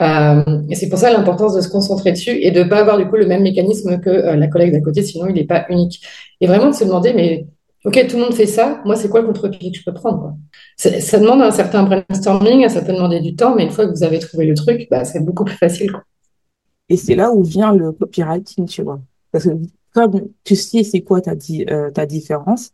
Euh, 0.00 0.62
et 0.70 0.74
c'est 0.74 0.88
pour 0.88 0.98
ça 0.98 1.12
l'importance 1.12 1.54
de 1.54 1.60
se 1.60 1.68
concentrer 1.68 2.12
dessus 2.12 2.38
et 2.40 2.50
de 2.50 2.62
ne 2.62 2.68
pas 2.68 2.78
avoir 2.78 2.96
du 2.96 3.06
coup 3.06 3.16
le 3.16 3.26
même 3.26 3.42
mécanisme 3.42 4.00
que 4.00 4.08
euh, 4.08 4.36
la 4.36 4.46
collègue 4.48 4.72
d'à 4.72 4.80
côté, 4.80 5.02
sinon 5.02 5.26
il 5.28 5.34
n'est 5.34 5.44
pas 5.44 5.66
unique. 5.68 6.02
Et 6.40 6.46
vraiment 6.46 6.70
de 6.70 6.74
se 6.74 6.84
demander, 6.84 7.12
mais 7.12 7.46
ok, 7.84 8.06
tout 8.08 8.16
le 8.16 8.22
monde 8.22 8.34
fait 8.34 8.46
ça, 8.46 8.80
moi 8.84 8.96
c'est 8.96 9.08
quoi 9.08 9.20
le 9.20 9.26
contre-pied 9.26 9.70
que 9.70 9.76
je 9.76 9.84
peux 9.84 9.92
prendre, 9.92 10.20
quoi? 10.20 10.34
Ça 10.76 11.18
demande 11.18 11.42
un 11.42 11.50
certain 11.50 11.82
brainstorming, 11.82 12.68
ça 12.68 12.80
peut 12.80 12.92
demander 12.92 13.20
du 13.20 13.36
temps, 13.36 13.54
mais 13.54 13.64
une 13.64 13.70
fois 13.70 13.86
que 13.86 13.92
vous 13.92 14.02
avez 14.02 14.18
trouvé 14.18 14.46
le 14.46 14.54
truc, 14.54 14.88
bah, 14.90 15.04
c'est 15.04 15.20
beaucoup 15.20 15.44
plus 15.44 15.56
facile, 15.56 15.92
quoi. 15.92 16.02
Et 16.88 16.96
c'est 16.96 17.14
là 17.14 17.32
où 17.32 17.42
vient 17.42 17.72
le 17.72 17.92
copywriting, 17.92 18.66
tu 18.66 18.82
vois. 18.82 19.00
Parce 19.30 19.44
que 19.44 19.50
comme 19.94 20.28
tu 20.44 20.56
sais 20.56 20.84
c'est 20.84 21.02
quoi 21.02 21.20
ta, 21.20 21.34
di- 21.34 21.66
euh, 21.70 21.90
ta 21.90 22.06
différence, 22.06 22.70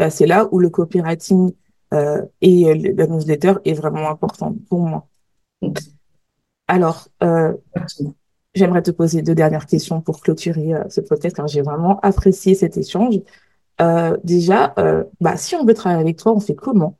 euh, 0.00 0.10
c'est 0.10 0.26
là 0.26 0.48
où 0.52 0.58
le 0.58 0.70
copywriting 0.70 1.52
euh, 1.92 2.22
et 2.40 2.74
la 2.74 3.06
newsletter 3.06 3.54
est 3.64 3.74
vraiment 3.74 4.10
important 4.10 4.54
pour 4.68 4.80
moi. 4.80 5.06
Alors, 6.68 7.08
j'aimerais 8.54 8.82
te 8.82 8.90
poser 8.90 9.22
deux 9.22 9.34
dernières 9.34 9.66
questions 9.66 10.00
pour 10.00 10.20
clôturer 10.20 10.72
ce 10.88 11.00
podcast, 11.00 11.34
car 11.36 11.48
j'ai 11.48 11.62
vraiment 11.62 11.98
apprécié 12.00 12.54
cet 12.54 12.76
échange. 12.76 13.16
Déjà, 14.22 14.74
bah, 15.20 15.36
si 15.36 15.56
on 15.56 15.64
veut 15.64 15.74
travailler 15.74 16.00
avec 16.00 16.16
toi, 16.18 16.32
on 16.32 16.40
fait 16.40 16.54
comment? 16.54 16.96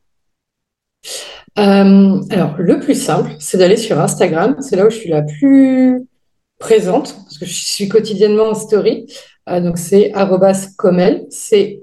Euh, 1.59 2.21
alors, 2.31 2.57
le 2.59 2.81
plus 2.81 2.95
simple, 2.95 3.31
c'est 3.39 3.59
d'aller 3.59 3.77
sur 3.77 3.99
Instagram. 4.01 4.57
C'est 4.61 4.77
là 4.77 4.87
où 4.87 4.91
je 4.91 4.97
suis 4.97 5.11
la 5.11 5.23
plus 5.23 6.07
présente, 6.59 7.15
parce 7.15 7.39
que 7.39 7.47
je 7.47 7.55
suis 7.55 7.89
quotidiennement 7.89 8.51
en 8.51 8.55
story. 8.55 9.07
Euh, 9.49 9.61
donc, 9.61 9.79
c'est 9.79 10.13
arrobas 10.13 10.69
comel, 10.77 11.27
C-O-2-M-A-I-L-E. 11.31 11.75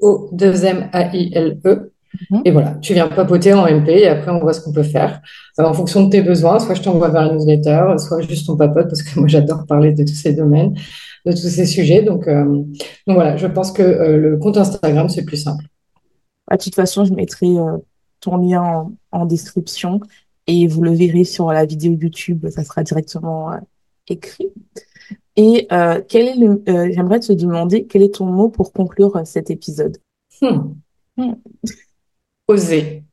Mhm. 2.31 2.41
Et 2.45 2.51
voilà, 2.51 2.75
tu 2.81 2.93
viens 2.93 3.07
papoter 3.07 3.53
en 3.53 3.65
MP 3.67 3.89
et 3.89 4.07
après, 4.07 4.31
on 4.31 4.39
voit 4.39 4.53
ce 4.53 4.61
qu'on 4.61 4.71
peut 4.71 4.83
faire 4.83 5.21
euh, 5.59 5.63
en 5.63 5.73
fonction 5.73 6.03
de 6.05 6.09
tes 6.09 6.21
besoins. 6.21 6.59
Soit 6.59 6.75
je 6.75 6.81
t'envoie 6.81 7.09
vers 7.09 7.23
la 7.27 7.33
newsletter, 7.33 7.95
soit 7.97 8.21
juste 8.21 8.49
on 8.49 8.57
papote, 8.57 8.87
parce 8.87 9.03
que 9.03 9.19
moi, 9.19 9.27
j'adore 9.27 9.65
parler 9.65 9.91
de 9.91 10.03
tous 10.03 10.15
ces 10.15 10.33
domaines, 10.33 10.75
de 11.25 11.31
tous 11.31 11.49
ces 11.49 11.65
sujets. 11.65 12.01
Donc, 12.01 12.27
euh, 12.27 12.45
donc 12.45 13.15
voilà, 13.15 13.37
je 13.37 13.47
pense 13.47 13.71
que 13.71 13.81
euh, 13.81 14.17
le 14.17 14.37
compte 14.37 14.57
Instagram, 14.57 15.09
c'est 15.09 15.25
plus 15.25 15.37
simple. 15.37 15.65
Bah, 16.47 16.57
De 16.57 16.63
toute 16.63 16.75
façon, 16.75 17.05
je 17.05 17.13
mettrai 17.13 17.47
euh, 17.47 17.77
ton 18.19 18.37
lien 18.37 18.61
en, 18.61 18.91
en 19.11 19.25
description 19.25 19.99
et 20.47 20.67
vous 20.67 20.81
le 20.81 20.91
verrez 20.91 21.25
sur 21.25 21.51
la 21.51 21.65
vidéo 21.65 21.93
YouTube, 21.99 22.47
ça 22.49 22.63
sera 22.63 22.83
directement 22.83 23.51
écrit. 24.07 24.47
Et 25.35 25.67
euh, 25.71 26.01
quel 26.07 26.27
est 26.27 26.35
le, 26.35 26.63
euh, 26.69 26.89
j'aimerais 26.93 27.19
te 27.19 27.33
demander 27.33 27.85
quel 27.87 28.03
est 28.03 28.15
ton 28.15 28.25
mot 28.25 28.49
pour 28.49 28.73
conclure 28.73 29.15
euh, 29.17 29.23
cet 29.25 29.49
épisode? 29.51 29.97
Hmm. 30.41 30.73
Hmm. 31.17 31.33
Oser. 32.47 33.05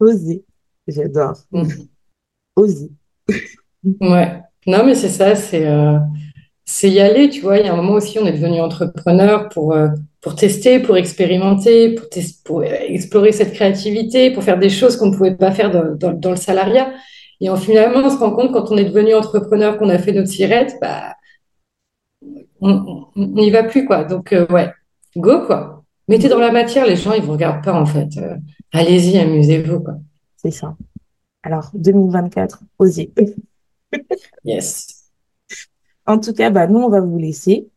Oser. 0.00 0.44
J'adore. 0.86 1.36
Hmm. 1.50 1.68
Oser. 2.56 2.90
Ouais. 4.00 4.42
Non, 4.66 4.84
mais 4.86 4.94
c'est 4.94 5.10
ça, 5.10 5.36
c'est 5.36 5.66
euh, 5.66 5.98
c'est 6.64 6.90
y 6.90 7.00
aller, 7.00 7.28
tu 7.30 7.40
vois. 7.42 7.58
Il 7.58 7.66
y 7.66 7.68
a 7.68 7.74
un 7.74 7.76
moment 7.76 7.94
aussi, 7.94 8.18
on 8.18 8.26
est 8.26 8.32
devenu 8.32 8.60
entrepreneur 8.60 9.48
pour, 9.50 9.76
pour 10.22 10.36
tester, 10.36 10.80
pour 10.80 10.96
expérimenter, 10.96 11.94
pour, 11.94 12.08
tes- 12.08 12.24
pour 12.44 12.64
explorer 12.64 13.32
cette 13.32 13.52
créativité, 13.54 14.32
pour 14.32 14.44
faire 14.44 14.58
des 14.58 14.70
choses 14.70 14.96
qu'on 14.96 15.08
ne 15.10 15.16
pouvait 15.16 15.36
pas 15.36 15.52
faire 15.52 15.70
dans, 15.70 15.94
dans, 15.96 16.12
dans 16.14 16.30
le 16.30 16.36
salariat. 16.36 16.92
Et 17.44 17.50
en, 17.50 17.56
finalement, 17.56 17.98
on 17.98 18.08
se 18.08 18.16
rend 18.16 18.30
compte 18.30 18.52
quand 18.52 18.72
on 18.72 18.76
est 18.78 18.86
devenu 18.86 19.14
entrepreneur, 19.14 19.76
qu'on 19.76 19.90
a 19.90 19.98
fait 19.98 20.12
notre 20.12 20.28
sirette, 20.28 20.78
bah, 20.80 21.14
on 22.62 23.06
n'y 23.16 23.50
va 23.50 23.64
plus, 23.64 23.84
quoi. 23.84 24.04
Donc, 24.04 24.32
euh, 24.32 24.46
ouais, 24.46 24.72
go, 25.14 25.44
quoi. 25.44 25.84
Mettez 26.08 26.30
dans 26.30 26.38
la 26.38 26.50
matière, 26.50 26.86
les 26.86 26.96
gens, 26.96 27.12
ils 27.12 27.22
vous 27.22 27.32
regardent 27.32 27.62
pas, 27.62 27.78
en 27.78 27.84
fait. 27.84 28.08
Euh, 28.16 28.36
allez-y, 28.72 29.18
amusez-vous, 29.18 29.80
quoi. 29.80 29.96
C'est 30.38 30.52
ça. 30.52 30.74
Alors, 31.42 31.70
2024, 31.74 32.64
oser. 32.78 33.12
Yes. 34.44 35.10
En 36.06 36.18
tout 36.18 36.32
cas, 36.32 36.48
bah, 36.48 36.66
nous, 36.66 36.80
on 36.80 36.88
va 36.88 37.00
vous 37.00 37.18
laisser. 37.18 37.68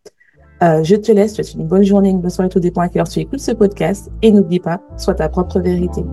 Euh, 0.63 0.81
je 0.81 0.95
te 0.95 1.11
laisse. 1.11 1.33
Je 1.33 1.41
te 1.41 1.47
souhaite 1.47 1.61
une 1.61 1.67
bonne 1.67 1.83
journée, 1.83 2.09
une 2.09 2.21
bonne 2.21 2.31
soirée, 2.31 2.49
tout 2.49 2.61
dépend 2.61 2.81
à 2.81 2.89
quelle 2.89 3.01
heure 3.01 3.09
tu 3.09 3.19
écoutes 3.19 3.41
ce 3.41 3.51
podcast. 3.51 4.09
Et 4.21 4.31
n'oublie 4.31 4.59
pas, 4.59 4.81
sois 4.97 5.13
ta 5.13 5.27
propre 5.27 5.59
vérité. 5.59 6.03